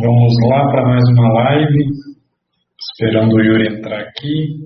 [0.00, 1.90] Vamos lá para mais uma live.
[2.80, 4.58] Esperando o Yuri entrar aqui.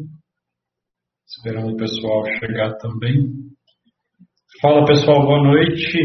[1.27, 3.29] Esperando o pessoal chegar também.
[4.63, 5.99] Fala pessoal, boa noite.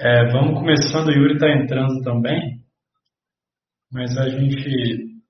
[0.00, 2.62] É, vamos começando, o Yuri está entrando também.
[3.92, 5.20] Mas a gente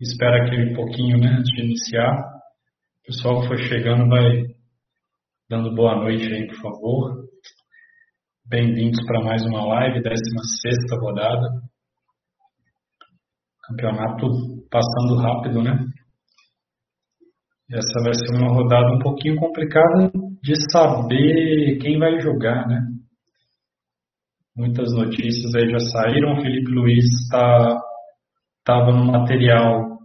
[0.00, 2.12] espera aqui um pouquinho né, antes de iniciar.
[2.12, 4.44] O pessoal que for chegando vai
[5.48, 7.27] dando boa noite aí, por favor.
[8.50, 11.48] Bem-vindos para mais uma live, 16 rodada.
[13.62, 14.26] Campeonato
[14.70, 15.78] passando rápido, né?
[17.68, 20.10] E essa vai ser uma rodada um pouquinho complicada
[20.42, 22.86] de saber quem vai jogar, né?
[24.56, 26.32] Muitas notícias aí já saíram.
[26.32, 27.82] O Felipe Luiz estava
[28.64, 29.98] tá, no material,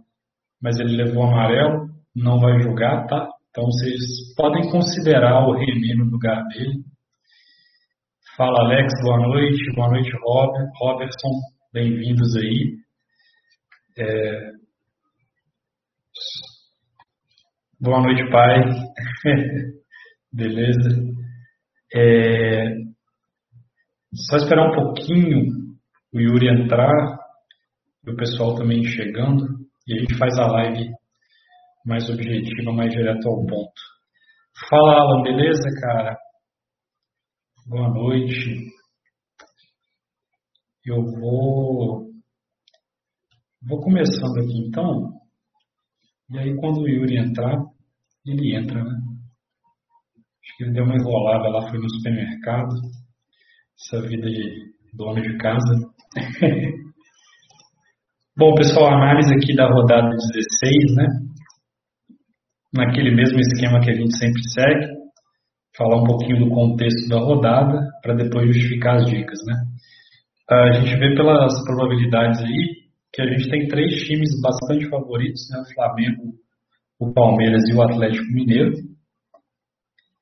[0.60, 3.26] mas ele levou amarelo, não vai jogar, tá?
[3.48, 6.84] Então vocês podem considerar o René no lugar dele.
[8.36, 9.72] Fala Alex, boa noite.
[9.76, 11.30] Boa noite, Robert, Robertson.
[11.72, 12.76] Bem-vindos aí.
[13.96, 14.50] É...
[17.80, 18.60] Boa noite, pai.
[20.32, 21.00] Beleza.
[21.94, 22.74] É...
[24.28, 25.44] Só esperar um pouquinho
[26.12, 27.16] o Yuri entrar
[28.04, 29.46] e o pessoal também chegando
[29.86, 30.90] e a gente faz a live
[31.86, 33.80] mais objetiva, mais direto ao ponto.
[34.68, 36.18] Fala, Alan, beleza, cara?
[37.66, 38.68] Boa noite.
[40.84, 42.10] Eu vou
[43.62, 45.18] vou começando aqui então.
[46.28, 47.56] E aí quando o Yuri entrar,
[48.26, 48.90] ele entra, né?
[48.90, 52.74] Acho que ele deu uma enrolada lá, foi no supermercado.
[53.80, 55.74] Essa vida de dono de casa.
[58.36, 61.06] Bom, pessoal, análise aqui da rodada 16, né?
[62.74, 65.03] Naquele mesmo esquema que a gente sempre segue
[65.76, 69.54] falar um pouquinho do contexto da rodada para depois justificar as dicas, né?
[70.50, 75.60] A gente vê pelas probabilidades aí que a gente tem três times bastante favoritos, né?
[75.60, 76.34] O Flamengo,
[76.98, 78.74] o Palmeiras e o Atlético Mineiro.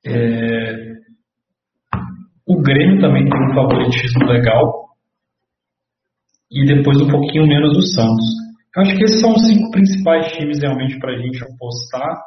[0.05, 0.93] É...
[2.45, 4.89] O Grêmio também tem um favoritismo legal
[6.51, 8.25] e depois um pouquinho menos o Santos.
[8.75, 12.21] Eu acho que esses são os cinco principais times realmente para a gente apostar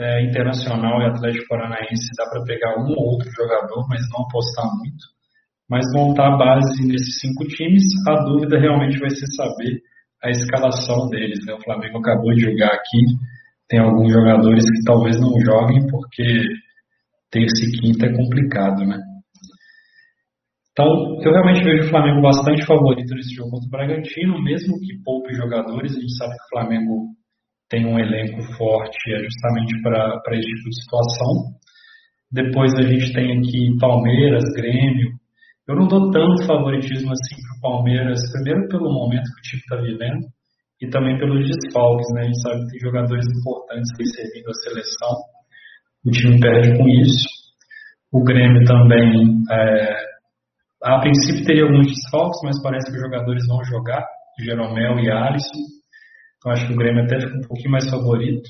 [0.00, 4.64] é, Internacional e Atlético Paranaense dá para pegar um ou outro jogador, mas não apostar
[4.78, 5.04] muito.
[5.68, 9.80] Mas montar a base nesses cinco times, a dúvida realmente vai ser saber
[10.24, 11.44] a escalação deles.
[11.46, 11.52] Né?
[11.52, 13.04] O Flamengo acabou de jogar aqui,
[13.68, 16.48] tem alguns jogadores que talvez não joguem porque
[17.30, 18.98] terça e quinta é complicado, né?
[20.72, 20.86] Então,
[21.22, 25.34] eu realmente vejo o Flamengo bastante favorito nesse jogo contra o Bragantino, mesmo que poupe
[25.34, 27.19] jogadores, a gente sabe que o Flamengo
[27.70, 31.60] tem um elenco forte é justamente para esse tipo de situação.
[32.30, 35.12] Depois a gente tem aqui Palmeiras, Grêmio.
[35.68, 39.62] Eu não dou tanto favoritismo assim para o Palmeiras, primeiro pelo momento que o time
[39.62, 40.26] está vivendo
[40.82, 42.22] e também pelos desfalques, né?
[42.22, 45.14] A gente sabe que tem jogadores importantes aí servindo a seleção.
[46.04, 47.28] O time perde com isso.
[48.12, 49.96] O Grêmio também, é,
[50.82, 54.04] a princípio teria alguns desfalques, mas parece que os jogadores vão jogar,
[54.40, 55.79] Jeromel e Alisson.
[56.40, 58.48] Então acho que o Grêmio até ficou um pouquinho mais favorito.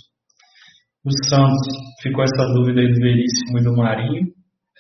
[1.05, 1.67] O Santos
[2.01, 4.29] ficou essa dúvida aí do Veríssimo e do Marinho.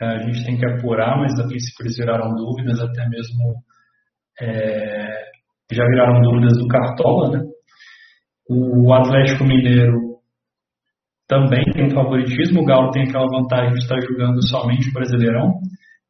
[0.00, 3.56] É, a gente tem que apurar, mas a princípio eles viraram dúvidas, até mesmo
[4.40, 5.24] é,
[5.72, 7.44] já viraram dúvidas do Cartola, né?
[8.48, 9.98] O Atlético Mineiro
[11.28, 15.60] também tem um favoritismo, o Galo tem aquela vantagem de estar jogando somente o Brasileirão,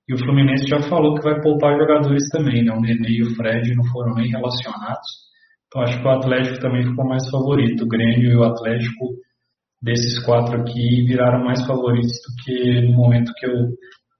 [0.08, 2.72] e o Fluminense já falou que vai poupar jogadores também, né?
[2.72, 5.29] O Nenê e o Fred não foram nem relacionados.
[5.70, 7.84] Então acho que o Atlético também ficou mais favorito.
[7.84, 9.06] O Grêmio e o Atlético,
[9.80, 13.68] desses quatro aqui, viraram mais favoritos do que no momento que eu,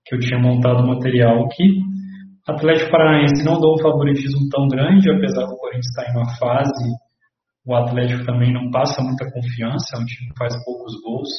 [0.05, 1.75] que eu tinha montado o material aqui.
[2.47, 6.89] Atlético Paranaense não dou um favoritismo tão grande, apesar do Corinthians estar em uma fase.
[7.67, 11.29] O Atlético também não passa muita confiança, é um time que faz poucos gols.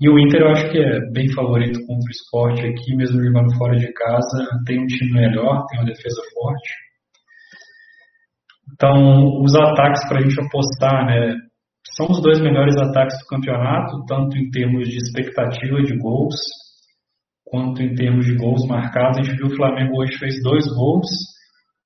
[0.00, 3.52] E o Inter eu acho que é bem favorito contra o esporte aqui, mesmo jogando
[3.58, 4.48] fora de casa.
[4.64, 6.91] Tem um time melhor, tem uma defesa forte.
[8.72, 11.36] Então, os ataques para a gente apostar, né,
[11.96, 16.36] são os dois melhores ataques do campeonato, tanto em termos de expectativa de gols,
[17.44, 19.18] quanto em termos de gols marcados.
[19.18, 21.08] A gente viu o Flamengo hoje fez dois gols,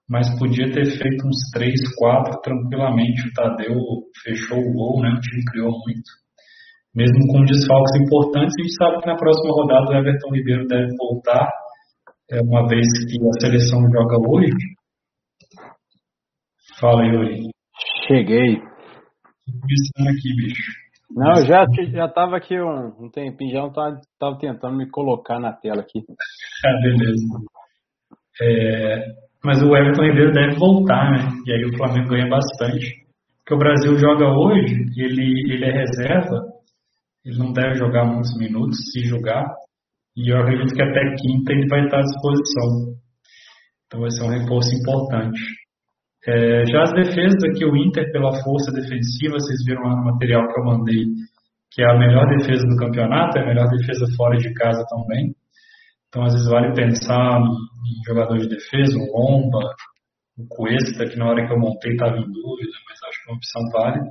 [0.09, 3.29] mas podia ter feito uns três, quatro tranquilamente.
[3.29, 3.77] O Tadeu
[4.23, 6.11] fechou o gol, né, o time criou muito.
[6.95, 10.89] Mesmo com desfalques importantes, a gente sabe que na próxima rodada o Everton Ribeiro deve
[10.97, 11.47] voltar,
[12.31, 14.76] é, uma vez que a seleção joga hoje.
[16.81, 17.43] Fala, Yuri.
[18.07, 18.61] Cheguei.
[19.47, 20.87] Começando aqui, bicho.
[21.11, 24.91] Não, eu já, já tava aqui um, um tempinho, já não tava, tava tentando me
[24.91, 26.01] colocar na tela aqui.
[26.65, 27.23] Ah, beleza.
[28.41, 29.13] É,
[29.45, 31.29] Mas o Everton Ribeiro deve voltar, né?
[31.47, 33.05] E aí o Flamengo ganha bastante.
[33.39, 36.41] Porque o Brasil joga hoje, ele, ele é reserva,
[37.25, 39.45] ele não deve jogar muitos minutos, se jogar.
[40.17, 42.97] E eu acredito que até quinta ele vai estar à disposição.
[43.87, 45.41] Então vai ser um reforço importante.
[46.27, 50.43] É, já as defesas aqui, o Inter, pela força defensiva, vocês viram lá no material
[50.49, 51.05] que eu mandei,
[51.71, 55.35] que é a melhor defesa do campeonato, é a melhor defesa fora de casa também.
[56.09, 59.61] Então, às vezes, vale pensar em jogador de defesa, o Lomba,
[60.39, 63.33] o Cuesta, que na hora que eu montei estava em dúvida, mas acho que é
[63.33, 64.11] uma opção válida.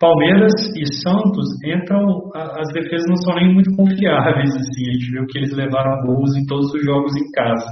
[0.00, 5.26] Palmeiras e Santos entram, as defesas não são nem muito confiáveis, assim, a gente viu
[5.26, 7.68] que eles levaram gols em todos os jogos em casa,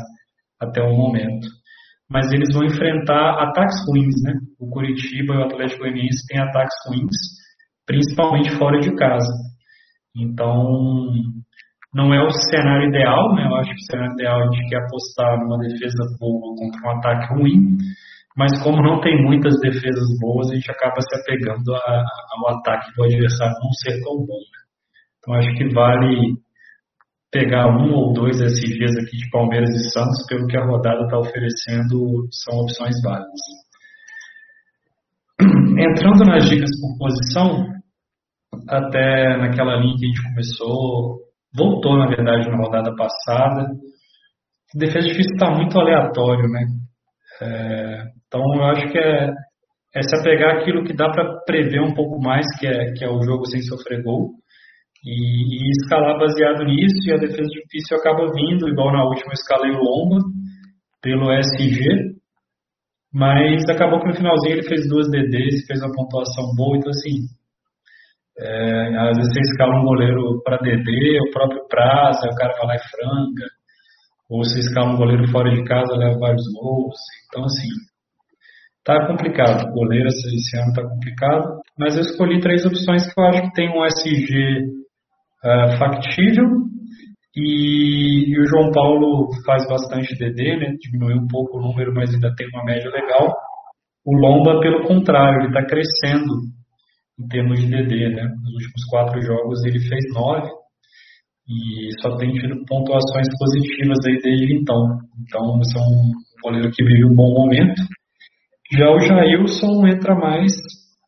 [0.60, 1.48] até o momento.
[2.10, 4.32] Mas eles vão enfrentar ataques ruins, né?
[4.58, 7.16] O Curitiba e o Atlético Goianiense têm ataques ruins,
[7.86, 9.32] principalmente fora de casa.
[10.16, 11.06] Então,
[11.94, 13.46] não é o cenário ideal, né?
[13.46, 16.98] Eu acho que o cenário ideal a gente quer apostar numa defesa boa contra um
[16.98, 17.78] ataque ruim,
[18.36, 22.92] mas como não tem muitas defesas boas, a gente acaba se apegando a, ao ataque
[22.94, 24.38] do adversário não ser tão bom.
[24.38, 24.60] Né?
[25.18, 26.34] Então acho que vale
[27.30, 31.18] pegar um ou dois SGs aqui de Palmeiras e Santos, pelo que a rodada está
[31.18, 33.40] oferecendo, são opções válidas.
[35.78, 37.66] Entrando nas dicas por posição,
[38.68, 41.20] até naquela linha que a gente começou,
[41.54, 43.68] voltou na verdade na rodada passada.
[44.74, 46.66] Defesa difícil está muito aleatório, né?
[47.42, 49.30] É, então eu acho que é,
[49.94, 53.08] é se apegar aquilo que dá para prever um pouco mais, que é, que é
[53.08, 54.34] o jogo sem sofrer gol,
[55.04, 59.72] e, e, escalar baseado nisso, e a defesa difícil acaba vindo, igual na última escalei
[59.72, 60.18] o Lomba,
[61.02, 62.18] pelo SG,
[63.12, 67.26] mas acabou que no finalzinho ele fez duas DDs, fez uma pontuação boa, então assim,
[68.38, 72.66] é, às vezes você escala um goleiro para DD, o próprio prazo, o cara vai
[72.66, 73.46] lá e franga,
[74.28, 76.96] ou você escala um goleiro fora de casa, leva vários gols,
[77.28, 77.68] então assim,
[78.82, 79.70] Tá complicado.
[79.72, 81.60] Goleiro esse ano tá complicado.
[81.78, 84.79] Mas eu escolhi três opções que eu acho que tem um SG
[85.44, 86.46] é, factível.
[87.36, 90.74] E, e, o João Paulo faz bastante DD, né?
[90.80, 93.32] Diminuiu um pouco o número, mas ainda tem uma média legal.
[94.04, 96.32] O Lomba, pelo contrário, ele está crescendo
[97.18, 98.24] em termos de DD, né?
[98.24, 100.48] Nos últimos quatro jogos ele fez nove
[101.48, 104.98] e só tem tido pontuações positivas aí desde então.
[105.20, 106.12] Então, esse é um
[106.42, 107.82] goleiro que vive um bom momento.
[108.72, 110.52] Já o Jailson entra mais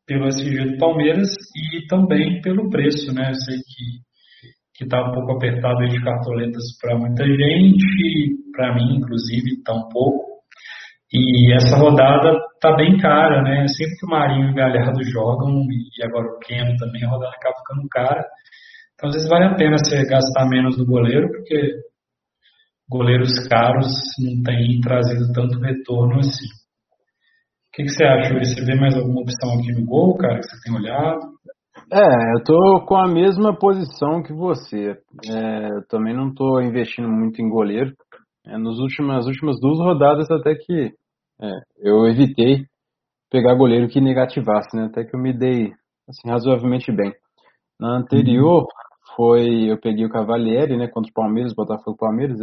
[0.07, 3.31] pelo SG do Palmeiras e também pelo preço, né?
[3.31, 4.12] Eu sei que
[4.83, 9.89] que está um pouco apertado de cartoletas para muita gente, para mim inclusive está um
[9.89, 10.33] pouco.
[11.13, 13.67] E essa rodada tá bem cara, né?
[13.69, 17.35] Sempre que o Marinho e o Galhardo jogam, e agora o Keno também, a rodada
[17.37, 18.25] acaba ficando cara.
[18.95, 21.75] Então às vezes vale a pena você gastar menos no goleiro, porque
[22.89, 26.47] goleiros caros não têm trazido tanto retorno assim.
[26.47, 28.35] O que, que você acha?
[28.35, 31.21] Você vê mais alguma opção aqui no gol, cara, que você tem olhado?
[31.95, 34.97] É, eu tô com a mesma posição que você.
[35.29, 37.93] É, eu também não tô investindo muito em goleiro.
[38.47, 40.95] É, nos últimas, nas últimas duas rodadas até que
[41.43, 42.65] é, eu evitei
[43.31, 44.87] pegar goleiro que negativasse, né?
[44.87, 45.71] Até que eu me dei
[46.09, 47.13] assim, razoavelmente bem.
[47.79, 48.65] Na anterior
[49.15, 52.39] foi eu peguei o Cavalieri, né, contra o Palmeiras, Botafogo Palmeiras,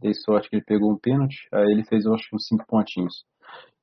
[0.00, 3.14] dei sorte que ele pegou um pênalti, aí ele fez acho uns cinco pontinhos.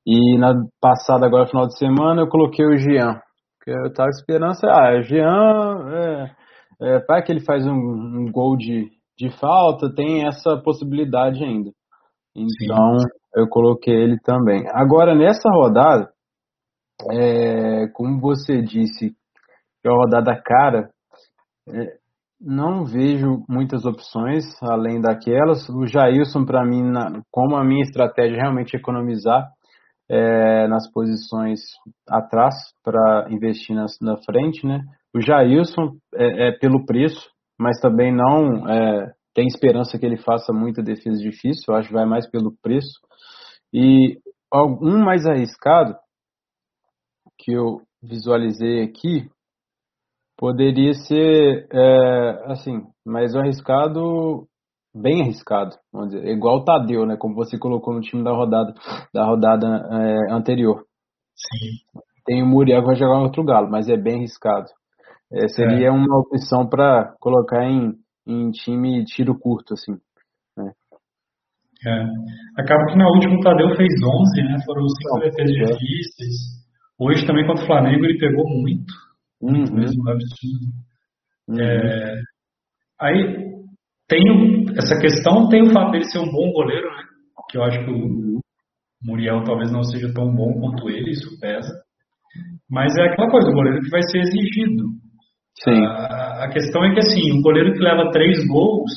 [0.06, 3.18] E na passada, agora, final de semana, eu coloquei o Jean.
[3.66, 6.30] Porque eu tava esperando, ah, o Jean, é,
[6.80, 11.72] é, para que ele faz um, um, gol de, de falta, tem essa possibilidade ainda.
[12.32, 13.08] Então, Sim.
[13.34, 14.64] eu coloquei ele também.
[14.72, 16.08] Agora, nessa rodada,
[17.10, 20.88] é, como você disse, que é uma rodada cara,
[21.68, 21.96] é,
[22.40, 25.68] não vejo muitas opções além daquelas.
[25.70, 29.50] O Jailson, para mim, na, como a minha estratégia é realmente economizar,
[30.08, 31.60] é, nas posições
[32.08, 34.80] atrás para investir nas, na frente, né?
[35.14, 40.52] O Jailson é, é, pelo preço, mas também não é, tem esperança que ele faça
[40.52, 43.00] muita defesa difícil, acho que vai mais pelo preço.
[43.72, 44.18] E
[44.54, 45.94] um mais arriscado
[47.38, 49.28] que eu visualizei aqui
[50.38, 54.46] poderia ser é, assim, mais arriscado
[54.96, 58.74] bem arriscado, vamos dizer, igual o Tadeu, né, como você colocou no time da rodada
[59.12, 60.84] da rodada é, anterior.
[61.34, 62.00] Sim.
[62.24, 64.66] Tem o Muriel que vai jogar outro galo, mas é bem arriscado.
[65.32, 65.90] É, seria é.
[65.90, 67.92] uma opção para colocar em,
[68.26, 69.92] em time tiro curto, assim.
[70.56, 70.72] Né?
[71.86, 72.60] É.
[72.60, 74.58] Acaba que na última o Tadeu fez 11, né?
[74.64, 75.72] Foram cinco defesas é.
[75.72, 76.66] difíceis.
[76.98, 78.92] Hoje também contra o Flamengo ele pegou muito.
[79.40, 79.78] Muito uhum.
[79.78, 80.66] mesmo, absurdo.
[81.48, 81.60] Uhum.
[81.60, 82.20] É,
[83.00, 83.55] aí
[84.08, 87.02] tem essa questão, tem o fato dele ser um bom goleiro, né?
[87.50, 88.40] Que eu acho que o,
[89.02, 91.72] Muriel talvez não seja tão bom quanto ele, isso pesa.
[92.68, 94.84] Mas é aquela coisa, o goleiro que vai ser exigido.
[95.62, 95.84] Sim.
[95.86, 98.90] A, a questão é que assim, o goleiro que leva três gols,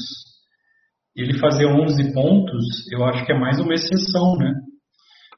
[1.15, 4.53] ele fazer 11 pontos, eu acho que é mais uma exceção, né?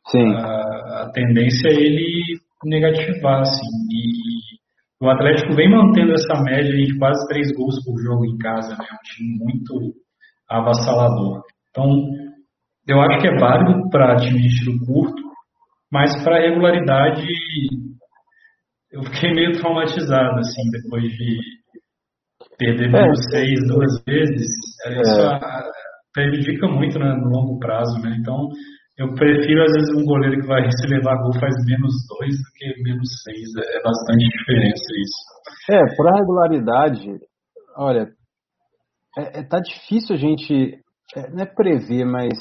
[0.07, 0.33] Sim.
[0.35, 3.67] A, a tendência é ele negativar, assim.
[3.91, 4.30] E
[5.01, 8.85] o Atlético vem mantendo essa média de quase três gols por jogo em casa, né?
[8.91, 9.95] Um time muito
[10.47, 11.41] avassalador.
[11.69, 11.87] Então,
[12.87, 15.21] eu acho que é válido para time de tiro curto,
[15.91, 17.25] mas para regularidade
[18.91, 21.39] eu fiquei meio traumatizado, assim, depois de
[22.57, 23.15] perder é.
[23.31, 24.47] seis duas vezes.
[24.85, 25.39] Isso é.
[26.13, 28.15] prejudica muito né, no longo prazo, né?
[28.19, 28.49] Então,
[28.97, 32.51] eu prefiro, às vezes, um goleiro que vai se levar gol faz menos dois do
[32.55, 33.49] que menos seis.
[33.57, 35.31] É bastante diferença isso.
[35.71, 37.07] É, para regularidade,
[37.77, 38.09] olha,
[39.17, 40.79] é, é, tá difícil a gente,
[41.15, 42.33] é, não é prever, mas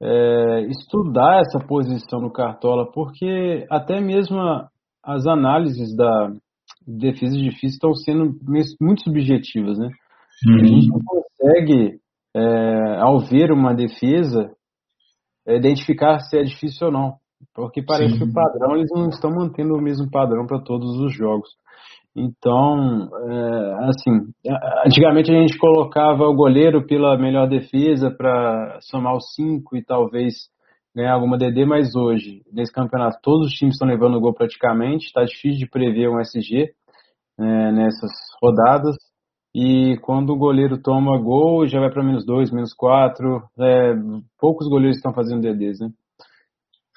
[0.00, 4.38] é, estudar essa posição no Cartola, porque até mesmo
[5.02, 6.32] as análises da
[6.86, 8.34] defesa difícil estão sendo
[8.80, 9.88] muito subjetivas, né?
[10.46, 10.54] Uhum.
[10.54, 12.00] A gente não consegue,
[12.34, 14.50] é, ao ver uma defesa,
[15.46, 17.14] identificar se é difícil ou não,
[17.54, 18.18] porque parece Sim.
[18.18, 21.48] que o padrão eles não estão mantendo o mesmo padrão para todos os jogos.
[22.14, 24.10] Então, é, assim,
[24.86, 30.34] antigamente a gente colocava o goleiro pela melhor defesa para somar os cinco e talvez
[30.94, 35.06] ganhar alguma DD, mas hoje, nesse campeonato, todos os times estão levando o gol praticamente,
[35.06, 36.70] está difícil de prever um SG
[37.40, 38.10] é, nessas
[38.42, 38.96] rodadas.
[39.54, 43.42] E quando o goleiro toma gol, já vai para menos dois, menos quatro.
[43.58, 43.94] É,
[44.40, 45.90] poucos goleiros estão fazendo DDs, né?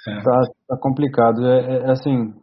[0.08, 0.22] É.
[0.22, 1.46] Tá, tá complicado.
[1.46, 2.34] É, é assim,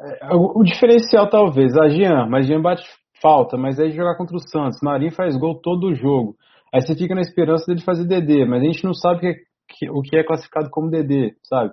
[0.00, 2.82] é, o diferencial talvez, a Jean, mas Jean bate
[3.22, 6.34] falta, mas aí jogar contra o Santos, Marinho faz gol todo o jogo.
[6.74, 9.34] Aí você fica na esperança dele fazer DD, mas a gente não sabe o que,
[9.68, 11.72] que, o que é classificado como DD, sabe?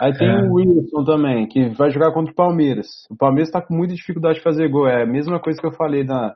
[0.00, 0.42] Aí tem é.
[0.42, 2.86] o Wilson também, que vai jogar contra o Palmeiras.
[3.10, 4.88] O Palmeiras está com muita dificuldade de fazer gol.
[4.88, 6.34] É a mesma coisa que eu falei na,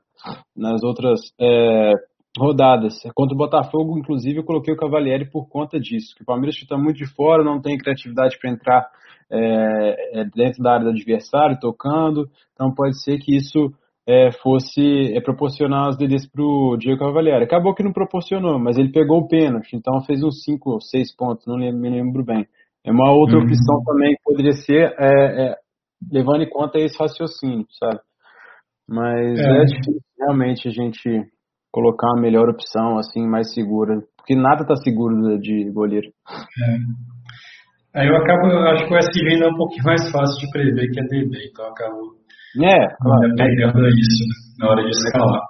[0.55, 1.93] nas outras é,
[2.39, 2.95] rodadas.
[3.15, 6.15] Contra o Botafogo, inclusive, eu coloquei o Cavalieri por conta disso.
[6.15, 8.87] Que o Palmeiras está muito de fora, não tem criatividade para entrar
[9.31, 12.29] é, é, dentro da área do adversário, tocando.
[12.53, 13.73] Então pode ser que isso
[14.07, 17.45] é, fosse é, proporcionar os DDs para o Diego Cavalieri.
[17.45, 21.17] Acabou que não proporcionou, mas ele pegou o pênalti, então fez uns 5 ou 6
[21.17, 22.47] pontos, não me lembro bem.
[22.87, 23.45] É uma outra uhum.
[23.45, 25.57] opção também que poderia ser, é, é,
[26.13, 27.99] levando em conta esse raciocínio, sabe?
[28.89, 29.43] Mas é.
[29.43, 31.23] é, difícil realmente a gente
[31.73, 36.09] colocar uma melhor opção, assim, mais segura, porque nada está seguro de goleiro.
[37.95, 38.01] É.
[38.01, 40.51] Aí eu acabo, eu acho que o SG ainda é um pouquinho mais fácil de
[40.51, 42.17] prever que a DB, então eu acabo
[42.63, 45.43] é, claro, pegando isso né, na hora de escalar.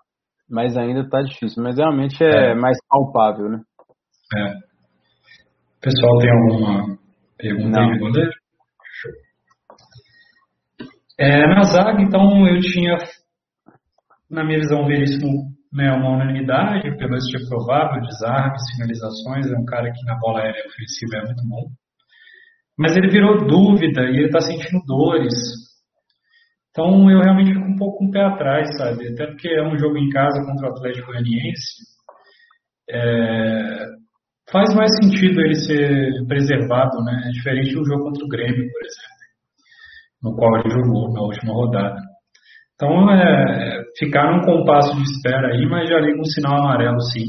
[0.48, 3.60] Mas ainda está difícil, mas realmente é, é, mais palpável, né?
[4.36, 4.50] É.
[4.50, 6.98] O pessoal tem alguma
[7.44, 8.30] pergunta aí de goleiro?
[11.18, 12.96] É, na zaga, então, eu tinha,
[14.30, 19.92] na minha visão, Veríssimo né, uma unanimidade, pelo tipo provável, desarmes, finalizações, é um cara
[19.92, 21.66] que na bola aérea ofensiva é muito bom.
[22.78, 25.34] Mas ele virou dúvida e ele está sentindo dores.
[26.70, 29.08] Então eu realmente fico um pouco com o pé atrás, sabe?
[29.08, 31.82] Até porque é um jogo em casa contra o Atlético Goianiense.
[32.90, 33.84] É...
[34.54, 37.22] Faz mais sentido ele ser preservado, né?
[37.26, 39.18] É diferente do jogo contra o Grêmio, por exemplo,
[40.22, 42.00] no qual ele jogou na última rodada.
[42.74, 47.24] Então é ficar num compasso de espera aí, mas já liga um sinal amarelo sim.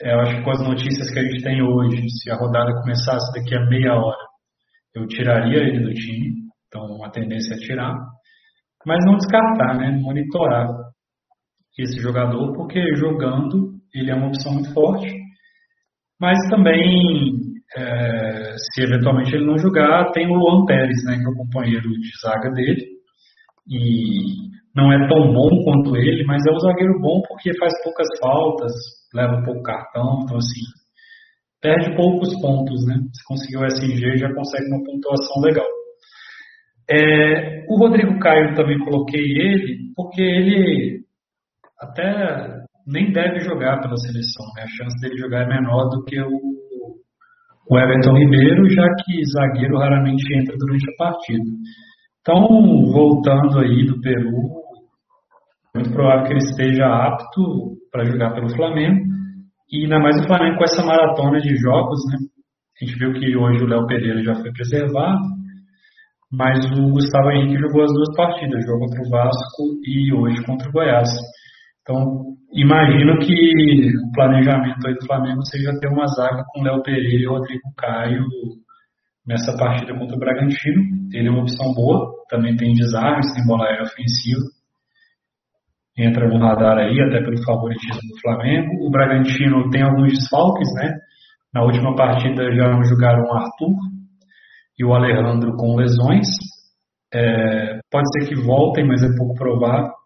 [0.00, 2.72] É, eu acho que com as notícias que a gente tem hoje, se a rodada
[2.80, 4.26] começasse daqui a meia hora,
[4.94, 6.36] eu tiraria ele do time.
[6.68, 7.94] Então a tendência é tirar.
[8.86, 9.90] Mas não descartar, né?
[10.00, 10.68] Monitorar
[11.78, 15.27] esse jogador, porque jogando ele é uma opção muito forte.
[16.20, 17.38] Mas também,
[17.76, 21.16] é, se eventualmente ele não jogar, tem o Luan Pérez, né?
[21.16, 22.84] Que é o companheiro de zaga dele.
[23.68, 28.06] E não é tão bom quanto ele, mas é um zagueiro bom porque faz poucas
[28.20, 28.72] faltas,
[29.14, 30.60] leva pouco cartão, então assim,
[31.60, 32.94] perde poucos pontos, né?
[33.12, 35.66] Se conseguir o SG, já consegue uma pontuação legal.
[36.90, 41.00] É, o Rodrigo Caio também coloquei ele, porque ele
[41.80, 42.58] até
[42.88, 44.62] nem deve jogar pela seleção, né?
[44.62, 46.30] A chance dele jogar é menor do que o,
[47.70, 51.44] o Everton Ribeiro, já que zagueiro raramente entra durante a partida.
[52.20, 52.42] Então,
[52.90, 54.58] voltando aí do Peru,
[55.74, 59.06] é muito provável que ele esteja apto para jogar pelo Flamengo.
[59.70, 62.18] E ainda mais o Flamengo com essa maratona de jogos, né?
[62.80, 65.18] A gente viu que hoje o Léo Pereira já foi preservado,
[66.32, 70.68] mas o Gustavo Henrique jogou as duas partidas, jogou contra o Vasco e hoje contra
[70.68, 71.08] o Goiás.
[71.88, 77.22] Então, imagino que o planejamento aí do Flamengo seja ter uma zaga com Léo Pereira
[77.22, 78.26] e Rodrigo Caio
[79.26, 80.82] nessa partida contra o Bragantino.
[81.14, 84.42] Ele é uma opção boa, também tem desarmes, tem bola aérea ofensiva.
[85.96, 88.86] Entra no radar aí, até pelo favoritismo do Flamengo.
[88.86, 90.94] O Bragantino tem alguns desfalques, né?
[91.54, 93.76] Na última partida já jogaram o Arthur
[94.78, 96.28] e o Alejandro com lesões.
[97.14, 99.97] É, pode ser que voltem, mas é pouco provável.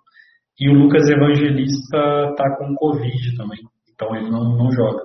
[0.62, 1.99] E o Lucas Evangelista
[2.31, 3.59] está com Covid também,
[3.92, 5.02] então ele não, não joga.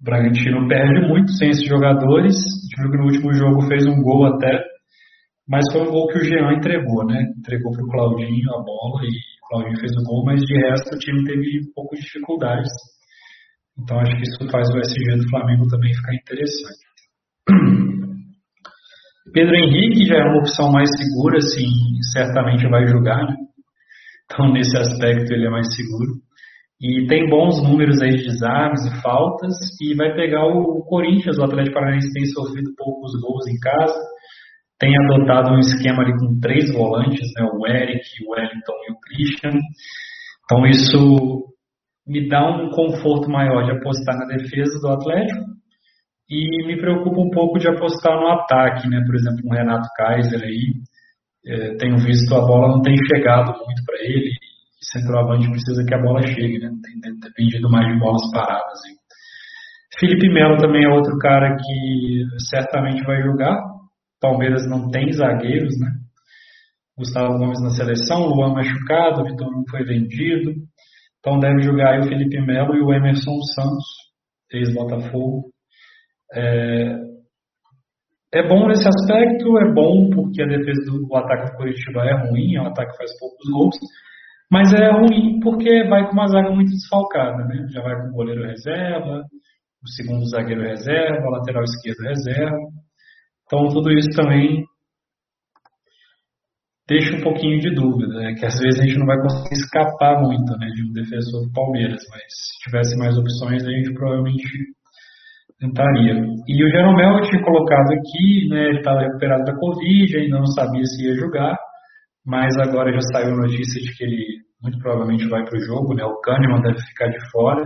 [0.00, 2.34] O Bragantino perde muito sem esses jogadores.
[2.80, 4.60] O no último jogo fez um gol até,
[5.48, 7.32] mas foi um gol que o Jean entregou, né?
[7.38, 10.96] Entregou para o Claudinho a bola e o Claudinho fez o gol, mas de resto
[10.96, 11.60] o time teve de
[12.02, 12.72] dificuldades.
[13.78, 16.86] Então acho que isso faz o SG do Flamengo também ficar interessante.
[19.32, 21.70] Pedro Henrique já é uma opção mais segura, assim,
[22.12, 23.46] certamente vai jogar, né?
[24.26, 26.12] Então nesse aspecto ele é mais seguro.
[26.80, 29.54] E tem bons números aí de desarmes e faltas.
[29.80, 33.98] E vai pegar o Corinthians, o Atlético Paranaense tem sofrido poucos gols em casa.
[34.78, 37.48] Tem adotado um esquema ali com três volantes, né?
[37.50, 39.58] O Eric, o Wellington e o Christian.
[40.44, 41.46] Então isso
[42.06, 45.56] me dá um conforto maior de apostar na defesa do Atlético
[46.28, 49.02] e me preocupa um pouco de apostar no ataque, né?
[49.06, 50.74] Por exemplo, o Renato Kaiser aí,
[51.46, 54.32] é, tenho visto a bola não tem chegado muito para ele
[54.92, 56.70] centroavante precisa que a bola chegue, né?
[56.82, 58.78] Tem dependido mais de bolas paradas.
[58.86, 58.96] Hein?
[59.98, 63.58] Felipe Melo também é outro cara que certamente vai jogar.
[64.20, 65.92] Palmeiras não tem zagueiros, né?
[66.96, 70.54] Gustavo Gomes na seleção, Luan machucado, Vitor não foi vendido.
[71.18, 73.84] Então deve jogar aí o Felipe Melo e o Emerson Santos,
[74.50, 75.50] ex-Botafogo.
[76.32, 76.96] É,
[78.36, 82.54] é bom nesse aspecto, é bom porque a defesa do ataque do Curitiba é ruim,
[82.54, 83.76] é um ataque que faz poucos gols,
[84.50, 87.66] mas é ruim porque vai com uma zaga muito desfalcada, né?
[87.72, 89.24] Já vai com o goleiro reserva,
[89.82, 92.58] o segundo zagueiro reserva, o lateral esquerdo reserva.
[93.46, 94.64] Então tudo isso também
[96.86, 98.34] deixa um pouquinho de dúvida, né?
[98.34, 101.52] Que às vezes a gente não vai conseguir escapar muito, né, de um defensor do
[101.52, 104.46] Palmeiras, mas se tivesse mais opções a gente provavelmente
[105.58, 106.14] tentaria.
[106.46, 110.46] E o Jeromel eu tinha colocado aqui, né, ele estava recuperado da Covid, ainda não
[110.46, 111.56] sabia se ia jogar
[112.26, 114.26] mas agora já saiu a notícia de que ele
[114.60, 116.04] muito provavelmente vai para o jogo, né?
[116.04, 117.62] O Kahneman deve ficar de fora,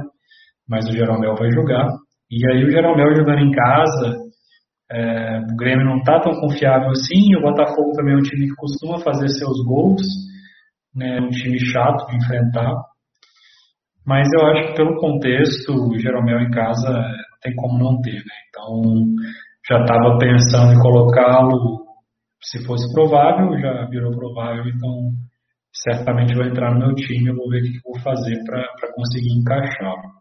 [0.69, 1.89] mas o Jeromel vai jogar.
[2.31, 4.19] E aí o Jeromel jogando em casa,
[4.93, 8.55] é, o Grêmio não está tão confiável assim, o Botafogo também é um time que
[8.57, 10.03] costuma fazer seus gols,
[10.95, 11.21] né?
[11.21, 12.75] Um time chato de enfrentar.
[14.07, 17.03] Mas eu acho que pelo contexto, o Jeromel em casa
[17.43, 18.35] tem como não ter, né?
[18.49, 19.05] Então
[19.69, 21.87] já estava pensando em colocá-lo
[22.43, 25.13] se fosse provável, já virou provável, então
[25.73, 29.39] certamente vai entrar no meu time, eu vou ver o que vou fazer para conseguir
[29.39, 30.21] encaixá-lo.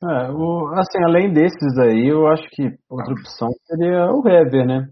[0.00, 4.88] É, o, assim, além desses aí, eu acho que outra opção seria o Hever, né?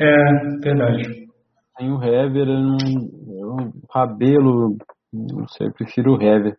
[0.00, 1.28] É, verdade.
[1.76, 4.76] Tem o Hever, o Rabelo,
[5.12, 6.56] não sei, eu prefiro o Hever.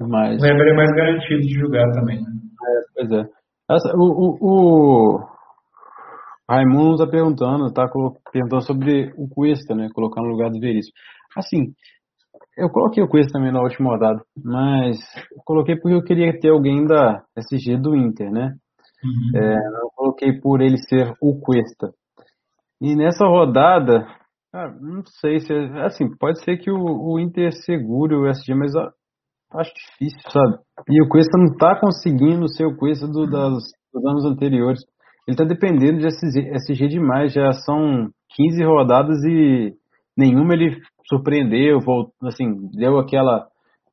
[0.00, 0.40] Mas...
[0.42, 2.30] O Hever é mais garantido de jogar também, né?
[2.30, 3.28] É, pois é.
[3.70, 5.28] Essa, o, o, o,
[6.48, 7.86] Raimundo está perguntando, está
[8.32, 9.88] perguntando sobre o Cuesta, né?
[9.94, 10.94] Colocar no lugar do Veríssimo.
[11.36, 11.72] Assim,
[12.56, 14.98] eu coloquei o Cuesta também na última rodada, mas
[15.44, 18.54] coloquei porque eu queria ter alguém da SG do Inter, né?
[19.04, 19.40] Uhum.
[19.40, 21.92] É, eu coloquei por ele ser o Cuesta.
[22.80, 24.06] E nessa rodada,
[24.50, 25.52] cara, não sei se.
[25.52, 28.88] É, assim, pode ser que o, o Inter segure o SG, mas eu
[29.54, 30.58] acho difícil, sabe?
[30.88, 33.54] E o Cuesta não está conseguindo ser o Cuesta do, das,
[33.92, 34.80] dos anos anteriores
[35.30, 37.32] ele está dependendo de SG, SG demais.
[37.32, 39.72] Já são 15 rodadas e
[40.16, 43.46] nenhuma ele surpreendeu, voltou, assim, deu aquela.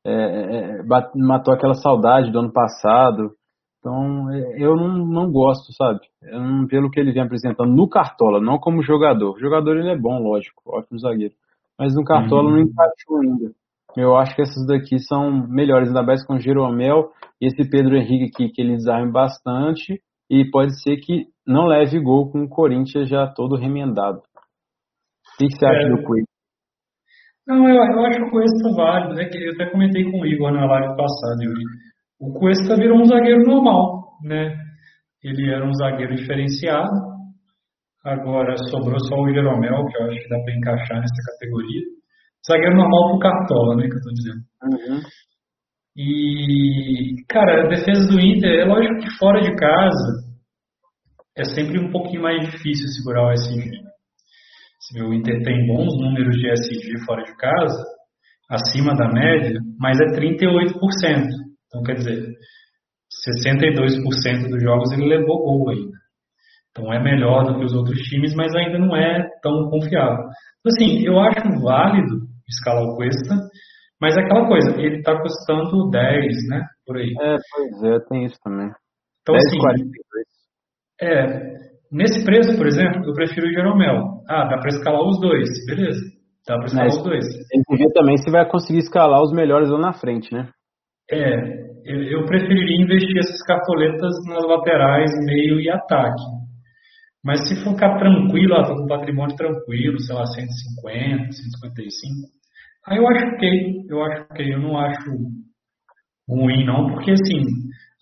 [0.04, 0.82] É, é, é
[1.14, 3.30] matou aquela saudade do ano passado.
[3.78, 6.00] Então, é, eu não, não gosto, sabe?
[6.22, 9.36] Eu não, pelo que ele vem apresentando no Cartola, não como jogador.
[9.36, 11.34] O jogador ele é bom, lógico, ótimo zagueiro.
[11.78, 12.56] Mas no Cartola uhum.
[12.56, 13.52] não encaixou ainda.
[13.96, 17.96] Eu acho que essas daqui são melhores, ainda mais com o Jeromel e esse Pedro
[17.96, 22.48] Henrique aqui, que ele desarme bastante e pode ser que não leve gol com o
[22.48, 24.18] Corinthians já todo remendado.
[24.18, 26.28] O que, você acha é, do Cuesta?
[27.46, 29.30] Não, eu, eu acho que o Cuesta válido, né?
[29.32, 31.64] Eu até comentei com o Igor na live passada, Yuri.
[32.20, 34.54] O Cuesta virou um zagueiro normal, né?
[35.22, 36.90] Ele era um zagueiro diferenciado.
[38.04, 41.82] Agora sobrou só o Jeromel, que eu acho que dá para encaixar nessa categoria.
[42.48, 43.88] Zagueiro normal pro Cartola, né?
[43.88, 44.42] Que eu tô dizendo.
[44.64, 45.00] Uhum.
[45.96, 50.28] E, cara, a defesa do Inter, é lógico que fora de casa
[51.36, 53.70] é sempre um pouquinho mais difícil segurar o SG.
[54.80, 57.84] Se o Inter tem bons números de SG fora de casa,
[58.50, 60.72] acima da média, mas é 38%.
[61.66, 62.26] Então, quer dizer,
[63.28, 65.98] 62% dos jogos ele levou gol ainda.
[66.70, 70.24] Então é melhor do que os outros times, mas ainda não é tão confiável.
[70.66, 72.17] Assim, eu acho válido
[72.48, 73.34] escalar o Cuesta,
[74.00, 76.62] mas é aquela coisa, ele está custando 10, né?
[76.86, 77.12] Por aí.
[77.20, 78.70] É, pois é, tem isso também.
[79.22, 80.28] Então, 10, assim, 42.
[81.00, 81.42] É,
[81.92, 84.22] nesse preço, por exemplo, eu prefiro o Jeromel.
[84.28, 86.00] Ah, dá para escalar os dois, beleza.
[86.46, 87.24] Dá para escalar mas, os dois.
[87.50, 90.48] Tem que ver também se vai conseguir escalar os melhores lá na frente, né?
[91.10, 96.22] É, eu, preferiria investir essas cartoletas nas laterais, meio e ataque.
[97.24, 102.37] Mas se for ficar tranquilo, ah, tô com patrimônio tranquilo, sei lá, 150, 155,
[102.86, 105.10] aí eu acho ok, eu acho ok, eu não acho
[106.28, 107.42] ruim não, porque assim,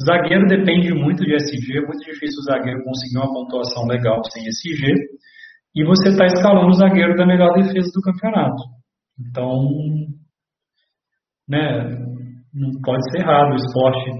[0.05, 4.47] zagueiro depende muito de SG, é muito difícil o zagueiro conseguir uma pontuação legal sem
[4.47, 4.93] SG,
[5.75, 8.63] e você está escalando o zagueiro da melhor defesa do campeonato.
[9.19, 9.63] Então,
[11.49, 11.99] né,
[12.53, 14.11] não pode ser errado, o esporte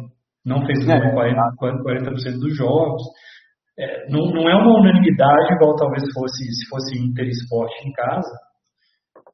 [0.45, 3.03] não fez é, 40%, 40 dos jogos,
[3.79, 8.33] é, não, não, é uma unanimidade, igual talvez fosse se fosse Inter Esporte em casa,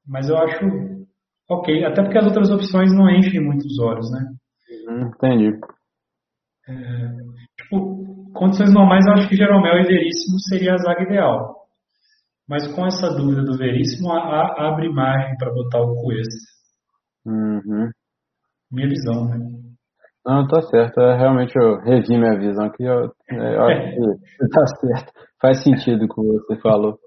[0.07, 0.65] mas eu acho
[1.59, 4.21] ok, até porque as outras opções não enchem muito os olhos, né?
[4.89, 5.59] Uhum, entendi.
[6.69, 6.73] É,
[7.61, 11.63] tipo, condições normais, eu acho que Jeromel e Veríssimo seria a zaga ideal.
[12.49, 16.53] Mas com essa dúvida do Veríssimo, a, a, abre margem para botar o Cuesta.
[17.25, 17.91] Uhum.
[18.71, 19.39] Minha visão, né?
[20.25, 21.01] Não, tá certo.
[21.01, 22.85] É, realmente eu revi minha visão aqui.
[22.85, 23.97] Eu, é, eu acho
[24.39, 25.13] que tá certo.
[25.41, 26.99] Faz sentido o que você falou.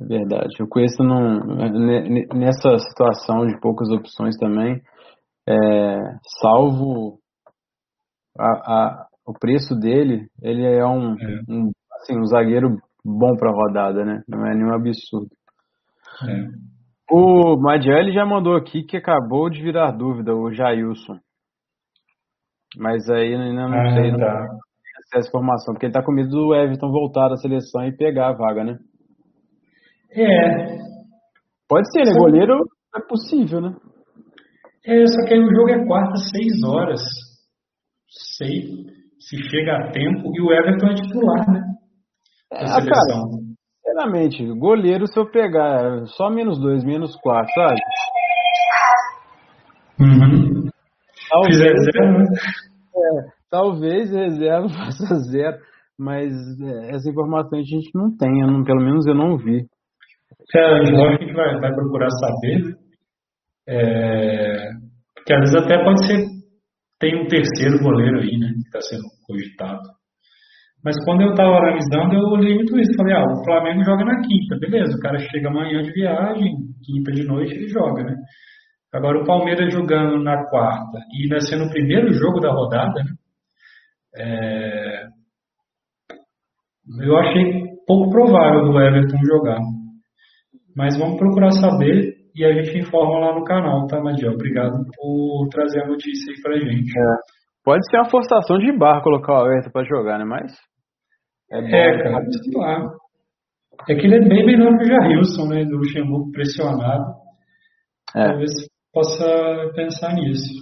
[0.00, 0.54] É verdade.
[0.58, 1.02] Eu conheço
[2.34, 4.80] nessa situação de poucas opções também,
[5.48, 5.98] é,
[6.40, 7.18] salvo
[8.38, 11.40] a, a, o preço dele, ele é um, é.
[11.48, 14.22] um, assim, um zagueiro bom para rodada, né?
[14.28, 15.28] Não é nenhum absurdo.
[16.22, 16.74] É.
[17.10, 21.18] O Madiel já mandou aqui que acabou de virar dúvida, o Jailson.
[22.78, 24.46] Mas aí ainda não ah, sei tá.
[25.14, 28.32] essa informação, porque ele tá com medo do Everton voltar à seleção e pegar a
[28.32, 28.78] vaga, né?
[30.14, 30.78] É.
[31.68, 32.12] Pode ser, né?
[32.12, 32.18] Só...
[32.18, 32.58] Goleiro
[32.94, 33.74] é possível, né?
[34.86, 37.00] É, só que aí o jogo é quarta, seis horas.
[38.36, 38.84] Sei
[39.18, 41.62] se chega a tempo e o Everton é titular, né?
[42.52, 42.84] É, cara,
[43.82, 47.80] sinceramente, goleiro se eu pegar só menos dois, menos quatro, sabe?
[50.00, 50.68] Uhum.
[51.30, 52.24] Talvez, Fizer zero, né?
[52.96, 55.56] É, talvez reserva faça zero,
[55.98, 59.66] mas é, essa informação a gente não tem, não, pelo menos eu não vi.
[60.54, 62.72] É, a gente vai, vai procurar saber, né?
[63.66, 64.68] É,
[65.14, 66.22] porque às vezes até pode ser,
[67.00, 69.82] tem um terceiro goleiro aí, né, que está sendo cogitado.
[70.84, 72.92] Mas quando eu estava analisando, eu olhei muito isso.
[72.94, 74.94] Falei, ah, o Flamengo joga na quinta, beleza.
[74.94, 76.52] O cara chega amanhã de viagem,
[76.84, 78.14] quinta de noite ele joga, né?
[78.92, 83.10] Agora o Palmeiras jogando na quarta e ainda sendo o primeiro jogo da rodada, né?
[84.16, 85.06] É...
[87.00, 89.58] eu achei pouco provável do Everton jogar.
[90.76, 94.32] Mas vamos procurar saber e a gente informa lá no canal, tá, Madiel?
[94.32, 96.90] Obrigado por trazer a notícia aí pra gente.
[96.90, 97.34] É.
[97.64, 100.24] Pode ser uma forçação de barra colocar o Everton pra jogar, né?
[100.24, 100.52] Mas.
[101.50, 102.90] É, bom, é cara, sei lá.
[103.88, 105.64] É que ele é bem melhor que o Jailson, né?
[105.64, 107.04] Do Luxemburgo pressionado.
[108.16, 108.26] É.
[108.26, 108.50] Talvez
[108.92, 110.52] possa pensar nisso.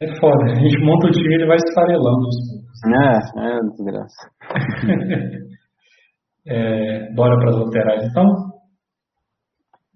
[0.00, 0.44] É foda.
[0.44, 2.78] A gente monta o time e ele vai esfarelando poucos.
[2.86, 4.30] É, é desgraça.
[6.46, 8.24] é, bora para as laterais então?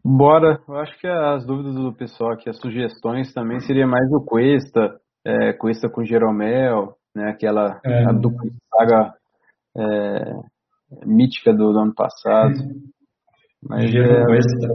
[0.04, 0.60] Bora.
[0.68, 4.98] Eu acho que as dúvidas do pessoal aqui, as sugestões também seria mais o Cuesta,
[5.24, 7.30] é, Cuesta com Jeromel, né?
[7.30, 8.04] Aquela é.
[8.04, 9.14] a dupla saga
[9.76, 10.32] é,
[11.06, 12.54] mítica do, do, ano passado.
[13.62, 14.66] Mas Gero Cuesta.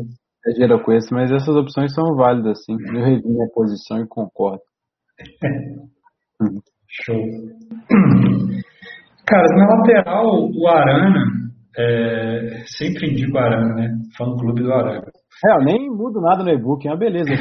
[0.45, 2.77] É, é Gero Cuesta, mas essas opções são válidas, sim.
[2.93, 4.61] Eu revi minha posição e concordo.
[6.89, 7.21] Show.
[9.25, 11.25] Cara, na lateral, o Arana,
[11.77, 13.89] é, sempre indico o Arana, né?
[14.17, 15.11] Fã clube do Arana.
[15.45, 17.29] É, eu nem mudo nada no e-book, é uma beleza.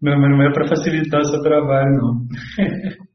[0.00, 2.26] não, mas não é para facilitar o seu trabalho, não.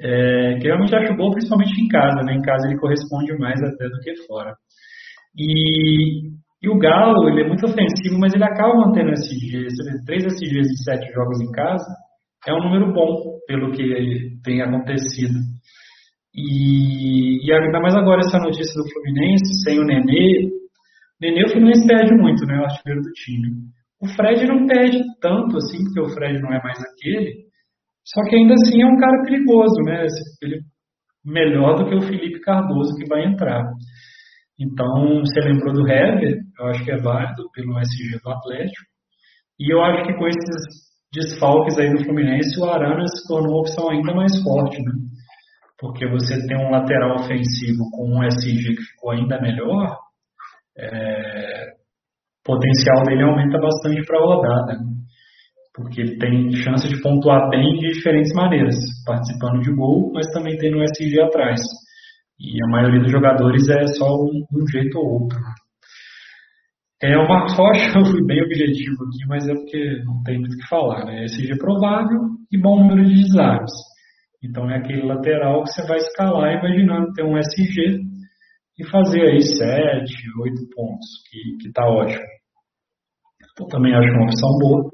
[0.00, 2.34] É, que eu realmente acho bom, principalmente em casa, né?
[2.34, 4.54] Em casa ele corresponde mais até do que fora.
[5.36, 6.28] E,
[6.62, 9.66] e o Galo, ele é muito ofensivo, mas ele acaba mantendo SG.
[10.06, 11.86] Três SGs em sete jogos em casa
[12.46, 15.34] é um número bom, pelo que tem acontecido.
[16.34, 20.48] E, e ainda mais agora essa notícia do Fluminense, sem o Nenê,
[21.22, 22.58] Nenê o Fluminense perde muito, né?
[22.58, 23.48] O artilheiro do time.
[24.00, 27.44] O Fred não perde tanto assim, porque o Fred não é mais aquele.
[28.04, 30.04] Só que ainda assim é um cara perigoso, né?
[30.42, 30.60] Ele
[31.24, 33.62] melhor do que o Felipe Cardoso que vai entrar.
[34.58, 38.86] Então, você lembrou do Hever, eu acho que é válido pelo SG do Atlético.
[39.60, 43.60] E eu acho que com esses desfalques aí do Fluminense, o Arana se tornou uma
[43.60, 44.92] opção ainda mais forte, né?
[45.78, 49.96] Porque você tem um lateral ofensivo com um SG que ficou ainda melhor,
[50.78, 51.72] é,
[52.40, 54.72] o potencial dele aumenta bastante para a rodada.
[54.74, 54.92] Né?
[55.74, 60.56] Porque ele tem chance de pontuar bem de diferentes maneiras, participando de gol, mas também
[60.58, 61.60] tendo um SG atrás.
[62.38, 65.38] E a maioria dos jogadores é só um, um jeito ou outro.
[67.02, 70.54] É, o Marcos Rocha, eu fui bem objetivo aqui, mas é porque não tem muito
[70.54, 71.24] o que falar, né?
[71.24, 73.72] SG provável e bom número de desarmes.
[74.44, 78.11] Então é aquele lateral que você vai escalar imaginando ter um SG
[78.78, 80.04] e fazer aí 7,
[80.40, 82.22] 8 pontos, que, que tá ótimo.
[83.52, 84.90] Então também acho uma opção boa.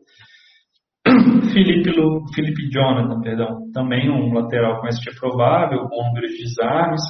[1.52, 7.00] Felipe, Lu, Felipe Jonathan, perdão, também um lateral com SG provável, bom número de desarmes,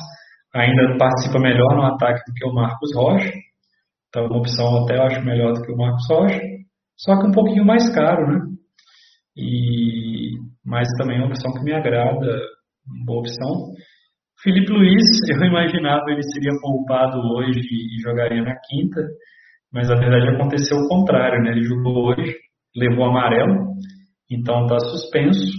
[0.54, 3.33] ainda participa melhor no ataque do que o Marcos Rocha.
[4.09, 6.40] Então, uma opção até eu acho melhor do que o Marcos Rocha,
[6.96, 8.40] só que um pouquinho mais caro, né?
[9.37, 12.40] E, mas também é uma opção que me agrada,
[12.87, 13.72] uma boa opção.
[14.42, 19.01] Felipe Luiz, eu imaginava ele seria poupado hoje e jogaria na quinta,
[19.72, 21.51] mas na verdade aconteceu o contrário, né?
[21.51, 22.37] Ele jogou hoje,
[22.77, 23.74] levou amarelo,
[24.31, 25.51] então está suspenso.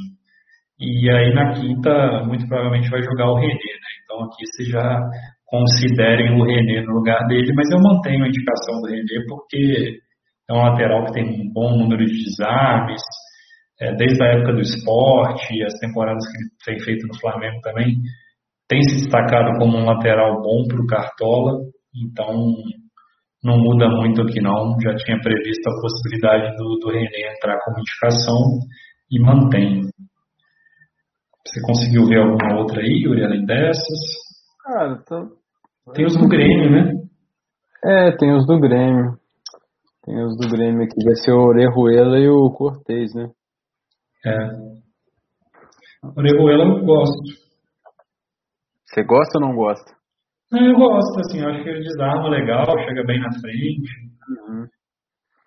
[0.79, 3.89] E aí na quinta, muito provavelmente vai jogar o René, né?
[4.03, 4.97] Então aqui você já
[5.45, 9.99] considerem o René no lugar dele, mas eu mantenho a indicação do René porque
[10.49, 13.01] é um lateral que tem um bom número de desarmes,
[13.81, 17.97] é, desde a época do esporte, as temporadas que ele tem feito no Flamengo também,
[18.69, 21.57] tem se destacado como um lateral bom para o Cartola,
[21.93, 22.53] então
[23.43, 27.79] não muda muito aqui não, já tinha previsto a possibilidade do, do René entrar como
[27.79, 28.37] indicação
[29.11, 29.81] e mantém.
[31.47, 33.99] Você conseguiu ver alguma outra aí, Yuri, além dessas?
[34.63, 35.39] Cara, tô,
[35.93, 36.93] tem os do Grêmio, né?
[37.83, 39.17] É, tem os do Grêmio.
[40.05, 43.29] Tem os do Grêmio aqui, vai ser o Orejuela e o Cortez, né?
[44.25, 44.37] É.
[46.15, 47.48] Orejuela eu gosto.
[48.89, 49.93] Você gosta ou não gosta?
[50.51, 53.91] Não, eu gosto, assim, eu acho que ele desarma legal, chega bem na frente.
[54.29, 54.67] Uhum.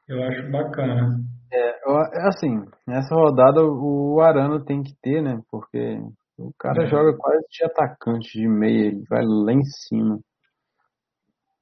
[0.08, 1.18] Eu acho bacana.
[1.52, 5.40] É, é, assim, nessa rodada o Arano tem que ter, né?
[5.50, 5.98] Porque
[6.38, 6.86] o cara é.
[6.86, 10.20] joga quase de atacante de meia, ele vai lá em cima.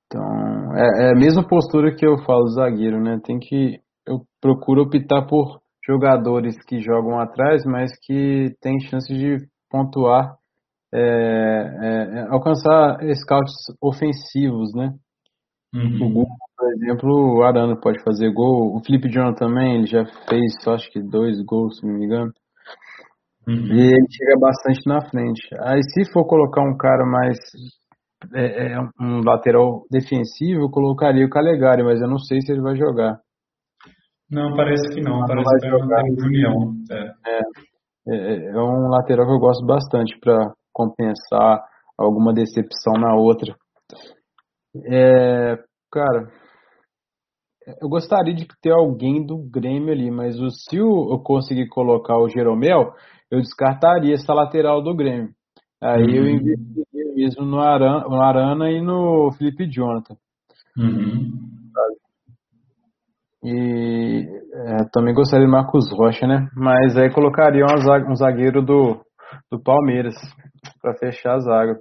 [0.07, 3.19] Então, é, é a mesma postura que eu falo do zagueiro, né?
[3.25, 3.81] Tem que.
[4.07, 9.39] Eu procuro optar por jogadores que jogam atrás, mas que têm chance de
[9.71, 10.37] pontuar,
[10.93, 14.95] é, é, é alcançar scouts ofensivos, né?
[15.75, 16.07] Uhum.
[16.07, 16.27] O gol,
[16.57, 18.77] por exemplo, o Arano pode fazer gol.
[18.77, 22.33] O Felipe John também, ele já fez, acho que dois gols, se não me engano.
[23.47, 23.67] Uhum.
[23.67, 25.41] E ele chega bastante na frente.
[25.61, 27.39] Aí, se for colocar um cara mais
[28.35, 32.61] é, é, um lateral defensivo, eu colocaria o Calegari, mas eu não sei se ele
[32.61, 33.19] vai jogar.
[34.31, 35.27] Não, parece que não.
[35.27, 36.03] parece que vai jogar.
[36.91, 37.41] É.
[38.09, 38.47] É, é.
[38.51, 41.63] é um lateral que eu gosto bastante para compensar
[41.99, 43.55] alguma decepção na outra.
[44.87, 45.59] É,
[45.93, 46.31] cara,
[47.81, 52.29] eu gostaria de ter alguém do Grêmio ali, mas o, se eu conseguir colocar o
[52.29, 52.95] Jeromel,
[53.31, 55.31] eu descartaria essa lateral do Grêmio.
[55.83, 56.15] Aí uhum.
[56.15, 60.15] eu investiria mesmo no Arana, no Arana e no Felipe Jonathan.
[60.77, 61.31] Uhum.
[63.43, 66.49] E é, também gostaria do Marcos Rocha, né?
[66.55, 67.65] Mas aí colocaria
[68.09, 69.01] um zagueiro do,
[69.51, 70.15] do Palmeiras
[70.81, 71.79] para fechar a zaga.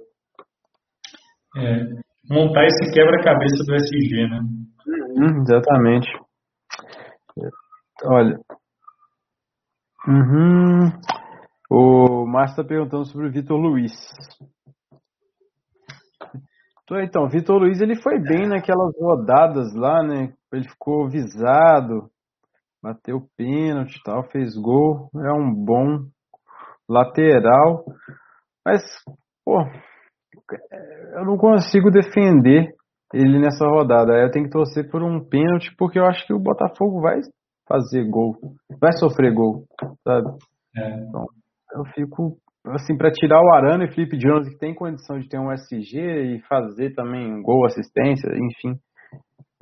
[1.56, 1.84] É,
[2.30, 4.40] montar esse quebra-cabeça do SG, né?
[4.86, 6.08] Uhum, exatamente.
[8.04, 8.38] Olha.
[10.06, 10.90] Uhum.
[11.70, 13.92] O Márcio está perguntando sobre o Vitor Luiz.
[17.02, 20.32] Então, o Vitor Luiz ele foi bem naquelas rodadas lá, né?
[20.52, 22.10] Ele ficou visado,
[22.82, 25.08] bateu pênalti e tal, fez gol.
[25.14, 26.06] É um bom
[26.88, 27.84] lateral.
[28.64, 28.82] Mas,
[29.44, 29.60] pô,
[31.14, 32.72] eu não consigo defender
[33.12, 34.12] ele nessa rodada.
[34.14, 37.20] Eu tenho que torcer por um pênalti, porque eu acho que o Botafogo vai
[37.68, 38.36] fazer gol,
[38.80, 39.64] vai sofrer gol,
[40.02, 40.28] sabe?
[40.76, 40.90] É.
[41.00, 41.24] Então,
[41.74, 45.38] eu fico assim para tirar o Arana e Felipe Jones que tem condição de ter
[45.38, 48.78] um SG e fazer também gol, assistência, enfim,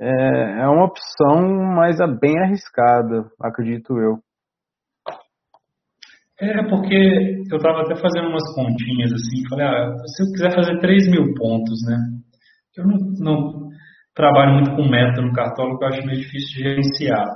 [0.01, 4.19] é, é uma opção mais bem arriscada, acredito eu.
[6.41, 6.95] É, porque
[7.51, 11.33] eu estava até fazendo umas continhas assim, falei, ah, se eu quiser fazer 3 mil
[11.33, 11.97] pontos, né?
[12.77, 13.69] Eu não, não
[14.15, 17.27] trabalho muito com meta no cartola, que eu acho meio difícil de gerenciar.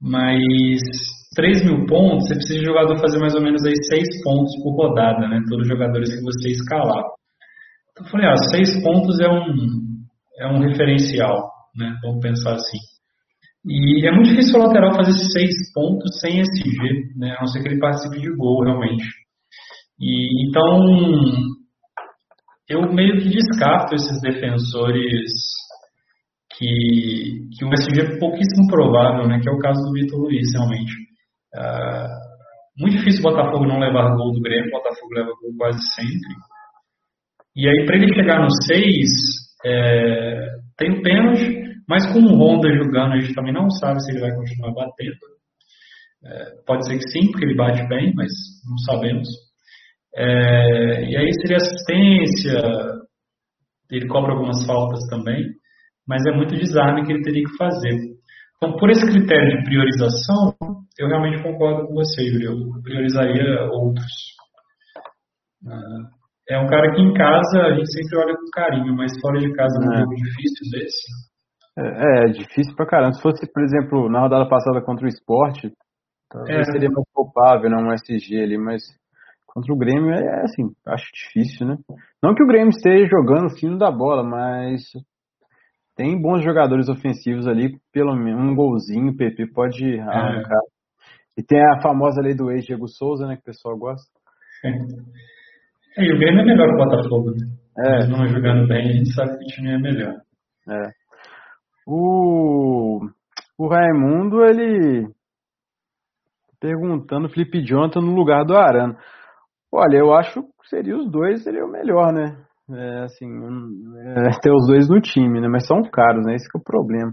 [0.00, 0.80] Mas
[1.34, 4.76] 3 mil pontos, você precisa de jogador fazer mais ou menos aí 6 pontos por
[4.76, 5.40] rodada, né?
[5.48, 7.02] Todos os jogadores que você escalar.
[7.90, 9.56] Então eu falei, ah, 6 pontos é um,
[10.38, 11.96] é um referencial, né?
[12.02, 12.78] Vamos pensar assim.
[13.64, 17.36] E é muito difícil o lateral fazer seis pontos sem SG, né?
[17.36, 19.04] a não ser que ele participe de gol, realmente.
[20.00, 20.80] E, então,
[22.68, 25.30] eu meio que descarto esses defensores
[26.58, 29.38] que, que o SG é pouquíssimo provável, né?
[29.40, 30.92] que é o caso do Vitor Luiz, realmente.
[31.54, 32.32] Uh,
[32.78, 36.34] muito difícil o Botafogo não levar gol do Grêmio, o Botafogo leva gol quase sempre.
[37.54, 39.08] E aí, para ele chegar no 6,
[39.66, 40.48] é,
[40.78, 44.20] tem o pênalti, mas com o Honda jogando, a gente também não sabe se ele
[44.20, 45.32] vai continuar batendo.
[46.24, 48.30] É, pode ser que sim, porque ele bate bem, mas
[48.68, 49.28] não sabemos.
[50.14, 52.60] É, e aí seria assistência,
[53.90, 55.44] ele cobra algumas faltas também,
[56.06, 57.98] mas é muito desarme que ele teria que fazer.
[58.56, 60.54] Então, por esse critério de priorização,
[60.98, 62.44] eu realmente concordo com você, Yuri.
[62.44, 64.12] Eu priorizaria outros.
[66.48, 69.52] É um cara que em casa a gente sempre olha com carinho, mas fora de
[69.52, 69.98] casa é um é.
[69.98, 71.31] jogo difícil desse.
[71.78, 73.14] É, é, difícil pra caramba.
[73.14, 75.72] Se fosse, por exemplo, na rodada passada contra o esporte,
[76.30, 76.72] talvez é.
[76.72, 78.82] seria mais culpável, não um SG ali, mas
[79.46, 81.76] contra o Grêmio é, é assim, acho difícil, né?
[82.22, 84.82] Não que o Grêmio esteja jogando o fino da bola, mas
[85.96, 90.60] tem bons jogadores ofensivos ali, pelo menos um golzinho o PP pode arrancar.
[91.36, 94.10] E tem a famosa lei do ex Diego Souza, né, que o pessoal gosta.
[94.64, 97.46] É, e o Grêmio é melhor que o Botafogo, né?
[97.78, 97.94] É.
[97.96, 100.14] Eles não jogando bem, a gente sabe que o time é melhor.
[100.68, 101.01] É.
[101.86, 103.00] O,
[103.58, 105.08] o Raimundo, ele
[106.60, 108.96] perguntando Felipe Jonathan no lugar do Arana.
[109.72, 112.36] Olha, eu acho que seria os dois, seria o melhor, né?
[112.70, 115.48] É, assim, é, ter os dois no time, né?
[115.48, 116.34] Mas são caros, né?
[116.34, 117.12] Esse é o problema.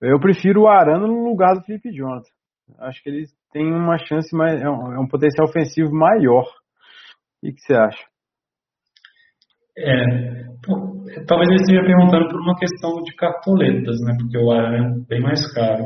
[0.00, 2.28] Eu prefiro o Arana no lugar do Felipe Jonathan.
[2.80, 6.44] Acho que ele tem uma chance, mais, é um, é um potencial ofensivo maior.
[7.42, 8.04] O que você acha?
[9.78, 10.04] É,
[11.26, 14.16] talvez ele esteja perguntando por uma questão de cartoletas, né?
[14.18, 15.84] Porque o Arana é bem mais caro.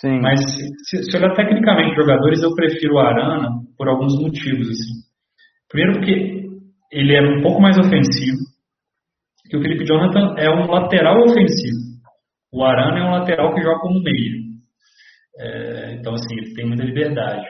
[0.00, 0.20] Sim.
[0.20, 0.40] Mas
[0.88, 3.48] se, se olhar tecnicamente jogadores, eu prefiro o Arana
[3.78, 4.68] por alguns motivos.
[4.68, 5.04] Assim.
[5.68, 6.44] Primeiro porque
[6.92, 8.54] ele é um pouco mais ofensivo
[9.50, 11.78] e o Felipe Jonathan é um lateral ofensivo.
[12.52, 14.44] O Arana é um lateral que joga como meio.
[15.38, 17.46] É, então, assim, ele tem muita liberdade.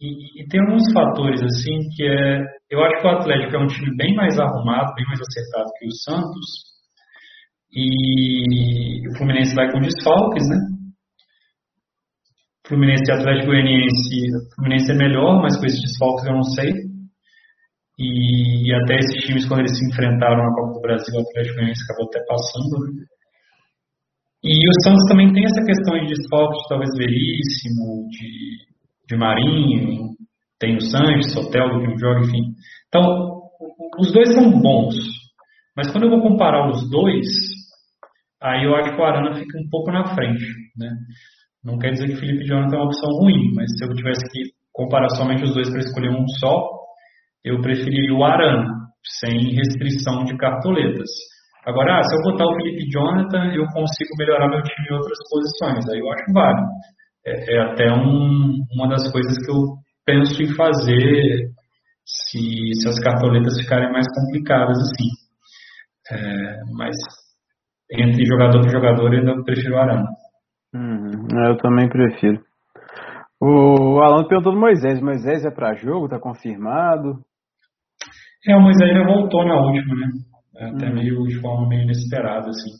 [0.00, 2.44] E, e, tem alguns fatores, assim, que é.
[2.72, 5.86] Eu acho que o Atlético é um time bem mais arrumado, bem mais acertado que
[5.86, 6.72] o Santos.
[7.70, 10.56] E o Fluminense vai com desfalques, né?
[12.66, 14.16] Fluminense e Atlético Goianiense.
[14.32, 16.72] O Fluminense é melhor, mas com esses desfalques eu não sei.
[17.98, 21.56] E, e até esses times, quando eles se enfrentaram na Copa do Brasil, o Atlético
[21.56, 22.74] Goianiense acabou até passando.
[22.88, 23.04] Né?
[24.44, 28.72] E o Santos também tem essa questão de desfalques, talvez veríssimo, de
[29.12, 30.14] de Marinho,
[30.62, 32.54] tem o Sanches, Soteldo que não joga, enfim.
[32.86, 33.42] Então,
[33.98, 34.94] os dois são bons.
[35.76, 37.26] Mas quando eu vou comparar os dois,
[38.40, 40.44] aí eu acho que o Arana fica um pouco na frente.
[40.78, 40.88] Né?
[41.64, 44.22] Não quer dizer que o Felipe Jonathan é uma opção ruim, mas se eu tivesse
[44.30, 46.68] que comparar somente os dois para escolher um só,
[47.44, 48.68] eu preferiria o Arana,
[49.20, 51.10] sem restrição de cartoletas.
[51.66, 55.18] Agora, ah, se eu botar o Felipe Jonathan, eu consigo melhorar meu time em outras
[55.28, 55.88] posições.
[55.88, 56.68] Aí eu acho válido
[57.26, 61.50] é, é até um, uma das coisas que eu penso em fazer
[62.04, 65.08] se, se as cartoletas ficarem mais complicadas assim.
[66.10, 66.96] É, mas
[67.90, 70.08] entre jogador e jogador eu ainda prefiro o Arana.
[70.74, 72.42] Uhum, eu também prefiro.
[73.40, 75.00] O Alan perguntou do Moisés.
[75.00, 76.08] Moisés é para jogo?
[76.08, 77.20] Tá confirmado?
[78.48, 80.08] É, o Moisés já voltou na última, né?
[80.56, 80.94] É até uhum.
[80.94, 82.70] meio de forma meio inesperada, assim.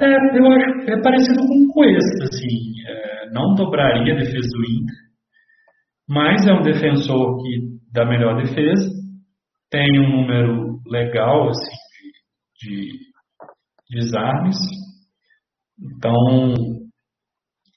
[0.00, 4.64] É, eu acho é parecido com o Cuesta, assim, é, não dobraria a defesa do
[4.64, 5.07] Inter,
[6.08, 8.88] mas é um defensor que dá melhor defesa,
[9.70, 11.76] tem um número legal assim,
[12.60, 12.92] de,
[13.90, 14.56] de desarmes,
[15.78, 16.54] então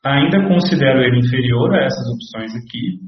[0.04, 3.00] ainda considero ele inferior a essas opções aqui,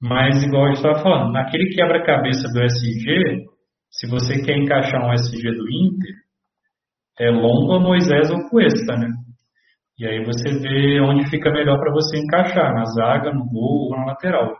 [0.00, 3.44] mas igual gente estava falando, naquele quebra-cabeça do SG,
[3.90, 6.14] se você quer encaixar um SG do Inter,
[7.20, 9.08] é Lomba, Moisés ou Cuesta, né?
[10.00, 13.96] E aí você vê onde fica melhor para você encaixar, na zaga, no gol ou
[13.98, 14.56] na lateral.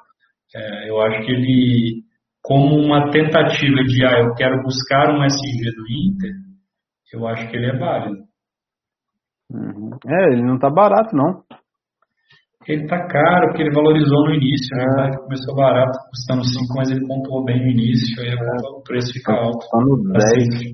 [0.55, 2.03] É, eu acho que ele,
[2.43, 6.31] como uma tentativa de, ah, eu quero buscar um SG do Inter,
[7.15, 8.23] eu acho que ele é válido.
[9.51, 9.97] Uhum.
[10.07, 11.43] É, ele não tá barato, não.
[12.69, 14.85] Ele tá caro, porque ele valorizou no início, né?
[14.85, 15.11] é.
[15.11, 15.17] né?
[15.17, 18.69] Começou barato, custando 5, mas ele pontuou bem no início, aí é.
[18.77, 19.57] o preço fica tá alto.
[19.57, 20.49] Custando 10.
[20.49, 20.73] Assim,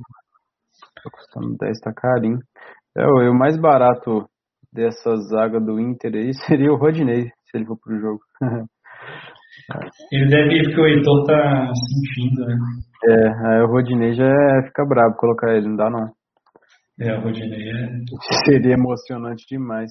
[1.05, 2.41] Tá custando 10, tá carinho.
[2.97, 4.29] É, o mais barato
[4.77, 8.21] dessa zaga do Inter aí seria o Rodinei, se ele for pro jogo.
[10.13, 12.57] ele deve ir porque o Heitor tá sentindo, né?
[13.09, 14.31] É, aí o Rodinei já
[14.67, 16.13] fica brabo colocar ele, não dá não.
[17.01, 17.89] É, o Rodinei é.
[18.45, 19.91] Seria emocionante demais.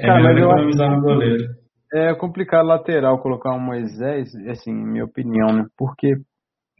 [0.00, 1.44] É Cara, melhor economizar no goleiro.
[1.92, 5.64] É complicado lateral colocar um Moisés, assim, minha opinião, né?
[5.76, 6.16] Porque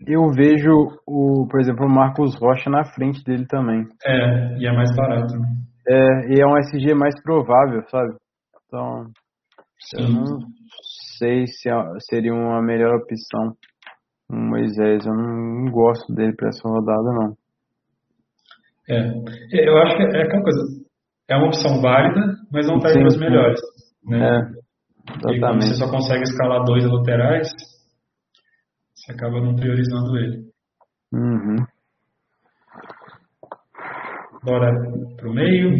[0.06, 3.86] eu vejo o, por exemplo, o Marcos Rocha na frente dele também.
[4.04, 5.34] É, e é mais barato.
[5.38, 5.46] Né?
[5.86, 8.14] É, e é um SG mais provável, sabe?
[8.66, 9.04] Então,
[9.78, 10.02] Sim.
[10.02, 10.38] eu não
[11.18, 11.74] sei se é,
[12.08, 13.54] seria uma melhor opção
[14.30, 15.04] o Moisés.
[15.04, 17.36] Eu não, gosto dele para essa rodada, não.
[18.88, 20.60] É, eu acho que é aquela coisa.
[21.28, 22.20] É uma opção válida,
[22.52, 23.60] mas não está entre as melhores.
[24.04, 24.18] Né?
[24.18, 25.66] É, exatamente.
[25.66, 27.48] E você só consegue escalar dois laterais,
[28.94, 30.44] você acaba não priorizando ele.
[31.12, 31.56] Uhum.
[34.44, 34.70] Bora
[35.16, 35.72] pro meio.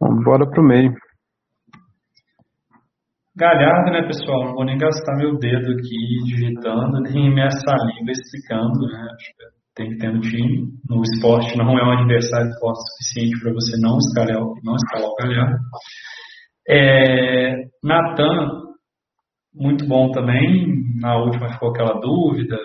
[0.00, 0.94] Vamos bora pro meio.
[3.36, 4.46] Galhardo, né, pessoal?
[4.46, 9.06] Não vou nem gastar meu dedo aqui digitando, nem minha saliva explicando, né?
[9.14, 9.44] Acho que
[9.74, 10.68] tem que ter no time.
[10.88, 15.08] No esporte não é um adversário forte o suficiente para você não escalar, não escalar
[15.08, 15.58] o Galhardo.
[16.68, 18.48] É, Natan,
[19.54, 20.72] muito bom também.
[21.00, 22.56] Na última ficou aquela dúvida.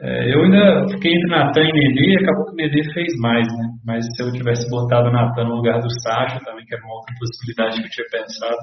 [0.00, 3.68] É, eu ainda fiquei entre Natan e Nenê, acabou que o Nenê fez mais, né?
[3.84, 6.94] Mas se eu tivesse botado o Natan no lugar do Sacha, também, que era uma
[6.94, 8.56] outra possibilidade que eu tinha pensado,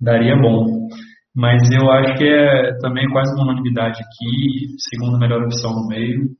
[0.00, 0.86] daria bom.
[1.34, 6.30] Mas eu acho que é também quase uma unanimidade aqui, segunda melhor opção no meio.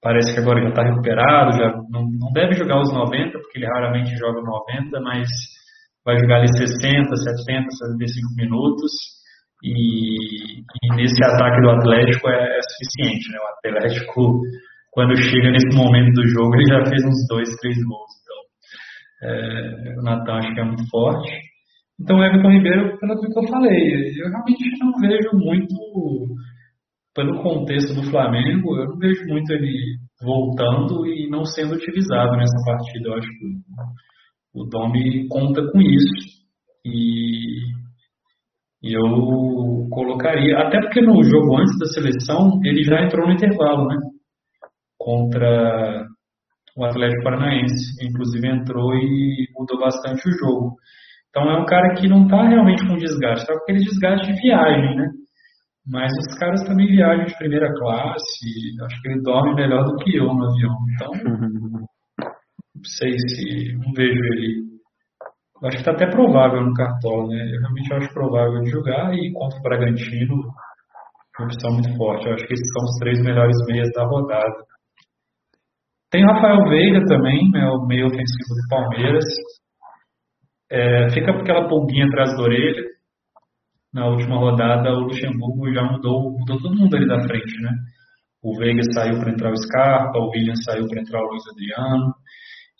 [0.00, 3.66] Parece que agora já está recuperado, já não, não deve jogar os 90, porque ele
[3.66, 5.28] raramente joga 90, mas
[6.04, 9.19] vai jogar ali 60, 70, 75 minutos
[9.62, 13.38] e, e, nesse ataque do Atlético é, é, suficiente, né?
[13.38, 14.40] O Atlético,
[14.90, 18.10] quando chega nesse momento do jogo, ele já fez uns dois, três gols.
[18.22, 21.30] Então, é, o Natan acho que é muito forte.
[22.00, 25.76] Então, o Everton Ribeiro, pelo que eu falei, eu realmente não vejo muito,
[27.14, 32.56] pelo contexto do Flamengo, eu não vejo muito ele voltando e não sendo utilizado nessa
[32.64, 33.08] partida.
[33.08, 33.46] Eu acho que
[34.54, 36.40] o Domi conta com isso.
[36.86, 37.79] E
[38.82, 43.86] e eu colocaria, até porque no jogo antes da seleção, ele já entrou no intervalo,
[43.86, 43.96] né?
[44.98, 46.06] Contra
[46.76, 48.06] o Atlético Paranaense.
[48.06, 50.76] Inclusive entrou e mudou bastante o jogo.
[51.28, 54.40] Então é um cara que não está realmente com desgaste, está com aquele desgaste de
[54.40, 55.06] viagem, né?
[55.86, 60.16] Mas os caras também viajam de primeira classe, acho que ele dorme melhor do que
[60.16, 60.76] eu no avião.
[60.94, 61.12] Então,
[62.74, 64.69] não sei se não vejo ele
[65.60, 67.50] eu acho que está até provável no Cartola, né?
[67.54, 70.36] Eu realmente acho provável de jogar e contra o Bragantino,
[71.38, 72.26] uma opção muito forte.
[72.26, 74.64] Eu acho que esses são os três melhores meias da rodada.
[76.10, 79.24] Tem Rafael Veiga também, né, o meio ofensivo do Palmeiras.
[80.70, 82.84] É, fica aquela pulguinha atrás da orelha.
[83.92, 87.70] Na última rodada, o Luxemburgo já mudou, mudou todo mundo ali da frente, né?
[88.42, 92.14] O Veiga saiu para entrar o Scarpa, o William saiu para entrar o Luiz Adriano.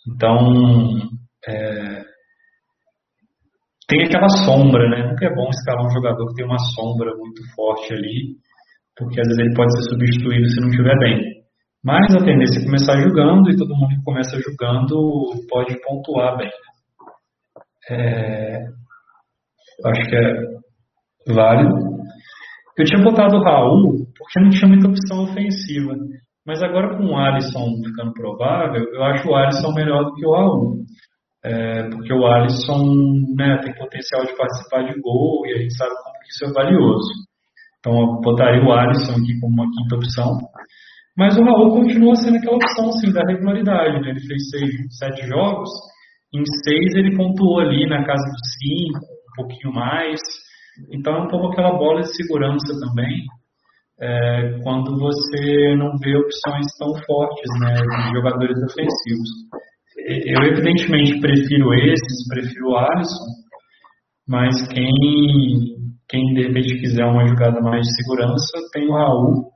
[0.07, 1.09] Então,
[1.47, 2.10] é,
[3.91, 5.09] tem aquela sombra, né?
[5.09, 8.37] Nunca é bom escalar um jogador que tem uma sombra muito forte ali,
[8.95, 11.19] porque às vezes ele pode ser substituído se não estiver bem.
[11.83, 16.49] Mas a tendência é começar jogando e todo mundo que começa jogando pode pontuar bem.
[17.89, 18.59] É,
[19.85, 21.75] acho que é válido.
[22.77, 25.95] Eu tinha botado o Raul porque não tinha muita opção ofensiva.
[26.45, 30.31] Mas agora com o Alisson ficando provável, eu acho o Alisson melhor do que o
[30.31, 30.85] Raul
[31.43, 32.83] é, porque o Alisson
[33.35, 37.09] né, tem potencial de participar de gol e a gente sabe como isso é valioso.
[37.79, 40.37] Então eu botaria o Alisson aqui como uma quinta opção.
[41.17, 44.01] Mas o Raul continua sendo aquela opção assim, da regularidade.
[44.01, 44.11] Né?
[44.11, 45.69] Ele fez seis, sete jogos,
[46.33, 50.19] em seis ele pontuou ali na casa dos cinco, um pouquinho mais.
[50.93, 53.25] Então é um pouco aquela bola de segurança também,
[53.99, 59.29] é, quando você não vê opções tão fortes né, de jogadores ofensivos
[60.07, 63.25] eu evidentemente prefiro esses, prefiro o Alisson,
[64.27, 64.85] mas quem,
[66.07, 69.51] quem de repente quiser uma jogada mais de segurança, tem o Raul,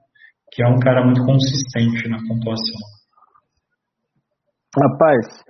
[0.51, 2.95] que é um cara muito consistente na pontuação.
[4.77, 5.43] Rapaz,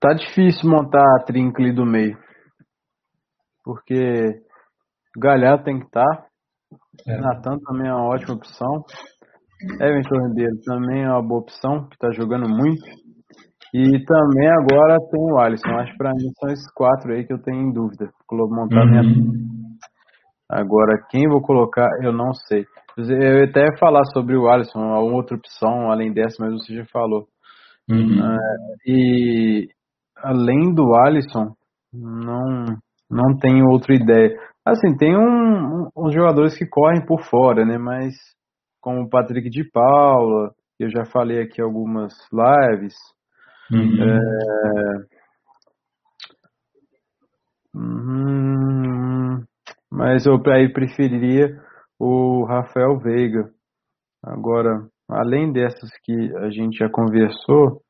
[0.00, 2.16] tá difícil montar a trincle do meio.
[3.62, 4.40] Porque
[5.18, 6.06] Galhardo tem que estar.
[6.06, 6.26] Tá.
[7.06, 7.20] É.
[7.20, 8.84] Natan também é uma ótima opção.
[9.80, 12.82] Everton Ribeiro também é uma boa opção, que está jogando muito.
[13.74, 15.70] E também agora tem o Alisson.
[15.78, 18.10] Acho que pra mim são esses quatro aí que eu tenho em dúvida.
[18.30, 19.02] Vou montar uhum.
[19.02, 19.48] minha.
[20.50, 22.64] Agora, quem vou colocar, eu não sei.
[22.96, 26.84] Eu até ia falar sobre o Alisson, uma outra opção além dessa, mas você já
[26.86, 27.26] falou.
[27.88, 28.18] Uhum.
[28.18, 29.68] Uh, e
[30.16, 31.52] além do Alisson,
[31.92, 32.64] não,
[33.10, 34.36] não tenho outra ideia.
[34.64, 37.78] Assim, tem um, um, uns jogadores que correm por fora, né?
[37.78, 38.14] Mas
[38.80, 42.94] como o Patrick de Paula, Eu já falei aqui algumas lives.
[43.70, 44.02] Uhum.
[44.02, 45.18] É...
[47.74, 49.44] Uhum.
[49.90, 51.60] Mas eu preferiria
[51.98, 53.50] o Rafael Veiga.
[54.24, 57.82] Agora, além dessas que a gente já conversou,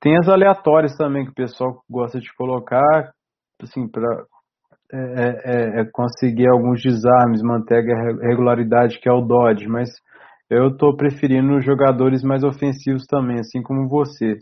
[0.00, 3.12] tem as aleatórias também que o pessoal gosta de colocar,
[3.60, 4.24] assim, para
[4.92, 9.88] é, é, é, conseguir alguns desarmes, manter a regularidade que é o Dodge, mas
[10.50, 14.36] eu estou preferindo jogadores mais ofensivos também, assim como você.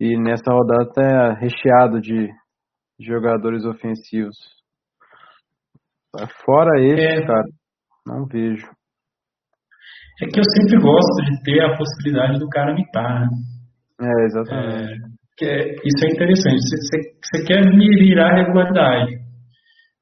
[0.00, 2.28] E nessa rodada tá recheado de
[3.00, 4.36] jogadores ofensivos.
[6.44, 7.26] Fora esse, é.
[7.26, 7.44] cara,
[8.06, 8.66] não vejo.
[10.22, 13.28] É que eu sempre gosto de ter a possibilidade do cara mitar, né?
[14.00, 15.02] É, exatamente.
[15.42, 16.60] É, isso é interessante.
[16.60, 19.26] Você, você quer mirar a regularidade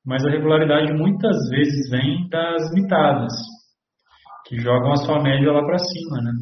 [0.04, 3.32] mas a regularidade muitas vezes vem das mitadas,
[4.46, 6.32] que jogam a sua média lá para cima, né?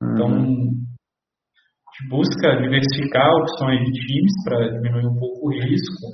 [0.00, 0.70] Então, uhum.
[1.98, 6.06] A gente busca diversificar opções de times para diminuir um pouco o risco,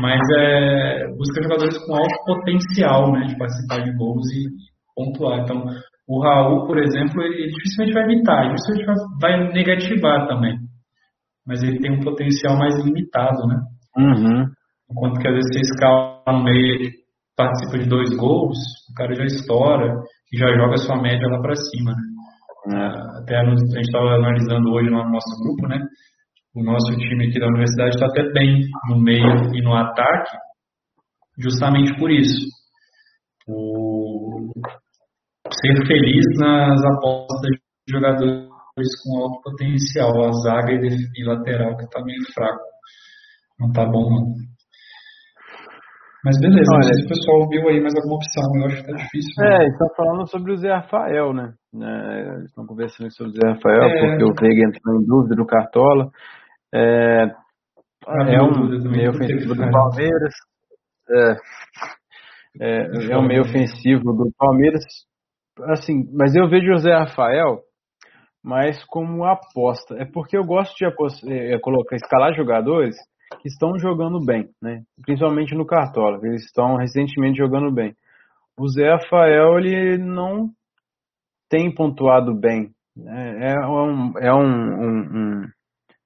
[0.00, 4.48] mas é, busca jogadores com alto potencial, né, de participar de gols e
[4.94, 5.40] pontuar.
[5.40, 5.64] Então,
[6.08, 8.86] o Raul, por exemplo, ele, dificilmente vai imitar, dificilmente
[9.20, 10.58] vai, negativar também,
[11.46, 13.60] mas ele tem um potencial mais limitado, né?
[13.96, 14.46] Uhum.
[14.90, 16.90] Enquanto que às vezes você escala no meio
[17.36, 18.58] participa de dois gols,
[18.90, 19.94] o cara já estoura
[20.32, 21.92] e já joga a sua média lá para cima.
[21.92, 22.02] Né?
[22.70, 23.20] É.
[23.20, 25.80] Até a gente estava analisando hoje no nosso grupo, né?
[26.54, 30.36] O nosso time aqui da universidade está até bem no meio e no ataque,
[31.38, 32.46] justamente por isso.
[33.48, 34.52] O
[35.50, 38.48] ser feliz nas apostas de jogadores
[39.02, 42.60] com alto potencial, a zaga e lateral que está meio fraco.
[43.58, 44.34] Não está bom não.
[46.28, 48.92] Mas beleza, Olha, se o pessoal viu aí mais alguma opção, eu acho que tá
[48.92, 49.32] difícil.
[49.38, 49.48] Né?
[49.48, 51.54] É, estão falando sobre o Zé Rafael, né?
[51.74, 55.36] É, eles estão conversando sobre o Zé Rafael, é, porque o Veiga entrou em dúvida
[55.36, 56.10] do Cartola.
[56.74, 57.24] É,
[58.08, 60.34] é um meio ofensivo do Palmeiras.
[61.10, 61.32] É,
[62.60, 64.84] é, é um meio ofensivo do Palmeiras.
[65.72, 67.60] Assim, mas eu vejo o Zé Rafael
[68.44, 69.94] mais como aposta.
[69.96, 72.96] É porque eu gosto de é, colocar, escalar jogadores
[73.40, 74.82] que estão jogando bem, né?
[75.02, 77.94] principalmente no Cartola, eles estão recentemente jogando bem.
[78.58, 80.50] O Zé Rafael ele não
[81.48, 82.70] tem pontuado bem.
[82.96, 83.52] Né?
[83.52, 85.42] É um, é um, um, um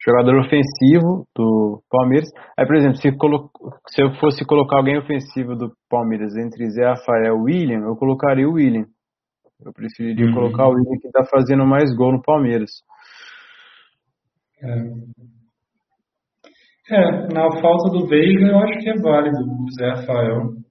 [0.04, 2.28] jogador ofensivo do Palmeiras.
[2.58, 3.50] Aí, por exemplo, se, colo...
[3.88, 8.48] se eu fosse colocar alguém ofensivo do Palmeiras entre Zé Rafael e William, eu colocaria
[8.48, 8.86] o William.
[9.64, 10.34] Eu preferiria uhum.
[10.34, 12.70] colocar o William que está fazendo mais gol no Palmeiras.
[14.62, 15.41] É.
[16.92, 20.62] É, na falta do Veiga eu acho que é válido o Zé Rafael.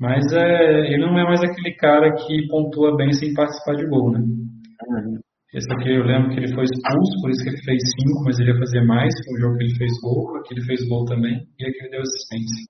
[0.00, 4.10] Mas é, ele não é mais aquele cara que pontua bem sem participar de gol,
[4.12, 4.20] né?
[4.20, 5.18] Uhum.
[5.52, 8.40] Esse aqui eu lembro que ele foi expulso, por isso que ele fez cinco, mas
[8.40, 9.12] ele ia fazer mais.
[9.24, 11.90] Foi um jogo que ele fez gol, aqui ele fez gol também, e aqui ele
[11.90, 12.64] deu assistência.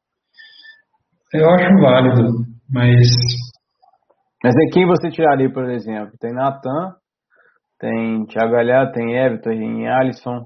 [1.33, 2.29] Eu acho válido,
[2.71, 3.09] mas.
[4.43, 6.13] Mas em quem você tiraria, por exemplo?
[6.21, 6.93] Tem Natan,
[7.81, 10.45] tem Thiago Galhardo, tem Everton, tem Alisson.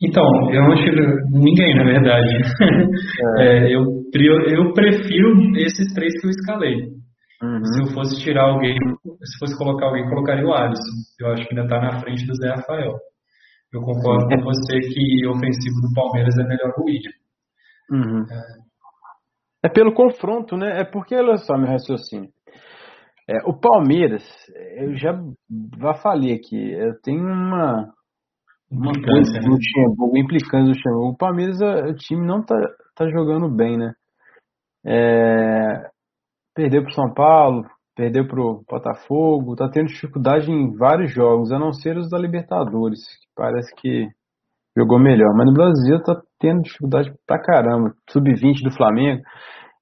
[0.00, 2.28] Então, eu não tive ninguém, na verdade.
[2.30, 3.38] É.
[3.38, 3.84] É, eu,
[4.46, 6.98] eu prefiro esses três que eu escalei.
[7.42, 7.64] Uhum.
[7.64, 10.82] Se eu fosse tirar alguém, se fosse colocar alguém, colocaria o Alisson.
[11.20, 12.94] Eu acho que ainda está na frente do Zé Rafael.
[13.72, 17.12] Eu concordo com você que ofensivo do Palmeiras é melhor que o William.
[17.90, 18.24] Uhum.
[19.62, 19.66] É.
[19.66, 19.68] é.
[19.68, 20.80] pelo confronto, né?
[20.80, 22.30] É porque, olha só meu raciocínio.
[23.28, 24.24] É, o Palmeiras,
[24.76, 25.12] eu já,
[25.80, 27.92] já falei aqui, eu tenho uma,
[28.70, 29.48] coisa né?
[29.48, 31.12] Luxemburgo, implicância do Luxemburgo.
[31.12, 32.56] O Palmeiras, o time não tá,
[32.94, 33.92] tá jogando bem, né?
[34.86, 35.90] É,
[36.54, 37.64] perdeu pro São Paulo,
[37.96, 43.00] perdeu pro Botafogo, tá tendo dificuldade em vários jogos, a não ser os da Libertadores,
[43.00, 44.06] que parece que
[44.76, 45.34] jogou melhor.
[45.34, 47.94] Mas no Brasil tá tendo dificuldade pra caramba.
[48.10, 49.22] Sub-20 do Flamengo.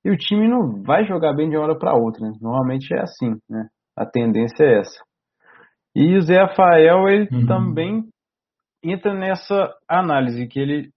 [0.05, 2.33] E o time não vai jogar bem de uma hora para outra, né?
[2.41, 3.67] Normalmente é assim, né?
[3.97, 5.01] A tendência é essa.
[5.95, 7.47] E o Zé Rafael, ele uhum.
[7.47, 8.05] também
[8.83, 10.91] entra nessa análise que ele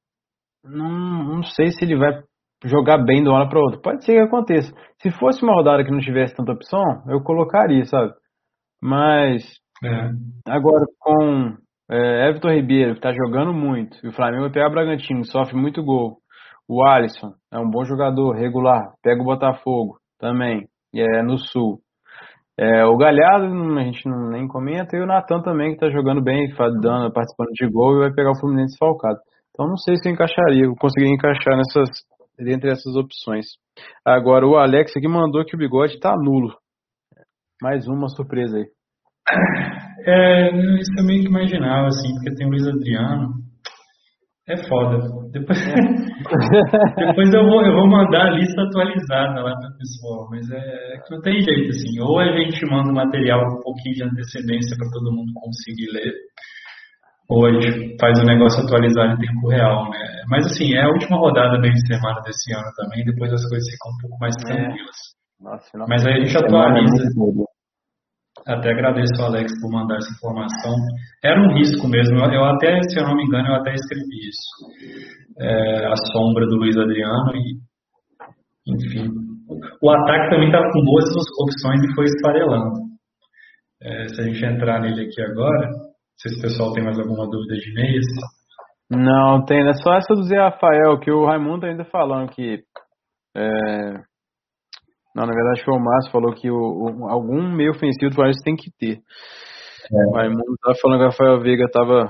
[0.64, 2.22] não, não sei se ele vai
[2.66, 3.82] jogar bem de uma hora para outra.
[3.82, 4.74] Pode ser que aconteça.
[5.02, 8.14] Se fosse uma rodada que não tivesse tanta opção, eu colocaria, sabe?
[8.82, 9.44] Mas
[9.84, 10.12] é.
[10.48, 11.58] agora com
[11.90, 15.56] é, Everton Ribeiro, que está jogando muito, e o Flamengo vai pegar o Bragantino, sofre
[15.56, 16.18] muito gol.
[16.68, 21.80] O Alisson é um bom jogador, regular, pega o Botafogo também, é no Sul.
[22.62, 23.45] É, o Galhardo
[23.78, 27.51] a gente não, nem comenta, e o Natan também, que está jogando bem, dando, participando
[27.53, 29.18] de gol e vai pegar o Fluminense falcado.
[29.53, 31.89] Então não sei se eu encaixaria, eu conseguiria encaixar nessas,
[32.38, 33.45] entre essas opções.
[34.05, 36.53] Agora o Alex aqui mandou que o bigode está nulo.
[37.62, 38.66] Mais uma surpresa aí.
[40.05, 40.49] É,
[40.80, 43.36] isso eu que imaginava, assim, porque tem o Luiz Adriano.
[44.50, 44.97] É foda.
[45.32, 45.60] Depois,
[46.97, 50.58] depois eu, vou, eu vou mandar a lista atualizada lá para o pessoal, mas é,
[50.58, 52.02] é, que não tem jeito, assim.
[52.02, 55.86] Ou a gente manda o material com um pouquinho de antecedência para todo mundo conseguir
[55.93, 56.14] ler,
[57.30, 60.24] ou a gente faz o negócio atualizado em tempo real, né?
[60.28, 63.70] Mas assim, é a última rodada bem de semana desse ano também, depois as coisas
[63.70, 64.45] ficam um pouco mais é.
[64.45, 64.97] tranquilas.
[64.97, 65.43] É.
[65.43, 67.04] Nossa, Mas aí a gente atualiza.
[68.48, 70.76] Até agradeço ao Alex por mandar essa informação.
[71.24, 72.18] Era um risco mesmo.
[72.18, 75.40] Eu até, se eu não me engano, eu até escrevi isso.
[75.40, 77.60] É, a sombra do Luiz Adriano e,
[78.68, 79.10] enfim.
[79.82, 81.06] O ataque também estava com boas
[81.42, 82.90] opções e foi esfarelando.
[83.82, 87.00] É, se a gente entrar nele aqui agora, não sei se o pessoal tem mais
[87.00, 88.06] alguma dúvida de meias.
[88.92, 89.68] Não, tem.
[89.68, 92.64] É só essa do Zé Rafael, que o Raimundo ainda falando que
[93.38, 94.09] é,
[95.20, 98.42] não, na verdade foi o Márcio falou que o, o, algum meio ofensivo do Corinthians
[98.42, 99.00] tem que ter.
[99.92, 100.06] É.
[100.08, 102.10] O Raimundo tava falando que o Rafael Veiga tava.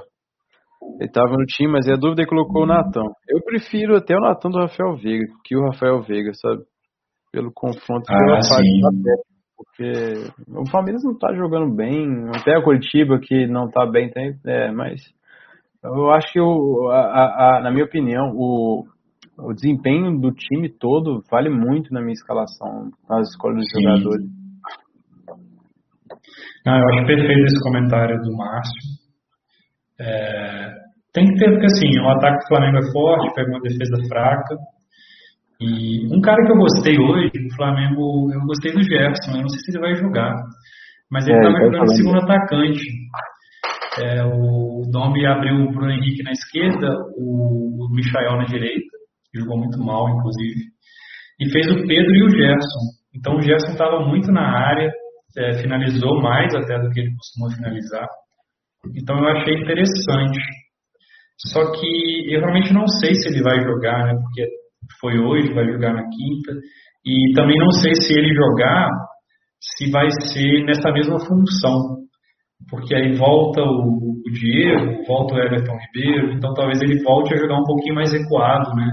[0.99, 3.05] Ele tava no time, mas é dúvida que colocou o Natão.
[3.27, 6.61] Eu prefiro até o Natão do Rafael Veiga que o Rafael Veiga, sabe?
[7.31, 8.81] Pelo confronto ah, pela sim.
[9.57, 9.91] porque
[10.47, 14.71] o Palmeiras não tá jogando bem, até a Curitiba que não tá bem, tem, é,
[14.71, 15.01] mas
[15.83, 18.85] eu acho que o, a, a, na minha opinião, o,
[19.41, 24.25] o desempenho do time todo vale muito na minha escalação, nas escolhas dos jogadores.
[26.65, 28.73] Não, eu acho perfeito esse comentário do Márcio.
[29.99, 30.71] É,
[31.13, 34.55] tem que ter, porque assim, o ataque do Flamengo é forte, pega uma defesa fraca.
[35.61, 39.49] E um cara que eu gostei hoje, do Flamengo, eu gostei do Jefferson, eu não
[39.49, 40.33] sei se ele vai jogar.
[41.11, 42.85] Mas ele estava é, jogando segundo atacante.
[43.99, 46.87] É, o Domi abriu o Bruno Henrique na esquerda,
[47.17, 48.88] o, o Michael na direita
[49.33, 50.61] jogou muito mal, inclusive.
[51.39, 52.79] E fez o Pedro e o Gerson.
[53.15, 54.91] Então o Gerson estava muito na área,
[55.37, 58.07] é, finalizou mais até do que ele costuma finalizar.
[58.95, 60.39] Então eu achei interessante.
[61.47, 64.13] Só que eu realmente não sei se ele vai jogar, né?
[64.13, 64.45] Porque
[64.99, 66.51] foi hoje, vai jogar na quinta.
[67.05, 68.89] E também não sei se ele jogar,
[69.59, 71.99] se vai ser nessa mesma função.
[72.69, 77.37] Porque aí volta o, o Diego, volta o Everton Ribeiro, então talvez ele volte a
[77.37, 78.91] jogar um pouquinho mais recuado, né?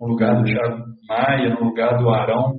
[0.00, 2.54] No lugar do Thiago Maia, no lugar do Arão,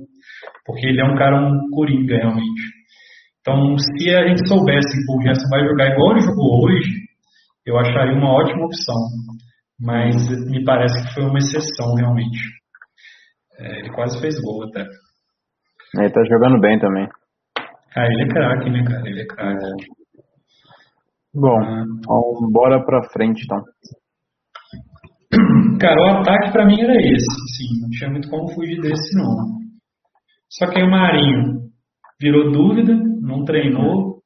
[0.64, 2.62] porque ele é um cara, um coringa realmente.
[3.40, 6.90] Então, se a gente soubesse que o Gerson vai jogar igual ele jogou hoje,
[7.66, 8.96] eu acharia uma ótima opção.
[9.80, 10.14] Mas
[10.50, 12.38] me parece que foi uma exceção realmente.
[13.58, 14.84] É, ele quase fez gol até.
[15.98, 17.08] Ele tá jogando bem também.
[17.96, 19.08] Ah, ele é craque, né, cara?
[19.08, 19.64] Ele é craque.
[19.64, 20.00] É.
[21.34, 21.84] Bom, ah.
[21.98, 23.62] então bora pra frente então.
[25.80, 29.60] Cara, o ataque para mim era esse, sim, não tinha muito como fugir desse não.
[30.50, 31.70] Só que aí o Marinho
[32.20, 34.20] virou dúvida, não treinou.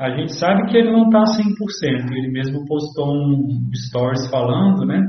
[0.00, 2.12] A gente sabe que ele não está 100%.
[2.12, 5.00] Ele mesmo postou um stories falando, né?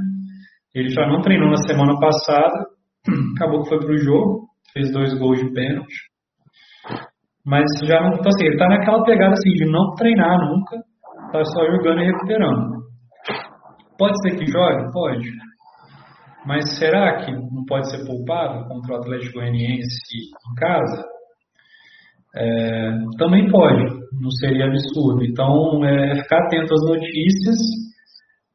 [0.76, 2.66] Ele já não treinou na semana passada,
[3.36, 5.96] acabou que foi pro jogo, fez dois gols de pênalti.
[7.46, 10.78] Mas já não, então assim, ele tá naquela pegada assim de não treinar nunca,
[11.32, 12.81] tá só jogando e recuperando.
[14.02, 14.92] Pode ser que jogue?
[14.92, 15.30] Pode.
[16.44, 21.06] Mas será que não pode ser poupado contra o Atlético Goianiense em casa?
[22.36, 23.84] É, também pode,
[24.20, 25.24] não seria absurdo.
[25.24, 27.58] Então, é ficar atento às notícias,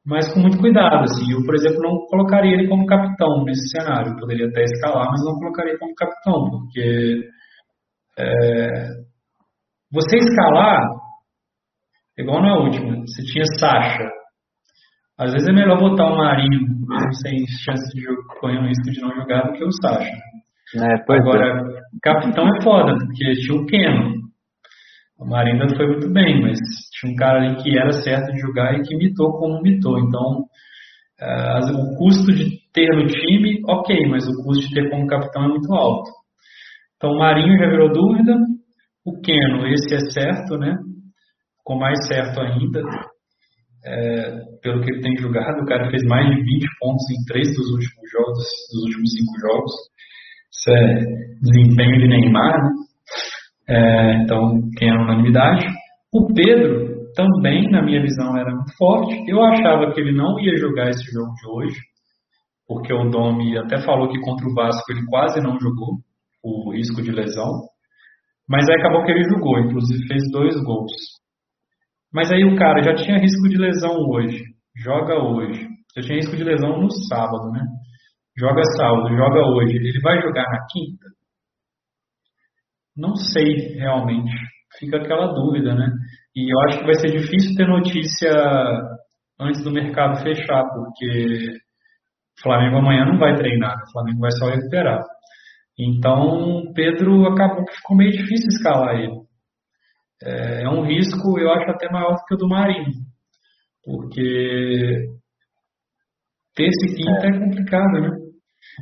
[0.05, 1.05] mas com muito cuidado.
[1.05, 1.31] Assim.
[1.31, 4.15] Eu, por exemplo, não colocaria ele como capitão nesse cenário.
[4.15, 7.21] Eu poderia até escalar, mas não colocaria como capitão, porque
[8.19, 8.89] é,
[9.93, 10.91] você escalar,
[12.19, 14.16] igual na última, você tinha Sacha,
[15.19, 16.67] às vezes é melhor botar o Marinho,
[17.23, 18.05] sem chance de
[18.39, 20.13] correr um risco de não jogar, do que o Sacha.
[20.77, 21.83] É, Agora, é.
[22.03, 24.15] capitão é foda, porque tinha o Keno.
[25.19, 26.59] O Marinho ainda foi muito bem, mas
[26.93, 29.99] tinha um cara ali que era certo de jogar e que mitou como mitou.
[29.99, 30.45] Então,
[31.23, 35.45] uh, o custo de ter no time, ok, mas o custo de ter como capitão
[35.45, 36.11] é muito alto.
[36.97, 38.37] Então, o Marinho já virou dúvida.
[39.07, 40.77] O Keno, esse é certo, né?
[41.59, 42.83] Ficou mais certo ainda
[43.87, 44.31] é,
[44.63, 47.71] pelo que ele tem jogado, o cara fez mais de 20 pontos em três dos
[47.71, 49.73] últimos jogos, dos últimos cinco jogos.
[50.51, 51.05] Isso é
[51.41, 52.71] desempenho de Neymar, né?
[53.69, 55.67] É, então, quem é unanimidade.
[56.13, 59.25] O Pedro também, na minha visão, era muito forte.
[59.29, 61.81] Eu achava que ele não ia jogar esse jogo de hoje,
[62.67, 65.99] porque o Domi até falou que contra o Vasco ele quase não jogou,
[66.43, 67.51] o risco de lesão.
[68.49, 70.93] Mas aí acabou que ele jogou, inclusive fez dois gols.
[72.17, 74.43] Mas aí o cara já tinha risco de lesão hoje,
[74.75, 75.69] joga hoje.
[75.95, 77.61] Já tinha risco de lesão no sábado, né?
[78.39, 79.77] Joga sábado, joga hoje.
[79.77, 81.05] Ele vai jogar na quinta?
[82.97, 84.33] Não sei realmente.
[84.79, 85.93] Fica aquela dúvida, né?
[86.35, 88.33] E eu acho que vai ser difícil ter notícia
[89.39, 91.51] antes do mercado fechar, porque
[92.39, 95.03] o Flamengo amanhã não vai treinar, o Flamengo vai só recuperar.
[95.79, 99.26] Então, Pedro acabou que ficou meio difícil escalar ele.
[100.23, 102.93] É, é um risco, eu acho, até maior do que o do Marinho,
[103.85, 105.07] porque
[106.55, 108.11] terça e quinta é complicado, né?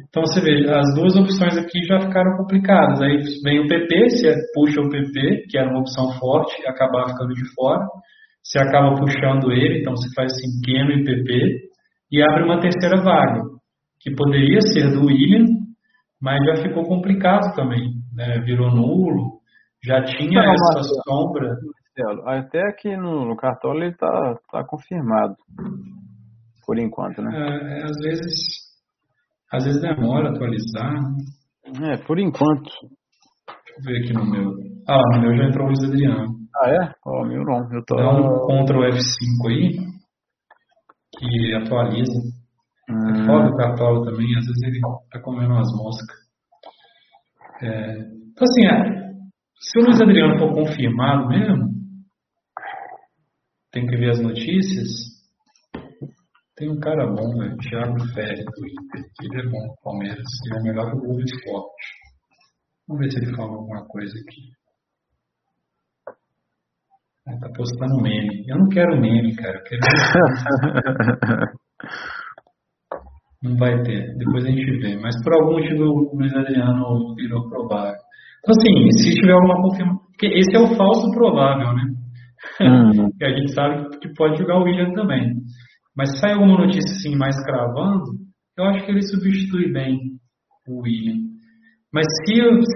[0.08, 3.00] Então você vê, as duas opções aqui já ficaram complicadas.
[3.00, 7.34] Aí vem o PP, você puxa o PP, que era uma opção forte, acabar ficando
[7.34, 7.84] de fora.
[8.42, 11.60] Você acaba puxando ele, então você faz assim, Keno e PP,
[12.12, 13.42] e abre uma terceira vaga,
[14.00, 15.46] que poderia ser do William,
[16.20, 17.94] mas já ficou complicado também.
[18.14, 18.40] Né?
[18.44, 19.40] Virou nulo,
[19.84, 21.48] já tinha Não, essa Marcelo, sombra.
[21.96, 25.34] Marcelo, até aqui no, no cartola ele está tá confirmado.
[26.66, 27.30] Por enquanto, né?
[27.36, 28.64] É, é, às vezes.
[29.52, 30.94] Às vezes demora atualizar.
[31.82, 32.70] É, por enquanto.
[33.46, 34.52] Deixa eu ver aqui no meu.
[34.88, 36.34] Ah, no meu já entrou o Luiz Adriano.
[36.56, 36.94] Ah, é?
[37.06, 37.72] Ó, oh, meu não.
[37.72, 37.96] Eu tô...
[37.96, 39.78] Dá um Ctrl F5 aí.
[41.18, 42.20] Que atualiza.
[42.88, 43.10] É hum.
[43.10, 44.80] É foda o cartola também, às vezes ele
[45.10, 46.24] tá comendo umas moscas.
[47.62, 49.03] É, então assim, é,
[49.64, 51.72] se o Luiz Adriano for confirmado mesmo,
[53.72, 55.14] tem que ver as notícias.
[56.54, 59.04] Tem um cara bom, velho, Thiago Ferri do Inter.
[59.22, 60.24] Ele é bom Palmeiras.
[60.46, 61.86] Ele é melhor que o Globo Esporte.
[62.86, 64.52] Vamos ver se ele fala alguma coisa aqui.
[67.26, 68.44] Ele tá postando meme.
[68.46, 69.58] Eu não quero meme, cara.
[69.58, 69.80] Eu quero.
[73.42, 74.14] não vai ter.
[74.18, 74.96] Depois a gente vê.
[75.00, 78.03] Mas por algum motivo o Luiz Adriano virou provável.
[78.44, 80.04] Então, assim, se tiver alguma confirmação.
[80.10, 81.82] Porque esse é o falso provável, né?
[82.60, 83.10] Uhum.
[83.18, 85.32] que a gente sabe que pode jogar o William também.
[85.96, 88.04] Mas se sair alguma notícia assim mais cravando,
[88.58, 89.98] eu acho que ele substitui bem
[90.68, 91.16] o William.
[91.92, 92.34] Mas se,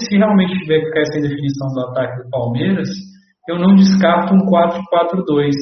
[0.09, 2.89] se realmente tiver que ficar essa indefinição do ataque do Palmeiras,
[3.49, 5.53] eu não descarto um 4-4-2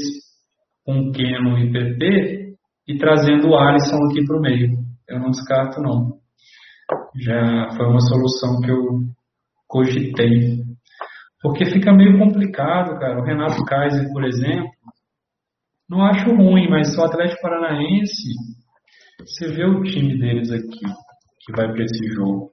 [0.85, 2.55] com Keno e PP
[2.89, 4.79] e trazendo o Alisson aqui para o meio.
[5.09, 6.17] Eu não descarto, não.
[7.25, 9.16] Já foi uma solução que eu
[9.67, 10.64] cogitei.
[11.43, 13.21] Porque fica meio complicado, cara.
[13.21, 14.71] O Renato Kaiser, por exemplo,
[15.89, 18.33] não acho ruim, mas o Atlético Paranaense,
[19.21, 20.81] você vê o time deles aqui,
[21.41, 22.51] que vai para esse jogo.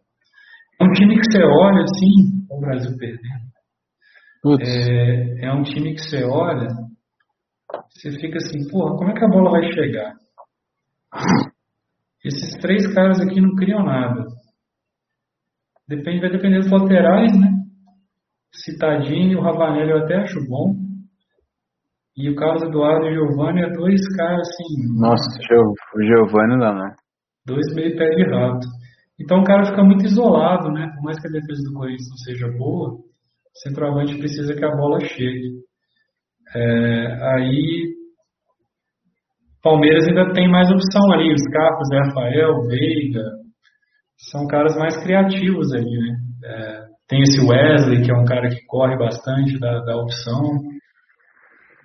[0.79, 3.53] É um time que você olha assim, o Brasil perdendo.
[4.61, 6.67] É, é um time que você olha,
[7.89, 10.13] você fica assim, porra, como é que a bola vai chegar?
[12.23, 14.25] Esses três caras aqui não criam nada.
[15.87, 17.49] Depende, vai depender dos laterais, né?
[18.53, 20.75] Citadinho, o Ravanelli eu até acho bom.
[22.15, 24.99] E o Carlos Eduardo e o Giovanni é dois caras assim.
[24.99, 25.23] Nossa,
[25.95, 26.95] o Giovanni não, né?
[27.45, 28.67] Dois meio pé de rato.
[29.19, 30.91] Então o cara fica muito isolado, né?
[30.95, 34.75] Por mais que a defesa do Corinthians não seja boa, o centroavante precisa que a
[34.75, 35.63] bola chegue.
[36.55, 37.93] É, aí
[39.63, 43.23] Palmeiras ainda tem mais opção ali, os Carlos, Rafael, Veiga,
[44.31, 46.15] são caras mais criativos ali, né?
[46.45, 50.41] É, tem esse Wesley, que é um cara que corre bastante da, da opção.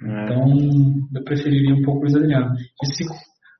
[0.03, 0.25] É.
[0.25, 0.47] Então,
[1.15, 2.55] eu preferiria um pouco o Luiz Adriano.
[2.55, 3.05] E se,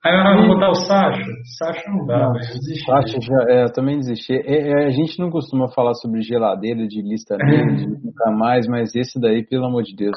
[0.05, 1.21] aí eu vou botar o Sacha.
[1.59, 2.45] Sacha não dá, velho.
[2.45, 2.85] Eu desisti.
[2.85, 4.35] Sacha já, é, eu também desisti.
[4.35, 8.67] É, é, a gente não costuma falar sobre geladeira, de lista negra, de nunca mais,
[8.69, 10.17] mas esse daí, pelo amor de Deus,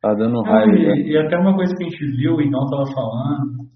[0.00, 0.72] tá dando raiva.
[0.72, 3.68] E, e, até uma coisa que a gente viu, o Igão tava falando,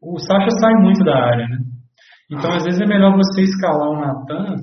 [0.00, 1.58] o Sacha sai muito da área, né?
[2.30, 4.56] Então, às vezes é melhor você escalar o Natan,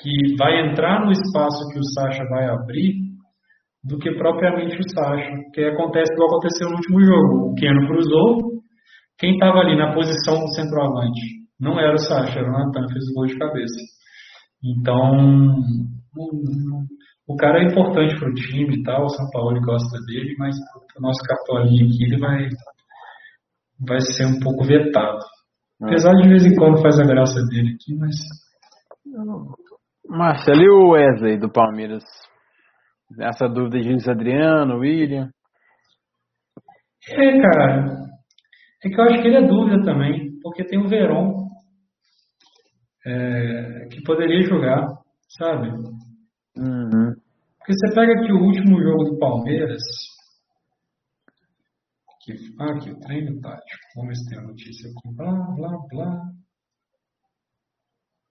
[0.00, 3.04] que vai entrar no espaço que o Sacha vai abrir,
[3.84, 5.30] do que propriamente o Sacha.
[5.52, 7.50] Que acontece igual aconteceu no último jogo.
[7.50, 8.38] O Keno cruzou,
[9.18, 13.04] quem estava ali na posição do centroavante não era o Sacha, era o Natan, fez
[13.10, 13.80] o gol de cabeça.
[14.62, 15.60] Então,
[17.28, 20.56] o cara é importante para o time e tal, o São Paulo gosta dele, mas
[20.98, 22.48] o nosso cartolinho aqui ele vai,
[23.86, 25.24] vai ser um pouco vetado.
[25.82, 28.14] Apesar de de vez em quando faz a graça dele aqui, mas.
[30.08, 32.04] Marcelo e o Wesley do Palmeiras?
[33.20, 35.30] Essa dúvida de Luiz Adriano, William?
[37.10, 38.04] É, cara.
[38.84, 41.44] É que eu acho que ele é dúvida também, porque tem o Verón
[43.06, 44.86] é, que poderia jogar,
[45.38, 45.68] sabe?
[46.56, 47.14] Uhum.
[47.58, 49.80] Porque você pega aqui o último jogo do Palmeiras,
[52.24, 53.78] que, ah, aqui, o treino tático.
[53.96, 55.14] Vamos ver se tem a notícia aqui.
[55.14, 56.32] Blá, blá, blá.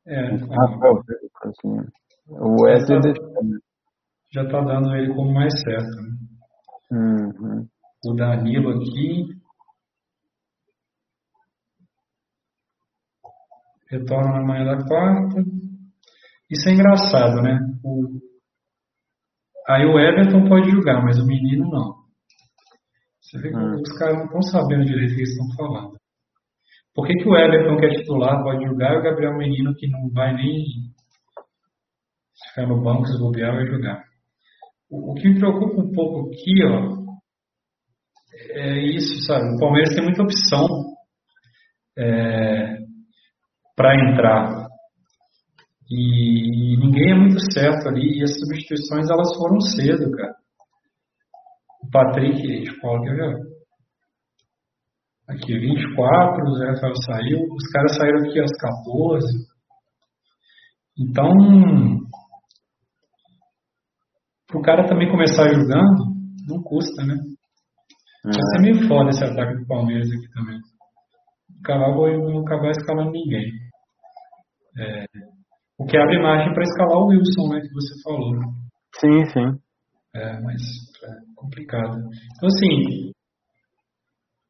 [0.06, 1.92] É, ah, assim,
[2.28, 3.14] o Wesley
[4.34, 5.96] já está tá dando ele como mais certo.
[6.02, 6.18] Né?
[6.92, 7.68] Uhum.
[8.06, 9.28] O Danilo aqui.
[13.90, 15.44] Retorna na manhã da quarta.
[16.50, 17.60] Isso é engraçado, né?
[17.84, 18.20] O,
[19.68, 22.03] Aí o Everton pode jogar, mas o menino não.
[23.34, 23.82] Você vê que hum.
[23.82, 25.98] os caras não estão sabendo direito o que eles estão falando.
[26.94, 29.88] Por que, que o Everton, que é titular, pode jogar e o Gabriel Menino, que
[29.88, 30.64] não vai nem
[32.48, 34.04] ficar no banco, se bobear, vai jogar?
[34.88, 37.02] O, o que me preocupa um pouco aqui, ó,
[38.52, 39.56] é isso, sabe?
[39.56, 40.68] O Palmeiras tem muita opção
[41.98, 42.78] é,
[43.76, 44.68] para entrar.
[45.90, 48.20] E ninguém é muito certo ali.
[48.20, 50.43] E as substituições elas foram cedo, cara.
[51.94, 53.54] Patrick, já.
[55.30, 57.40] Aqui, 24, o Zé Rafael saiu.
[57.54, 59.54] Os caras saíram aqui às 14.
[61.00, 61.30] Então,
[64.54, 66.04] o cara também começar jogando,
[66.48, 67.16] não custa, né?
[68.26, 70.58] Vai ser meio foda esse ataque do Palmeiras aqui também.
[70.58, 73.52] O Cavalo não acabar escalando ninguém.
[74.78, 75.06] É,
[75.78, 77.62] o que abre margem para escalar o Wilson, né?
[77.62, 78.36] Que você falou.
[79.00, 79.63] Sim, sim.
[80.16, 80.62] É, mas
[81.04, 81.98] é complicado.
[81.98, 83.14] Então, assim,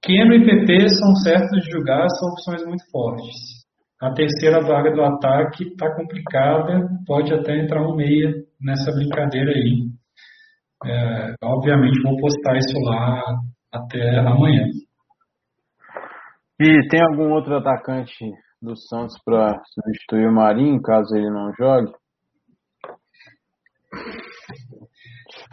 [0.04, 3.64] Keno e PP são certos de jogar, são opções muito fortes.
[4.02, 9.88] A terceira vaga do ataque está complicada, pode até entrar um meia nessa brincadeira aí.
[10.86, 13.24] É, obviamente vou postar isso lá
[13.72, 14.66] até amanhã.
[16.60, 18.26] E tem algum outro atacante
[18.62, 21.94] do Santos para substituir o Marinho, caso ele não jogue?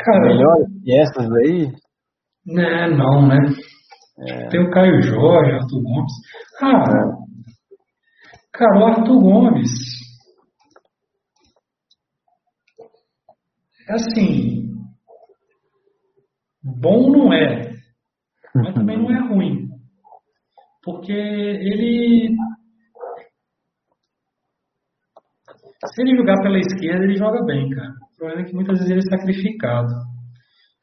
[0.05, 1.73] Cara, Melhor que essas aí?
[2.47, 3.37] Né, não, né?
[4.29, 4.49] É.
[4.49, 6.13] Tem o Caio Jorge, Arthur Gomes.
[6.63, 7.77] Ah, é.
[8.53, 9.71] cara, o Arthur Gomes.
[13.89, 14.61] É assim.
[16.63, 17.71] Bom não é
[18.55, 19.69] mas também não é ruim.
[20.83, 22.35] Porque ele.
[25.95, 27.95] Se ele jogar pela esquerda, ele joga bem, cara.
[28.21, 29.95] O problema é que muitas vezes ele é sacrificado.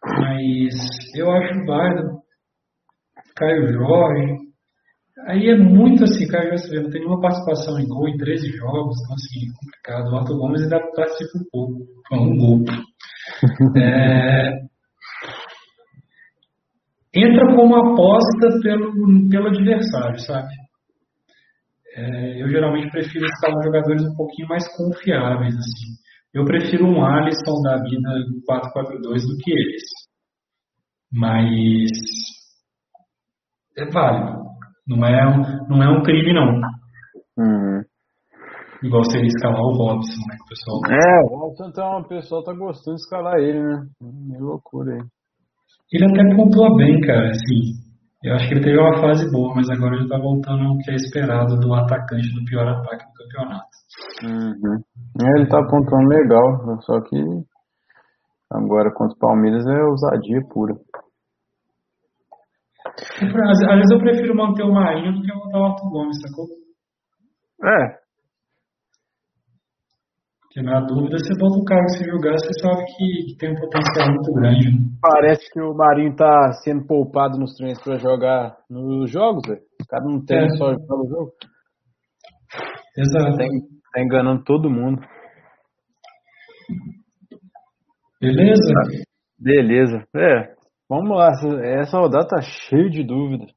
[0.03, 0.73] Mas
[1.13, 2.17] eu acho válido.
[3.35, 4.38] Caio Jorge.
[5.27, 8.97] Aí é muito assim, Caio Jorge, não tem nenhuma participação em gol em 13 jogos,
[9.03, 10.11] então assim, é complicado.
[10.11, 12.63] O Arthur Gomes ainda participa um pouco, com um gol.
[13.77, 14.51] É,
[17.13, 20.47] entra como aposta pelo, pelo adversário, sabe?
[21.93, 26.06] É, eu geralmente prefiro escalar jogadores um pouquinho mais confiáveis, assim.
[26.38, 28.09] Eu prefiro um Alisson da vida
[28.47, 29.81] 4-4-2 do que eles.
[31.11, 31.89] Mas
[33.75, 34.45] é válido.
[34.88, 36.61] Não é um, não é um crime, não.
[37.39, 37.81] Uhum.
[38.83, 40.38] Igual seria escalar o Robson, né?
[40.38, 40.81] Que o pessoal...
[40.91, 43.88] É, o Robson tá, o pessoal tá gostando de escalar ele, né?
[43.99, 45.01] Que loucura aí.
[45.91, 47.86] Ele até pontua bem, cara, assim.
[48.24, 50.89] Eu acho que ele teve uma fase boa, mas agora ele tá voltando ao que
[50.89, 53.68] é esperado do atacante do pior ataque do campeonato.
[54.24, 54.82] Uhum.
[55.22, 57.15] É, ele tá pontuando legal, só que
[58.51, 60.74] agora contra o Palmeiras é ousadia pura.
[62.97, 66.45] Às, vezes eu prefiro manter o Marinho do que botar o Arthur Gomes, sacou?
[67.63, 68.06] É,
[70.47, 73.51] porque na dúvida você bota o cara que se jogar, você sabe que, que, tem
[73.51, 74.71] um potencial muito grande.
[74.71, 74.77] Né?
[75.01, 79.61] Parece que o Marinho tá sendo poupado nos treinos para jogar nos jogos, velho.
[79.81, 80.49] O cara não tem é.
[80.51, 81.31] só jogar no jogo.
[82.97, 83.37] Exato.
[83.37, 83.43] Tá,
[83.93, 85.01] tá enganando todo mundo.
[88.21, 88.73] Beleza?
[89.37, 90.07] Beleza.
[90.15, 90.55] É,
[90.89, 91.29] vamos lá.
[91.81, 93.51] Essa rodada tá cheia de dúvidas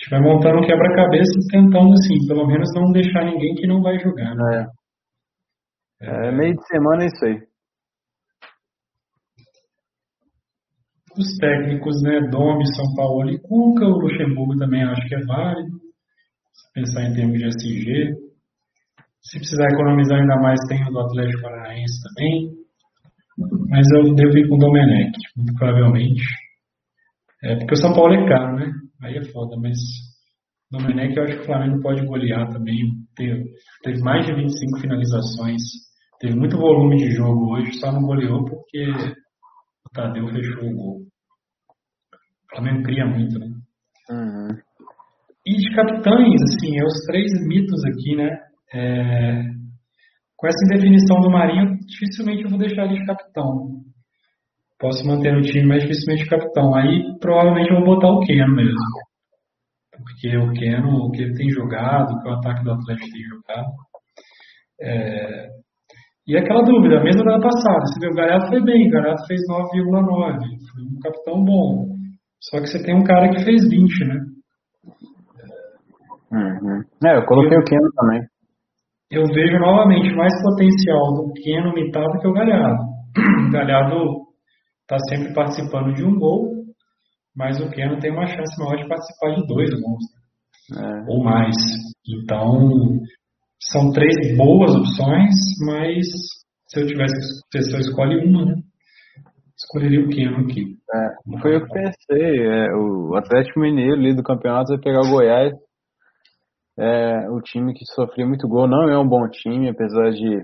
[0.00, 3.98] gente vai montando um quebra-cabeça tentando, assim, pelo menos não deixar ninguém que não vai
[3.98, 4.34] jogar.
[4.34, 4.66] Né?
[6.00, 6.28] É.
[6.28, 7.38] é meio de semana é isso aí.
[11.18, 15.76] Os técnicos, né, Domi, São Paulo e Cuca, o Luxemburgo também acho que é válido.
[16.52, 18.14] Se pensar em termos de SG.
[19.20, 22.50] Se precisar economizar ainda mais, tem o do Atlético Paranaense também.
[23.68, 26.22] Mas eu devo ir com o Domenech, muito provavelmente.
[27.42, 28.72] É porque o São Paulo é caro, né?
[29.02, 29.78] Aí é foda, mas
[30.70, 32.76] Domenech eu acho que o Flamengo pode golear também.
[33.16, 33.44] Teve,
[33.82, 35.60] teve mais de 25 finalizações,
[36.20, 41.00] teve muito volume de jogo hoje, só não goleou porque o Tadeu fechou o gol.
[41.00, 43.46] O Flamengo cria muito, né?
[44.10, 44.48] Uhum.
[45.46, 48.38] E de capitães, assim, é os três mitos aqui, né?
[48.74, 49.42] É...
[50.36, 53.82] Com essa indefinição do Marinho, dificilmente eu vou deixar ele de capitão
[54.80, 56.74] posso manter no time, mas dificilmente capitão.
[56.74, 58.78] Aí provavelmente eu vou botar o Keno mesmo.
[59.92, 63.22] Porque o Keno, o que ele tem jogado, o que o ataque do Atlético tem
[63.22, 63.68] jogado.
[64.80, 65.48] É...
[66.26, 69.40] E aquela dúvida, mesmo da passada, você vê, o Galhardo foi bem, o Galhardo fez
[69.50, 70.38] 9,9,
[70.72, 71.86] foi um capitão bom.
[72.40, 74.16] Só que você tem um cara que fez 20, né?
[76.32, 76.82] Uhum.
[77.04, 77.60] É, eu coloquei eu...
[77.60, 78.22] o Keno também.
[79.10, 82.88] eu vejo novamente mais potencial do Keno Mitado que o Galhardo.
[83.48, 84.29] O Galhardo
[84.90, 86.64] está sempre participando de um gol,
[87.36, 90.04] mas o Keno tem uma chance maior de participar de dois gols.
[90.76, 91.04] É.
[91.08, 91.54] Ou mais.
[92.06, 92.68] Então,
[93.70, 95.34] são três boas opções,
[95.64, 96.06] mas
[96.68, 97.14] se eu tivesse
[97.50, 98.54] que só escolhe uma, né?
[99.56, 100.76] Escolheria o Keno aqui.
[100.92, 102.46] É, foi o que pensei.
[102.46, 105.52] É, o Atlético Mineiro, ali do campeonato, vai pegar o Goiás.
[106.78, 110.38] É, o time que sofria muito gol não é um bom time, apesar de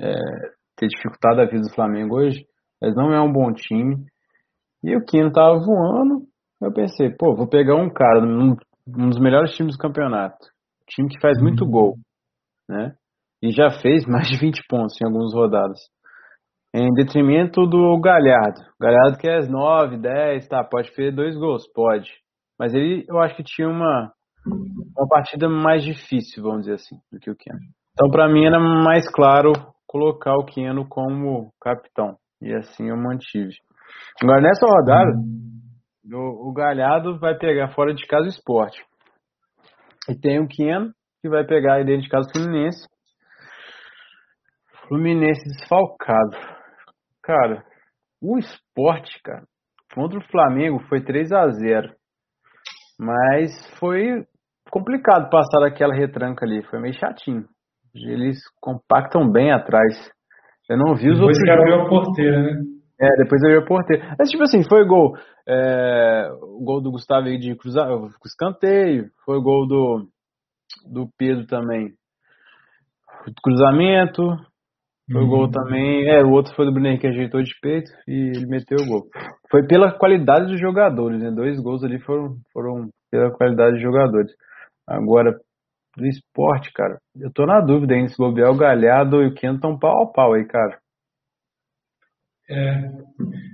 [0.00, 0.14] é,
[0.76, 2.46] ter dificultado a vida do Flamengo hoje,
[2.80, 4.04] mas não é um bom time.
[4.82, 6.22] E o Keno tava voando,
[6.60, 8.56] eu pensei, pô, vou pegar um cara, um,
[8.88, 10.38] um dos melhores times do campeonato,
[10.88, 11.70] time que faz muito uhum.
[11.70, 11.94] gol,
[12.68, 12.94] né?
[13.42, 15.78] E já fez mais de 20 pontos em algumas rodadas.
[16.72, 18.60] Em detrimento do Galhardo.
[18.80, 22.08] Galhardo que é 9, 10, tá, pode fazer dois gols, pode.
[22.58, 24.12] Mas ele, eu acho que tinha uma,
[24.96, 27.58] uma partida mais difícil, vamos dizer assim, do que o Keno.
[27.92, 29.52] Então, para mim, era mais claro
[29.86, 32.16] colocar o Keno como capitão.
[32.40, 33.54] E assim eu mantive.
[34.22, 35.12] Agora, nessa rodada,
[36.12, 38.82] o, o Galhardo vai pegar fora de casa o esporte.
[40.08, 42.86] E tem o Keno, que vai pegar aí dentro de casa o Fluminense.
[44.88, 46.36] Fluminense desfalcado.
[47.22, 47.64] Cara,
[48.20, 49.44] o esporte, cara,
[49.94, 51.94] contra o Flamengo foi 3 a 0
[52.98, 54.26] Mas foi
[54.70, 57.44] complicado passar aquela retranca ali, foi meio chatinho.
[57.94, 60.10] Eles compactam bem atrás.
[60.70, 61.38] Eu não vi os depois outros.
[61.38, 62.62] Depois abriu a porteira, né?
[63.00, 64.16] É, depois abriu a porteira.
[64.16, 65.16] Mas, tipo assim, foi gol.
[65.48, 67.88] É, o gol do Gustavo aí de cruzar,
[68.24, 69.10] escanteio.
[69.24, 70.06] Foi o gol do,
[70.92, 71.88] do Pedro também.
[73.42, 74.22] Cruzamento.
[75.10, 75.50] Foi o gol uhum.
[75.50, 76.08] também.
[76.08, 79.02] É, o outro foi do Bruno que ajeitou de peito e ele meteu o gol.
[79.50, 81.32] Foi pela qualidade dos jogadores, né?
[81.32, 84.30] Dois gols ali foram, foram pela qualidade dos jogadores.
[84.88, 85.34] Agora,
[85.96, 89.56] do esporte, cara, eu tô na dúvida ainda se bobear o Galhardo e o Keno
[89.56, 90.78] estão pau a pau aí, cara.
[92.48, 92.80] É.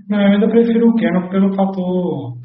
[0.08, 2.38] Não, eu ainda prefiro o Keno pelo fator.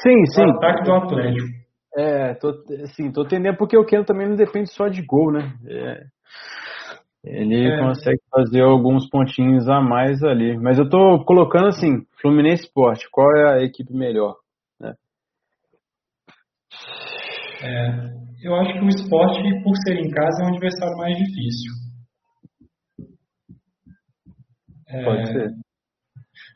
[0.00, 0.44] Sim, sim.
[0.44, 1.48] Do ataque do Atlético.
[1.96, 2.50] É, tô,
[2.82, 5.52] assim, tô entendendo porque o Keno também não depende só de gol, né?
[5.66, 6.04] É,
[7.24, 7.80] ele é.
[7.80, 10.56] consegue fazer alguns pontinhos a mais ali.
[10.56, 14.36] Mas eu tô colocando assim, Fluminense Esporte, qual é a equipe melhor?
[14.80, 14.94] Né?
[17.62, 21.72] É, eu acho que o esporte, por ser em casa, é um adversário mais difícil.
[24.88, 25.50] É, Pode ser.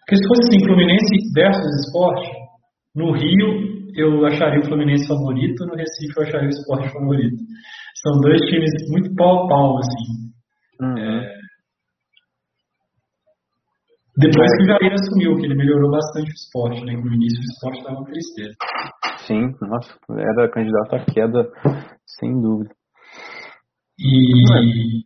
[0.01, 2.31] Porque se fosse assim, Fluminense versus esporte,
[2.95, 7.37] no Rio eu acharia o Fluminense favorito, no Recife eu acharia o esporte favorito.
[8.03, 10.33] São dois times muito pau a pau, assim.
[10.81, 10.99] Uhum.
[10.99, 11.43] É...
[14.19, 16.93] Depois que o Jair assumiu, que ele melhorou bastante o esporte, né?
[16.93, 18.55] No início o esporte estava uma tristeza.
[19.27, 21.51] Sim, nossa, era candidato à queda,
[22.07, 22.75] sem dúvida.
[23.99, 25.05] E,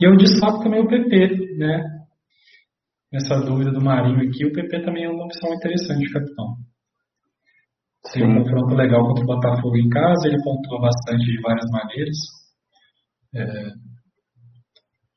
[0.00, 1.84] e eu destaco também o PP, né?
[3.12, 6.56] Nessa dúvida do Marinho aqui, o PP também é uma opção interessante, capitão.
[8.12, 12.16] Tem um confronto legal contra o Botafogo em casa, ele pontua bastante de várias maneiras.
[13.34, 13.70] É,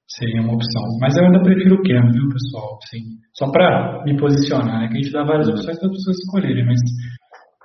[0.07, 0.83] seria uma opção.
[0.99, 2.77] Mas eu ainda prefiro o Keno, viu, pessoal?
[2.83, 2.99] Assim,
[3.33, 4.87] só para me posicionar, né?
[4.87, 6.79] Que a gente dá várias opções para as pessoas escolherem, mas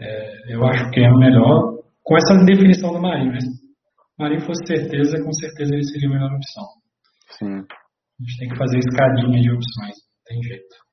[0.01, 3.32] é, eu acho que é o melhor, com essa definição do Marinho.
[3.32, 3.40] Né?
[3.40, 6.64] Se o Marinho fosse certeza, com certeza ele seria a melhor opção.
[7.30, 7.59] Sim.
[7.59, 10.88] A gente tem que fazer escadinha de opções, não tem jeito.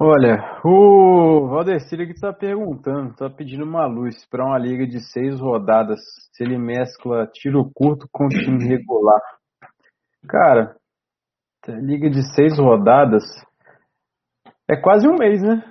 [0.00, 5.40] Olha, o Valdecir aqui está perguntando, está pedindo uma luz para uma liga de seis
[5.40, 5.98] rodadas,
[6.32, 9.20] se ele mescla tiro curto com time regular.
[10.28, 10.76] Cara,
[11.66, 13.24] liga de seis rodadas
[14.70, 15.64] é quase um mês, né?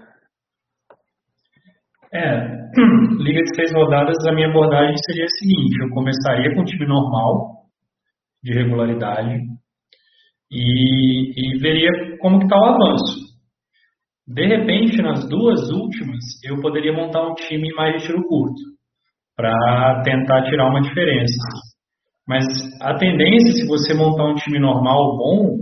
[2.13, 2.57] É,
[3.19, 6.85] liga de seis rodadas, a minha abordagem seria a seguinte: eu começaria com um time
[6.85, 7.65] normal,
[8.43, 9.39] de regularidade,
[10.51, 13.27] e, e veria como que está o avanço.
[14.27, 18.61] De repente, nas duas últimas, eu poderia montar um time mais de tiro curto,
[19.35, 21.37] para tentar tirar uma diferença.
[22.27, 22.45] Mas
[22.81, 25.57] a tendência, se você montar um time normal bom,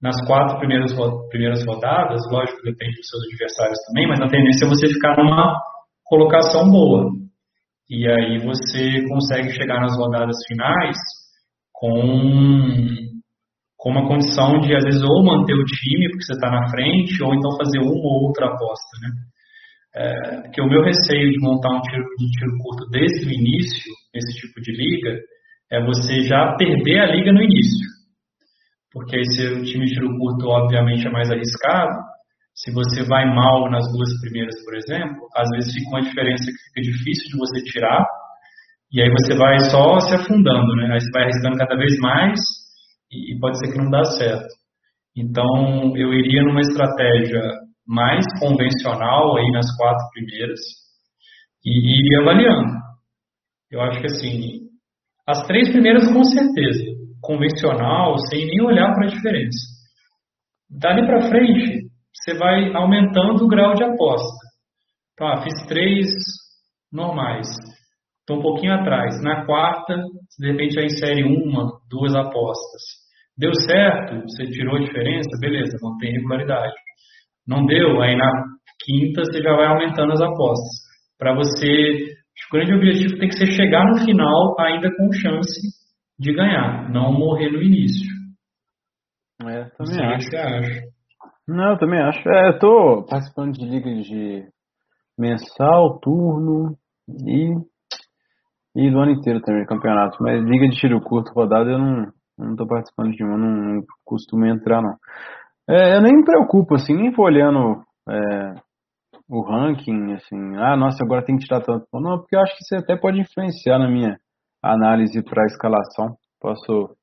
[0.00, 0.94] nas quatro primeiras,
[1.28, 5.60] primeiras rodadas, lógico, depende dos seus adversários também, mas a tendência é você ficar numa
[6.08, 7.10] colocação boa.
[7.88, 10.96] E aí você consegue chegar nas rodadas finais
[11.72, 12.02] com,
[13.76, 17.22] com uma condição de, às vezes, ou manter o time, porque você está na frente,
[17.22, 18.98] ou então fazer uma ou outra aposta.
[19.00, 19.10] Né?
[19.96, 23.92] É, porque o meu receio de montar um tiro de tiro curto desde o início,
[24.14, 25.18] nesse tipo de liga,
[25.70, 27.88] é você já perder a liga no início.
[28.92, 31.92] Porque aí se o time de tiro curto, obviamente, é mais arriscado,
[32.58, 36.58] se você vai mal nas duas primeiras, por exemplo, às vezes fica uma diferença que
[36.68, 38.04] fica difícil de você tirar.
[38.90, 40.92] E aí você vai só se afundando, né?
[40.92, 42.40] Aí você vai arriscando cada vez mais
[43.12, 44.48] e pode ser que não dá certo.
[45.16, 47.42] Então, eu iria numa estratégia
[47.86, 50.60] mais convencional aí nas quatro primeiras
[51.64, 52.72] e iria avaliando.
[53.70, 54.68] Eu acho que assim,
[55.28, 56.84] as três primeiras com certeza,
[57.20, 59.58] convencional, sem nem olhar para a diferença.
[60.70, 64.46] Dali para frente, você vai aumentando o grau de aposta.
[65.16, 66.06] Tá, fiz três
[66.92, 67.46] normais.
[68.20, 69.22] Estou um pouquinho atrás.
[69.22, 69.96] Na quarta,
[70.38, 72.82] de repente já insere uma, duas apostas.
[73.36, 76.74] Deu certo, você tirou a diferença, beleza, mantém regularidade.
[77.46, 78.30] Não deu, aí na
[78.84, 80.88] quinta você já vai aumentando as apostas.
[81.18, 82.14] Para você,
[82.50, 85.60] o grande objetivo tem que ser chegar no final ainda com chance
[86.18, 88.08] de ganhar, não morrer no início.
[89.42, 90.14] É, também acho.
[90.14, 90.80] O que você acha?
[91.48, 92.28] Não, eu também acho.
[92.28, 94.46] É, eu tô participando de liga de
[95.18, 96.76] mensal, turno
[97.26, 97.54] e,
[98.76, 100.18] e do ano inteiro também, campeonato.
[100.20, 103.82] Mas liga de tiro curto, rodada, eu não, não tô participando de uma, não, não
[104.04, 104.94] costumo entrar, não.
[105.66, 108.54] É, eu nem me preocupo, assim, nem vou olhando é,
[109.26, 111.86] o ranking, assim, ah, nossa, agora tem que tirar tanto.
[111.94, 114.18] Não, porque eu acho que isso até pode influenciar na minha
[114.62, 116.14] análise para escalação.
[116.38, 116.94] Posso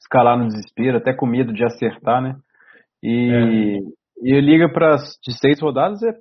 [0.00, 2.36] escalar no desespero, até com medo de acertar, né?
[3.02, 3.78] E, é.
[4.22, 6.12] e liga para de seis rodadas é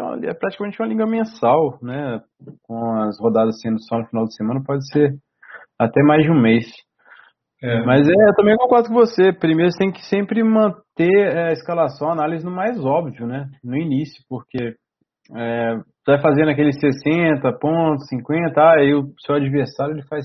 [0.00, 2.20] uma, é praticamente uma liga mensal, né?
[2.62, 5.14] Com as rodadas sendo só no final de semana, pode ser
[5.78, 6.66] até mais de um mês.
[7.62, 7.84] É.
[7.84, 9.32] Mas é, eu também concordo com você.
[9.32, 13.48] Primeiro você tem que sempre manter é, a escalação, a análise no mais óbvio, né?
[13.62, 14.74] No início, porque
[15.34, 20.24] é, você vai fazendo aqueles 60 pontos, 50, ah, aí o seu adversário ele faz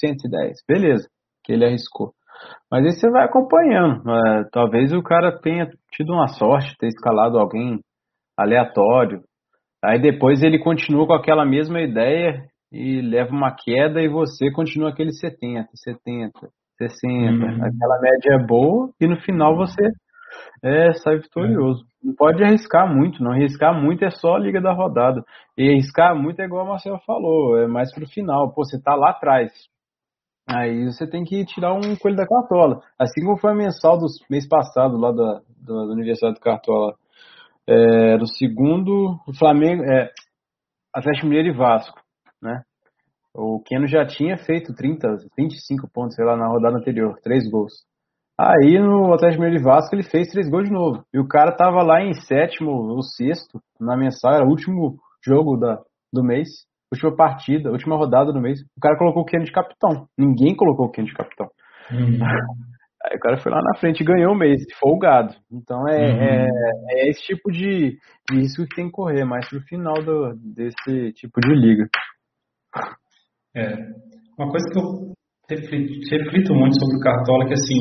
[0.00, 0.58] 110.
[0.68, 1.08] Beleza,
[1.42, 2.12] que ele arriscou.
[2.70, 4.02] Mas aí você vai acompanhando.
[4.10, 7.78] É, talvez o cara tenha tido uma sorte, ter escalado alguém
[8.36, 9.22] aleatório.
[9.84, 12.42] Aí depois ele continua com aquela mesma ideia
[12.72, 16.32] e leva uma queda e você continua aquele 70, 70,
[16.78, 17.10] 60.
[17.10, 17.64] Uhum.
[17.64, 19.82] Aquela média é boa e no final você
[20.62, 21.84] é, sai vitorioso.
[21.84, 22.06] É.
[22.08, 23.32] Não pode arriscar muito, não.
[23.32, 25.22] Arriscar muito é só a liga da rodada.
[25.56, 28.52] E arriscar muito é igual a Marcelo falou, é mais pro final.
[28.52, 29.52] Pô, você tá lá atrás.
[30.46, 32.82] Aí você tem que tirar um coelho da cartola.
[32.98, 36.94] Assim como foi a mensal do mês passado, lá da, da, da Universidade do Cartola.
[37.66, 40.10] É, do segundo, o Flamengo, é,
[40.94, 41.98] Atlético Mineiro e Vasco,
[42.42, 42.62] né?
[43.34, 47.72] O Keno já tinha feito 30, 25 pontos, sei lá, na rodada anterior, três gols.
[48.38, 51.04] Aí no Atlético Mineiro e Vasco ele fez três gols de novo.
[51.12, 55.56] E o cara tava lá em sétimo ou sexto na mensal, era o último jogo
[55.56, 55.80] da,
[56.12, 56.48] do mês,
[56.94, 58.60] última partida, última rodada do mês.
[58.76, 60.06] O cara colocou o Keno de capitão.
[60.18, 61.48] Ninguém colocou o Keno de capitão.
[61.90, 62.18] Uhum.
[63.04, 65.34] Aí o cara foi lá na frente e ganhou o mês, folgado.
[65.52, 66.22] Então é, uhum.
[66.22, 66.48] é,
[66.90, 67.98] é, esse tipo de,
[68.30, 71.86] de risco que tem que correr, mais pro final do, desse tipo de liga.
[73.54, 73.76] É.
[74.38, 75.12] Uma coisa que eu
[75.50, 77.78] reflito, reflito muito sobre o Cartola é que assim,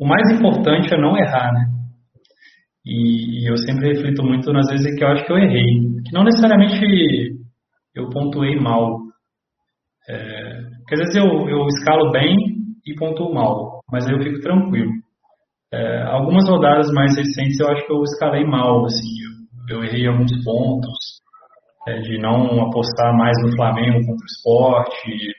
[0.00, 1.66] o mais importante é não errar, né?
[2.86, 5.80] E, e eu sempre reflito muito nas vezes que eu acho que eu errei.
[6.04, 7.33] Que não necessariamente
[7.94, 8.98] eu pontuei mal.
[10.08, 12.36] É, porque às vezes eu, eu escalo bem
[12.86, 14.90] e pontuo mal mas aí eu fico tranquilo.
[15.72, 19.08] É, algumas rodadas mais recentes eu acho que eu escalei mal, assim,
[19.68, 21.20] eu, eu errei alguns pontos,
[21.86, 25.32] é, de não apostar mais no Flamengo contra o esporte,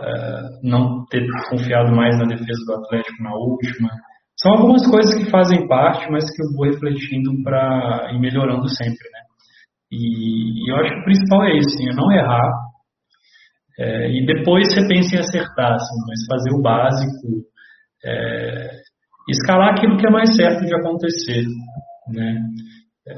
[0.00, 3.90] é, não ter confiado mais na defesa do Atlético na última.
[4.36, 9.08] São algumas coisas que fazem parte, mas que eu vou refletindo para ir melhorando sempre,
[9.12, 9.20] né?
[9.94, 12.50] E, e, eu acho que o principal é isso, assim, não errar,
[13.78, 17.44] é, e depois você pensa em acertar, assim, mas fazer o básico,
[18.04, 18.70] é,
[19.28, 21.44] escalar aquilo que é mais certo de acontecer.
[22.08, 22.38] Né?
[23.08, 23.14] É,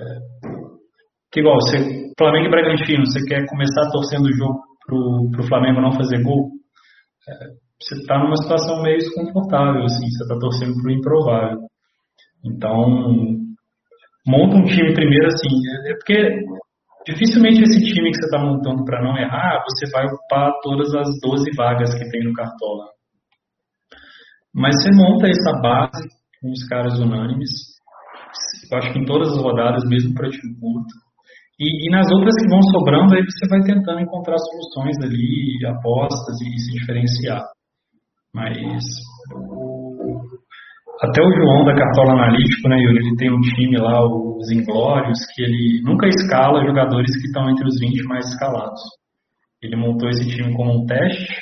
[1.32, 1.78] que igual, você,
[2.19, 6.51] Flamengo e Bragantino, você quer começar torcendo o jogo para o Flamengo não fazer gol,
[7.28, 7.32] é,
[7.78, 11.59] você está numa situação meio desconfortável, assim, você está torcendo para o improvável.
[12.43, 12.89] Então,
[14.27, 16.40] monta um time primeiro assim, é, é porque
[17.06, 21.08] dificilmente esse time que você está montando para não errar, você vai ocupar todas as
[21.22, 22.86] 12 vagas que tem no Cartola.
[24.54, 26.08] Mas você monta essa base
[26.40, 27.50] com os caras unânimes,
[28.70, 30.94] eu acho que em todas as rodadas, mesmo para time curto.
[31.58, 36.36] E, e, nas outras que vão sobrando, aí você vai tentando encontrar soluções ali, apostas
[36.42, 37.42] e, se diferenciar.
[38.34, 38.84] Mas
[41.02, 45.18] até o João da Cartola Analítico, né, Yuri, ele tem um time lá, os Inglórios,
[45.35, 48.81] que ele nunca escala jogadores que estão entre os 20 mais escalados.
[49.62, 51.35] Ele montou esse time como um teste,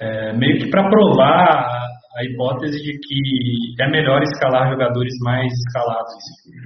[0.00, 6.12] é, meio que para provar a hipótese de que é melhor escalar jogadores mais escalados.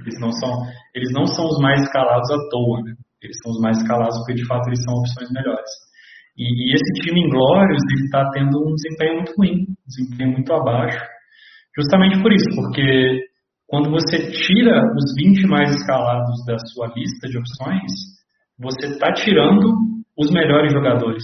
[0.01, 0.49] Eles não são,
[0.93, 2.93] eles não são os mais escalados à toa, né?
[3.21, 5.71] Eles são os mais escalados porque de fato eles são opções melhores.
[6.37, 10.99] E esse time Inglórios está tendo um desempenho muito ruim, um desempenho muito abaixo,
[11.77, 13.21] justamente por isso, porque
[13.67, 17.91] quando você tira os 20 mais escalados da sua lista de opções,
[18.59, 19.73] você está tirando
[20.17, 21.23] os melhores jogadores,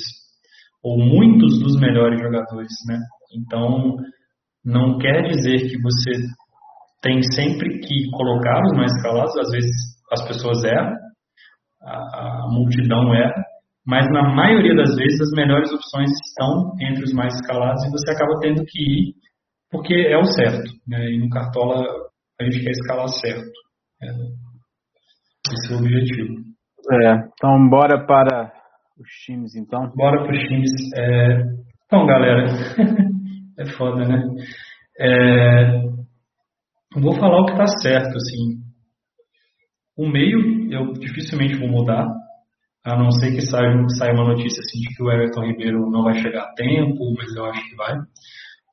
[0.84, 3.00] ou muitos dos melhores jogadores, né?
[3.34, 3.96] Então,
[4.66, 6.12] não quer dizer que você
[7.02, 9.72] tem sempre que colocar os mais escalados, às vezes
[10.12, 10.94] as pessoas erram,
[11.82, 13.44] a, a multidão erra,
[13.86, 18.12] mas na maioria das vezes as melhores opções estão entre os mais escalados e você
[18.12, 19.14] acaba tendo que ir
[19.72, 20.70] porque é o certo.
[20.88, 21.12] Né?
[21.12, 21.84] E no Cartola
[22.40, 23.50] a gente quer escalar certo.
[24.02, 24.08] É,
[25.54, 26.34] esse é o objetivo.
[26.92, 28.52] É, então bora para
[29.00, 29.92] os times então.
[29.96, 30.72] Bora para os times.
[30.98, 31.44] É...
[31.86, 32.46] Então galera,
[33.58, 34.24] é foda, né?
[35.00, 35.82] É...
[37.00, 38.60] Vou falar o que está certo, assim.
[39.98, 42.08] O meio eu dificilmente vou mudar
[42.84, 46.04] a não ser que saia, saia uma notícia assim de que o Everton Ribeiro não
[46.04, 47.96] vai chegar a tempo, mas eu acho que vai.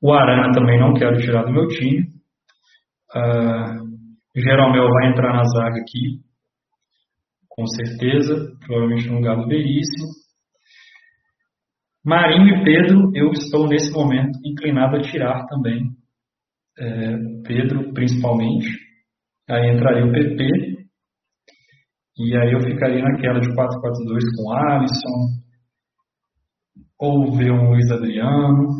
[0.02, 2.02] O Arana também não quero tirar do meu time.
[3.14, 3.88] Uh,
[4.36, 6.20] Jeromel vai entrar na zaga aqui,
[7.48, 10.06] com certeza, provavelmente no lugar do Veríssimo.
[12.04, 15.82] Marinho e Pedro, eu estou nesse momento inclinado a tirar também.
[16.78, 18.68] É, Pedro, principalmente.
[19.50, 20.78] Aí entraria o PP
[22.18, 23.56] e aí eu ficaria naquela de 4-4-2
[24.36, 25.38] com Alisson,
[26.98, 28.77] ou ver um Luiz Adriano.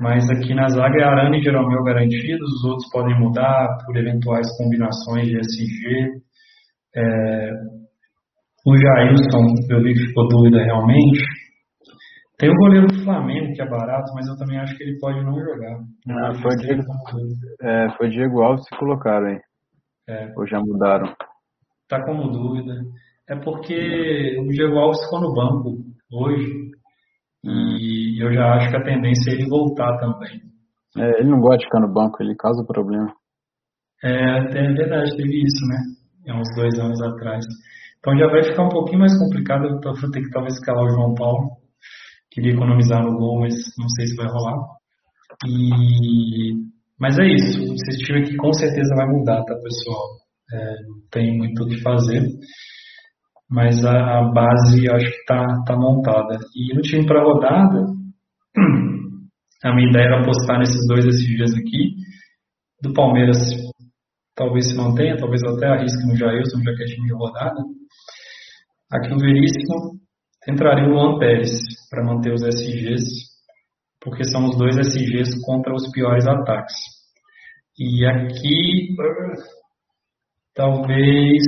[0.00, 4.46] Mas aqui na zaga é Arana e Jeromel garantidos, os outros podem mudar por eventuais
[4.56, 6.22] combinações de SG.
[6.96, 7.50] É,
[8.66, 11.20] o Jailson, eu vi que ficou dúvida realmente.
[12.38, 15.24] Tem o goleiro do Flamengo, que é barato, mas eu também acho que ele pode
[15.24, 15.76] não jogar.
[16.08, 16.82] Ah, foi, Diego,
[17.62, 19.40] é, foi Diego Alves que colocaram aí.
[20.08, 20.32] É.
[20.36, 21.12] Ou já mudaram?
[21.88, 22.74] está como dúvida.
[23.28, 25.78] É porque o Diego Alves ficou no banco
[26.12, 26.70] hoje
[27.44, 30.40] e eu já acho que a tendência é ele voltar também.
[30.96, 33.12] É, ele não gosta de ficar no banco, ele causa problema.
[34.02, 36.32] É, é verdade, teve isso, né?
[36.32, 37.44] Há uns dois anos atrás.
[37.98, 40.90] Então já vai ficar um pouquinho mais complicado, eu vou ter que talvez escalar o
[40.90, 41.50] João Paulo.
[42.30, 44.58] Queria economizar no gol, mas não sei se vai rolar.
[45.46, 46.54] E...
[47.00, 50.18] Mas é isso, esse time aqui com certeza vai mudar, tá pessoal?
[50.52, 50.74] é,
[51.10, 52.26] tem muito o que fazer,
[53.50, 56.38] mas a, a base acho que está tá montada.
[56.54, 57.84] E no time para rodada,
[59.64, 61.96] a minha ideia era apostar nesses dois SGs aqui.
[62.82, 63.38] Do Palmeiras,
[64.34, 67.60] talvez se mantenha, talvez até arrisque no Jailson, já que é time de rodada.
[68.92, 70.00] Aqui no Veríssimo,
[70.48, 71.50] entraria o Luan Pérez
[71.90, 73.04] para manter os SGs,
[74.00, 76.76] porque são os dois SGs contra os piores ataques.
[77.78, 78.94] E aqui
[80.58, 81.44] Talvez.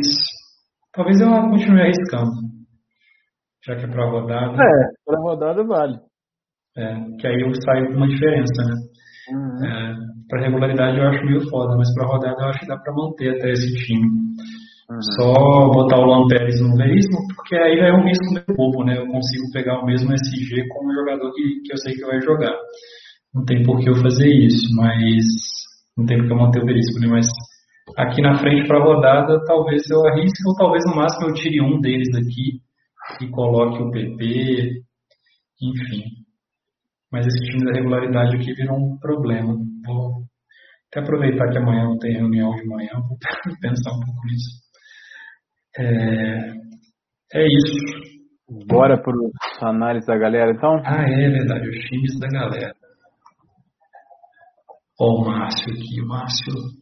[0.93, 2.31] Talvez eu continue arriscando.
[3.66, 4.53] Já que é para rodada.
[4.53, 5.99] É, para rodada vale.
[6.77, 8.75] É, que aí eu saio com uma diferença, né?
[9.33, 9.67] Uhum.
[9.67, 9.97] É,
[10.29, 13.37] para regularidade eu acho meio foda, mas para rodada eu acho que dá para manter
[13.37, 14.09] até esse time.
[14.91, 15.03] Uhum.
[15.17, 15.33] Só
[15.73, 18.99] botar o Luan Pérez no veríssimo, porque aí é um risco meio bobo, né?
[18.99, 22.21] Eu consigo pegar o mesmo SG com um jogador que, que eu sei que vai
[22.21, 22.57] jogar.
[23.35, 25.25] Não tem por que eu fazer isso, mas.
[25.97, 27.09] Não tem por que eu manter o veríssimo, né?
[27.09, 27.27] Mas
[27.97, 31.81] aqui na frente para rodada, talvez eu arrisque, ou talvez no máximo eu tire um
[31.81, 32.61] deles aqui
[33.21, 34.83] e coloque o PP,
[35.63, 36.20] enfim.
[37.12, 39.55] Mas esse time da regularidade aqui virou um problema.
[39.85, 40.24] Vou
[40.89, 43.19] até aproveitar que amanhã não tem reunião de manhã, vou
[43.61, 44.61] pensar um pouco nisso.
[45.78, 48.66] É, é isso.
[48.66, 49.15] Bora para
[49.62, 50.82] a análise da galera, então?
[50.85, 52.74] Ah, é verdade, os times da galera.
[55.01, 56.81] Ó, o Márcio aqui, o Márcio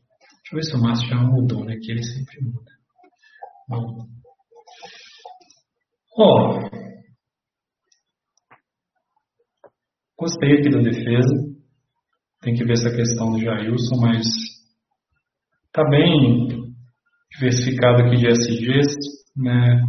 [0.48, 1.76] Deixa eu ver se o Márcio já mudou, né?
[1.76, 2.72] Que ele sempre muda.
[3.68, 4.06] Bom.
[6.16, 6.87] Ó.
[10.18, 11.32] Gostei aqui da defesa.
[12.40, 14.26] Tem que ver essa questão do Jailson, mas
[15.72, 16.74] tá bem
[17.30, 18.96] diversificado aqui de SGs,
[19.36, 19.82] né?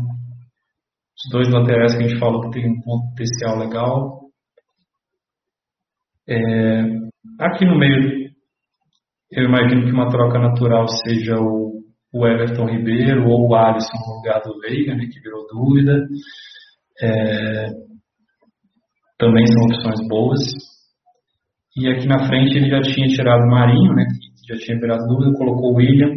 [1.17, 4.19] Os dois laterais que a gente falou que tem um potencial legal.
[6.27, 6.83] É,
[7.39, 8.29] aqui no meio
[9.31, 14.15] eu imagino que uma troca natural seja o, o Everton Ribeiro ou o Alisson no
[14.17, 16.07] lugar do Veiga, né, que virou dúvida.
[17.01, 17.69] É,
[19.19, 20.39] também são opções boas.
[21.77, 24.05] E aqui na frente ele já tinha tirado o Marinho, né,
[24.47, 26.15] já tinha virado dúvida, colocou o William.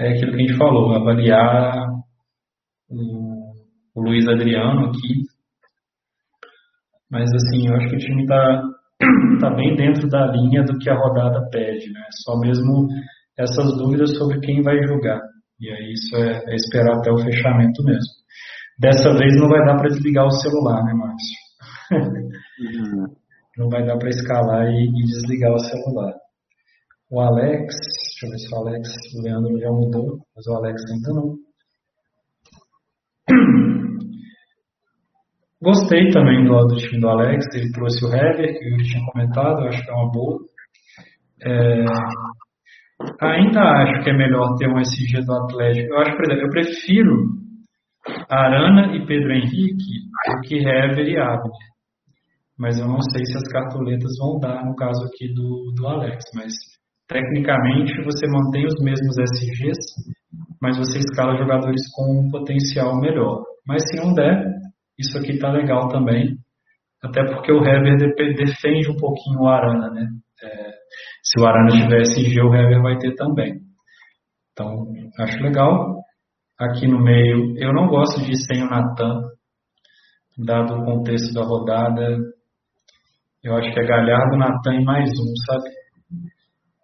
[0.00, 1.86] É aquilo que a gente falou, avaliar
[2.88, 3.52] o,
[3.94, 5.26] o Luiz Adriano aqui.
[7.10, 8.62] Mas assim, eu acho que o time está
[9.34, 12.04] está bem dentro da linha do que a rodada pede, né?
[12.24, 12.88] Só mesmo
[13.38, 15.20] essas dúvidas sobre quem vai julgar.
[15.60, 18.20] E aí isso é, é esperar até o fechamento mesmo.
[18.78, 21.49] Dessa vez não vai dar para desligar o celular, né, Márcio?
[21.90, 23.06] Uhum.
[23.58, 26.14] Não vai dar para escalar e, e, desligar o celular.
[27.10, 30.80] O Alex, deixa eu ver se o Alex, o Leandro já mudou, mas o Alex
[30.90, 31.36] ainda não.
[35.60, 39.60] Gostei também do, do time do Alex, ele trouxe o Hever, que eu tinha comentado,
[39.60, 40.38] eu acho que é uma boa.
[41.42, 41.84] É,
[43.20, 45.92] ainda acho que é melhor ter um SG do Atlético.
[45.92, 47.26] Eu acho, por exemplo, eu prefiro
[48.30, 51.70] Arana e Pedro Henrique do que Hever e Abner.
[52.60, 56.22] Mas eu não sei se as cartoletas vão dar no caso aqui do, do Alex.
[56.34, 56.52] Mas
[57.08, 59.78] tecnicamente você mantém os mesmos SGs,
[60.60, 63.42] mas você escala jogadores com um potencial melhor.
[63.66, 64.44] Mas se não der,
[64.98, 66.36] isso aqui tá legal também.
[67.02, 67.96] Até porque o Hever
[68.36, 70.06] defende um pouquinho o Arana, né?
[70.42, 70.70] É,
[71.22, 73.54] se o Arana tiver SG, o Hever vai ter também.
[74.52, 74.84] Então,
[75.18, 76.02] acho legal.
[76.58, 79.18] Aqui no meio, eu não gosto de ir sem o Natan,
[80.36, 82.18] dado o contexto da rodada.
[83.42, 85.70] Eu acho que é Galhardo, Natan e mais um, sabe?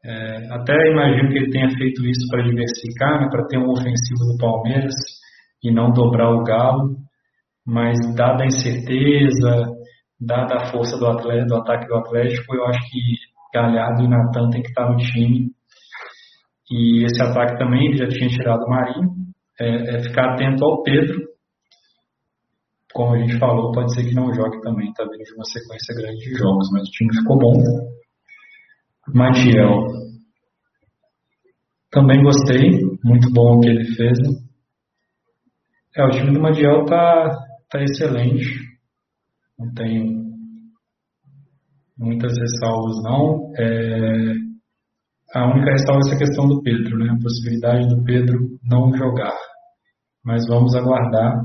[0.05, 4.25] É, até imagino que ele tenha feito isso para diversificar, né, para ter um ofensivo
[4.33, 4.95] do Palmeiras
[5.63, 7.07] e não dobrar o Galo
[7.67, 9.67] mas dada a incerteza,
[10.21, 13.01] dada a força do, atleta, do ataque do Atlético, eu acho que
[13.53, 15.51] Galhardo e Natan tem que estar no time.
[16.71, 19.11] E esse ataque também, já tinha tirado o Marinho,
[19.61, 21.17] é, é, ficar atento ao Pedro.
[22.97, 25.95] Como a gente falou, pode ser que não jogue também, está vindo de uma sequência
[25.95, 27.53] grande de jogos, mas o time ficou bom.
[29.15, 29.85] Matiel.
[31.91, 32.71] Também gostei,
[33.05, 34.19] muito bom o que ele fez.
[35.95, 38.47] É, o time do Madiel tá, está excelente.
[39.59, 40.25] Não tenho
[41.99, 43.53] muitas ressalvas, não.
[43.59, 44.33] É,
[45.35, 47.11] a única ressalva é essa questão do Pedro, né?
[47.11, 49.37] a possibilidade do Pedro não jogar.
[50.25, 51.45] Mas vamos aguardar.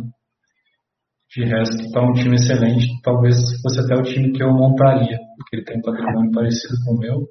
[1.34, 2.88] De resto, está um time excelente.
[3.02, 6.96] Talvez fosse até o time que eu montaria, porque ele tem um patrimônio parecido com
[6.96, 7.28] o meu.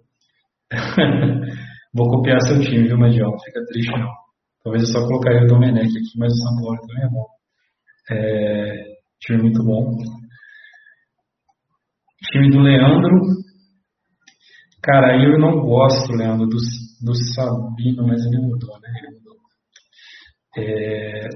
[1.92, 2.96] Vou copiar seu time, viu?
[2.96, 4.10] Não fica triste, não.
[4.62, 7.26] Talvez eu só colocaria o Domenech aqui, mas o São Paulo também é bom.
[8.10, 8.84] É,
[9.20, 9.96] time muito bom.
[12.32, 13.20] Time do Leandro.
[14.82, 18.88] Cara, eu não gosto, Leandro, do, do Sabino, mas ele mudou, né?
[18.98, 19.36] Ele mudou.
[20.56, 21.28] É,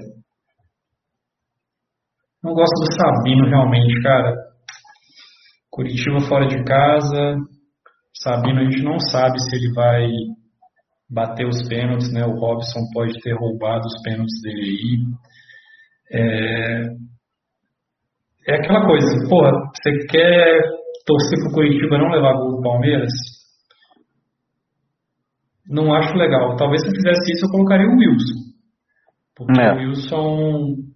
[2.45, 4.35] não gosto do Sabino realmente, cara.
[5.71, 7.35] Curitiba fora de casa.
[8.13, 10.07] Sabino a gente não sabe se ele vai
[11.09, 12.23] bater os pênaltis, né?
[12.23, 14.97] O Robson pode ter roubado os pênaltis dele aí.
[16.11, 16.81] É,
[18.47, 20.61] é aquela coisa, porra, você quer
[21.05, 23.11] torcer pro Curitiba não levar gol do Palmeiras?
[25.67, 26.55] Não acho legal.
[26.57, 28.45] Talvez se eu fizesse isso eu colocaria o Wilson.
[29.35, 29.73] Porque é.
[29.73, 30.94] o Wilson,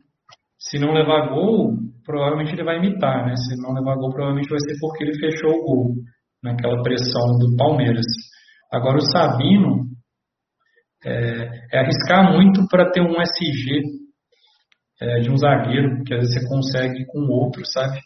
[0.59, 1.73] se não levar gol,
[2.05, 3.35] provavelmente ele vai imitar, né?
[3.35, 5.95] Se não levar gol, provavelmente vai ser porque ele fechou o gol
[6.43, 8.05] naquela pressão do Palmeiras.
[8.71, 9.85] Agora o Sabino
[11.05, 13.81] é, é arriscar muito para ter um SG
[15.01, 17.99] é, de um zagueiro, que às vezes você consegue com outro, sabe?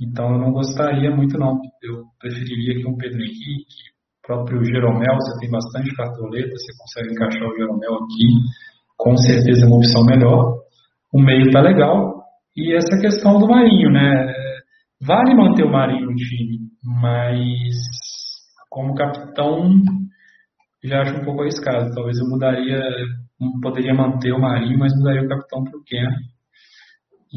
[0.00, 1.58] Então eu não gostaria muito não.
[1.82, 7.48] Eu preferiria que um Pedro Henrique, próprio Jeromel, você tem bastante cartoleta, você consegue encaixar
[7.48, 8.26] o Jeromel aqui,
[8.96, 10.63] com certeza é uma opção melhor.
[11.14, 12.24] O meio tá legal.
[12.56, 14.34] E essa questão do Marinho, né?
[15.00, 17.74] Vale manter o Marinho no time, mas
[18.68, 19.70] como capitão
[20.82, 21.94] já acho um pouco arriscado.
[21.94, 22.80] Talvez eu mudaria
[23.62, 26.08] poderia manter o Marinho, mas mudaria o capitão para o Ken.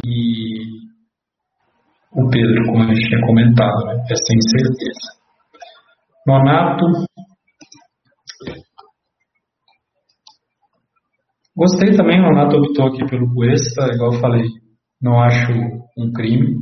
[0.06, 0.88] E
[2.14, 4.06] o Pedro, como a gente tinha comentado, né?
[4.10, 5.18] é sem certeza.
[6.26, 6.86] Nonato.
[11.58, 14.46] Gostei também, o Nonato optou aqui pelo Cuesta, igual eu falei,
[15.02, 15.52] não acho
[15.98, 16.56] um crime.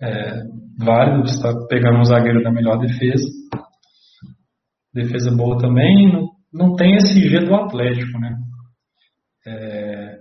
[0.00, 0.40] É,
[0.78, 3.26] válido, está pegando um zagueiro da melhor defesa.
[4.94, 8.36] Defesa boa também, não, não tem esse G do Atlético, né?
[9.48, 10.18] É,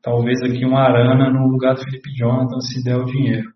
[0.00, 3.48] talvez aqui um Arana no lugar do Felipe Jonathan se der o dinheiro.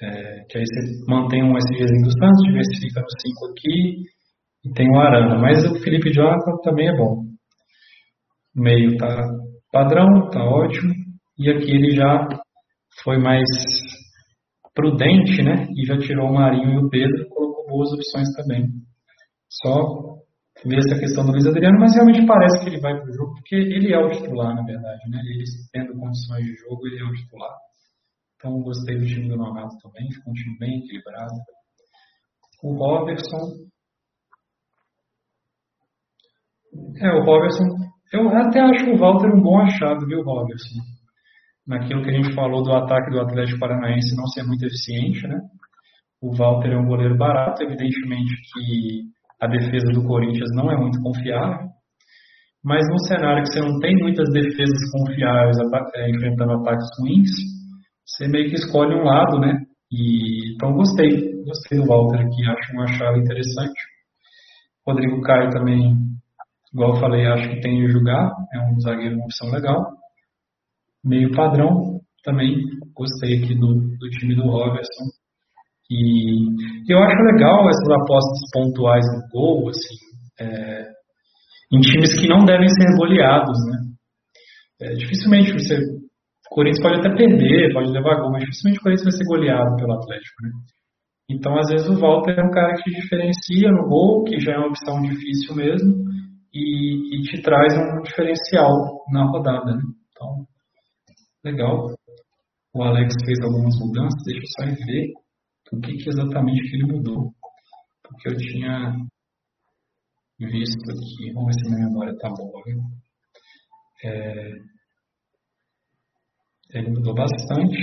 [0.00, 4.02] É, que aí você mantém um SGzinho do Santos, diversifica no 5 aqui
[4.64, 5.38] e tem o Arana.
[5.38, 7.35] Mas o Felipe Jonathan também é bom.
[8.56, 9.22] Meio tá
[9.70, 10.94] padrão, tá ótimo.
[11.38, 12.26] E aqui ele já
[13.04, 13.46] foi mais
[14.74, 15.66] prudente, né?
[15.76, 18.66] E já tirou o Marinho e o Pedro, colocou boas opções também.
[19.50, 20.16] Só
[20.64, 23.34] ver essa questão do Luiz Adriano, mas realmente parece que ele vai para o jogo,
[23.34, 25.20] porque ele é o titular, na verdade, né?
[25.20, 27.54] Ele tendo condições de jogo, ele é o titular.
[28.36, 31.34] Então, gostei do time do Nonato também, ficou um time bem equilibrado.
[32.62, 33.66] O Robertson.
[37.00, 37.64] É, o Robertson
[38.12, 40.80] Eu até acho o Walter um bom achado, viu, Robertson?
[41.66, 45.40] Naquilo que a gente falou do ataque do Atlético Paranaense não ser muito eficiente, né?
[46.22, 49.02] O Walter é um goleiro barato, evidentemente que
[49.40, 51.68] a defesa do Corinthians não é muito confiável,
[52.64, 55.56] mas num cenário que você não tem muitas defesas confiáveis
[55.94, 57.30] é, enfrentando ataques ruins,
[58.04, 59.60] você meio que escolhe um lado, né?
[59.90, 63.78] E, então gostei, gostei do Walter aqui, acho uma chave interessante.
[64.86, 65.94] Rodrigo Caio também,
[66.76, 69.82] igual eu falei, acho que tem de jogar, é um zagueiro, uma opção legal.
[71.02, 72.54] Meio padrão, também
[72.94, 75.04] gostei aqui do, do time do Robertson.
[75.90, 79.96] E eu acho legal essas apostas pontuais no gol, assim,
[80.38, 80.84] é,
[81.72, 83.78] em times que não devem ser goleados, né?
[84.82, 85.76] É, dificilmente você
[86.50, 89.76] o Corinthians pode até perder, pode levar gol, mas dificilmente o Corinthians vai ser goleado
[89.76, 90.50] pelo Atlético, né?
[91.28, 94.58] Então, às vezes, o Walter é um cara que diferencia no gol, que já é
[94.58, 96.06] uma opção difícil mesmo,
[96.56, 99.82] e, e te traz um diferencial na rodada, né?
[100.10, 100.46] Então,
[101.44, 101.86] legal.
[102.74, 105.12] O Alex fez algumas mudanças, deixa eu só ver
[105.72, 107.32] o que, que exatamente que ele mudou.
[108.02, 108.92] Porque eu tinha
[110.38, 112.62] visto aqui, vamos ver se minha memória está boa.
[114.04, 114.50] É,
[116.74, 117.76] ele mudou bastante,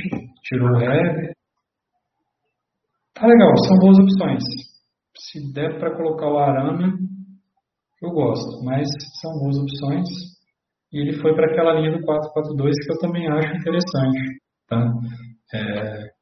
[0.44, 1.34] tirou o header.
[3.14, 4.44] Tá legal, são boas opções.
[5.18, 6.98] Se der para colocar o Arana,
[8.06, 8.88] eu gosto, mas
[9.22, 10.08] são boas opções.
[10.92, 14.40] E ele foi para aquela linha do 4-4-2 que eu também acho interessante.
[14.68, 14.94] Tá?
[15.54, 16.14] É,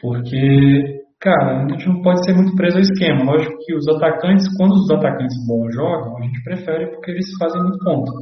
[0.00, 3.24] porque, cara, a gente não pode ser muito preso ao esquema.
[3.24, 7.62] Lógico que os atacantes, quando os atacantes bons jogam, a gente prefere porque eles fazem
[7.62, 8.12] muito ponto.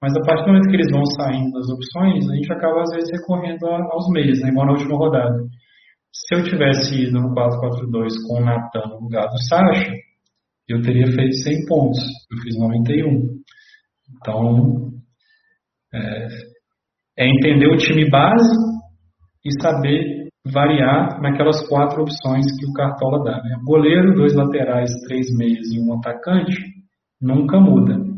[0.00, 2.90] Mas a partir do momento que eles vão saindo das opções, a gente acaba às
[2.94, 5.36] vezes recorrendo aos meios, né, igual na última rodada.
[6.12, 9.92] Se eu tivesse ido no 4-4-2 com o Natan no lugar do Sacha,
[10.72, 11.98] eu teria feito 100 pontos.
[12.30, 13.40] Eu fiz 91.
[14.16, 14.90] Então,
[15.94, 16.28] é,
[17.18, 18.56] é entender o time base
[19.44, 23.42] e saber variar naquelas quatro opções que o Cartola dá.
[23.42, 23.56] Né?
[23.64, 26.56] Goleiro, dois laterais, três meias e um atacante,
[27.20, 28.10] nunca muda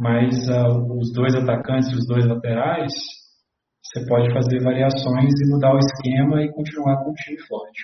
[0.00, 2.92] mas uh, os dois atacantes e os dois laterais,
[3.82, 7.82] você pode fazer variações e mudar o esquema e continuar com um time forte.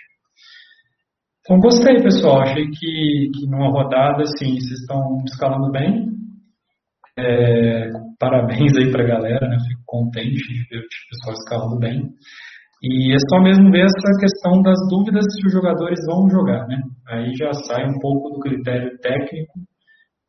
[1.45, 2.41] Então, gostei, pessoal.
[2.41, 6.09] Achei que, que numa rodada, assim, vocês estão escalando bem.
[7.19, 9.59] É, parabéns aí pra galera, né?
[9.69, 12.03] Fico contente de ver o pessoal escalando bem.
[12.83, 16.81] E é só mesmo ver essa questão das dúvidas se os jogadores vão jogar, né?
[17.09, 19.53] Aí já sai um pouco do critério técnico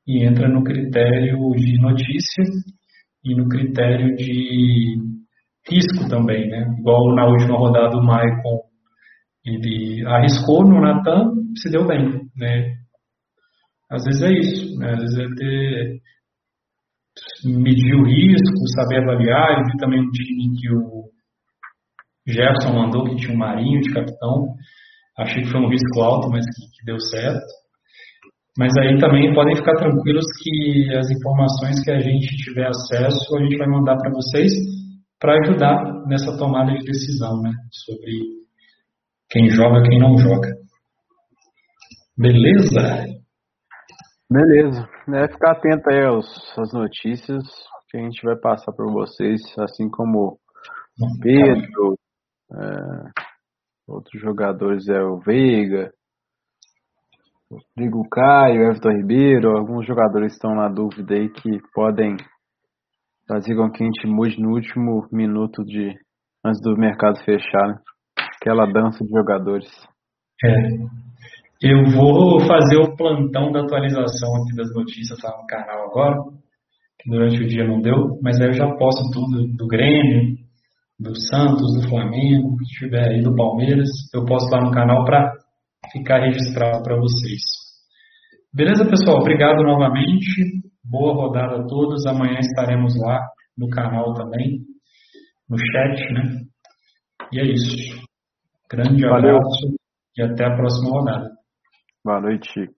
[0.06, 2.44] e entra no critério de notícia
[3.24, 4.98] e no critério de
[5.70, 6.76] risco também, né?
[6.78, 8.60] Igual na última rodada o Maicon,
[9.46, 12.76] ele arriscou no Natan, se deu bem, né?
[13.90, 14.94] Às vezes é isso, né?
[14.94, 16.02] Às vezes é ter
[17.46, 21.06] medir o risco, saber avaliar, e também um time que o
[22.28, 24.48] Jefferson mandou, que tinha um Marinho de capitão,
[25.18, 27.46] achei que foi um risco alto, mas que, que deu certo.
[28.58, 33.44] Mas aí também podem ficar tranquilos que as informações que a gente tiver acesso, a
[33.44, 34.52] gente vai mandar para vocês
[35.20, 37.52] para ajudar nessa tomada de decisão, né?
[37.72, 38.45] Sobre
[39.30, 40.50] quem joga, quem não joga.
[42.18, 43.06] Beleza?
[44.30, 44.88] Beleza.
[45.14, 46.26] É ficar atento aí aos,
[46.58, 47.44] às notícias
[47.90, 50.38] que a gente vai passar para vocês, assim como
[51.00, 51.98] o Pedro,
[52.52, 53.22] é,
[53.88, 55.92] outros jogadores é o Veiga,
[57.50, 62.18] Rodrigo Caio, Everton Ribeiro, alguns jogadores estão na dúvida aí que podem
[63.28, 65.94] fazer com que a gente mude no último minuto de
[66.44, 67.76] antes do mercado fechar, né?
[68.46, 69.68] Aquela dança de jogadores.
[70.44, 70.70] É.
[71.64, 76.16] Eu vou fazer o plantão da atualização aqui das notícias lá no canal agora,
[77.02, 80.36] que durante o dia não deu, mas aí eu já posto tudo do Grêmio,
[81.00, 85.34] do Santos, do Flamengo, que tiver aí do Palmeiras, eu posto lá no canal para
[85.92, 87.42] ficar registrado para vocês.
[88.54, 89.22] Beleza, pessoal?
[89.22, 90.62] Obrigado novamente.
[90.84, 92.06] Boa rodada a todos.
[92.06, 93.28] Amanhã estaremos lá
[93.58, 94.60] no canal também,
[95.50, 96.42] no chat, né?
[97.34, 98.05] E é isso.
[98.70, 99.38] Grande Valeu.
[99.38, 99.76] abraço
[100.18, 101.32] e até a próxima rodada.
[102.04, 102.75] Boa noite.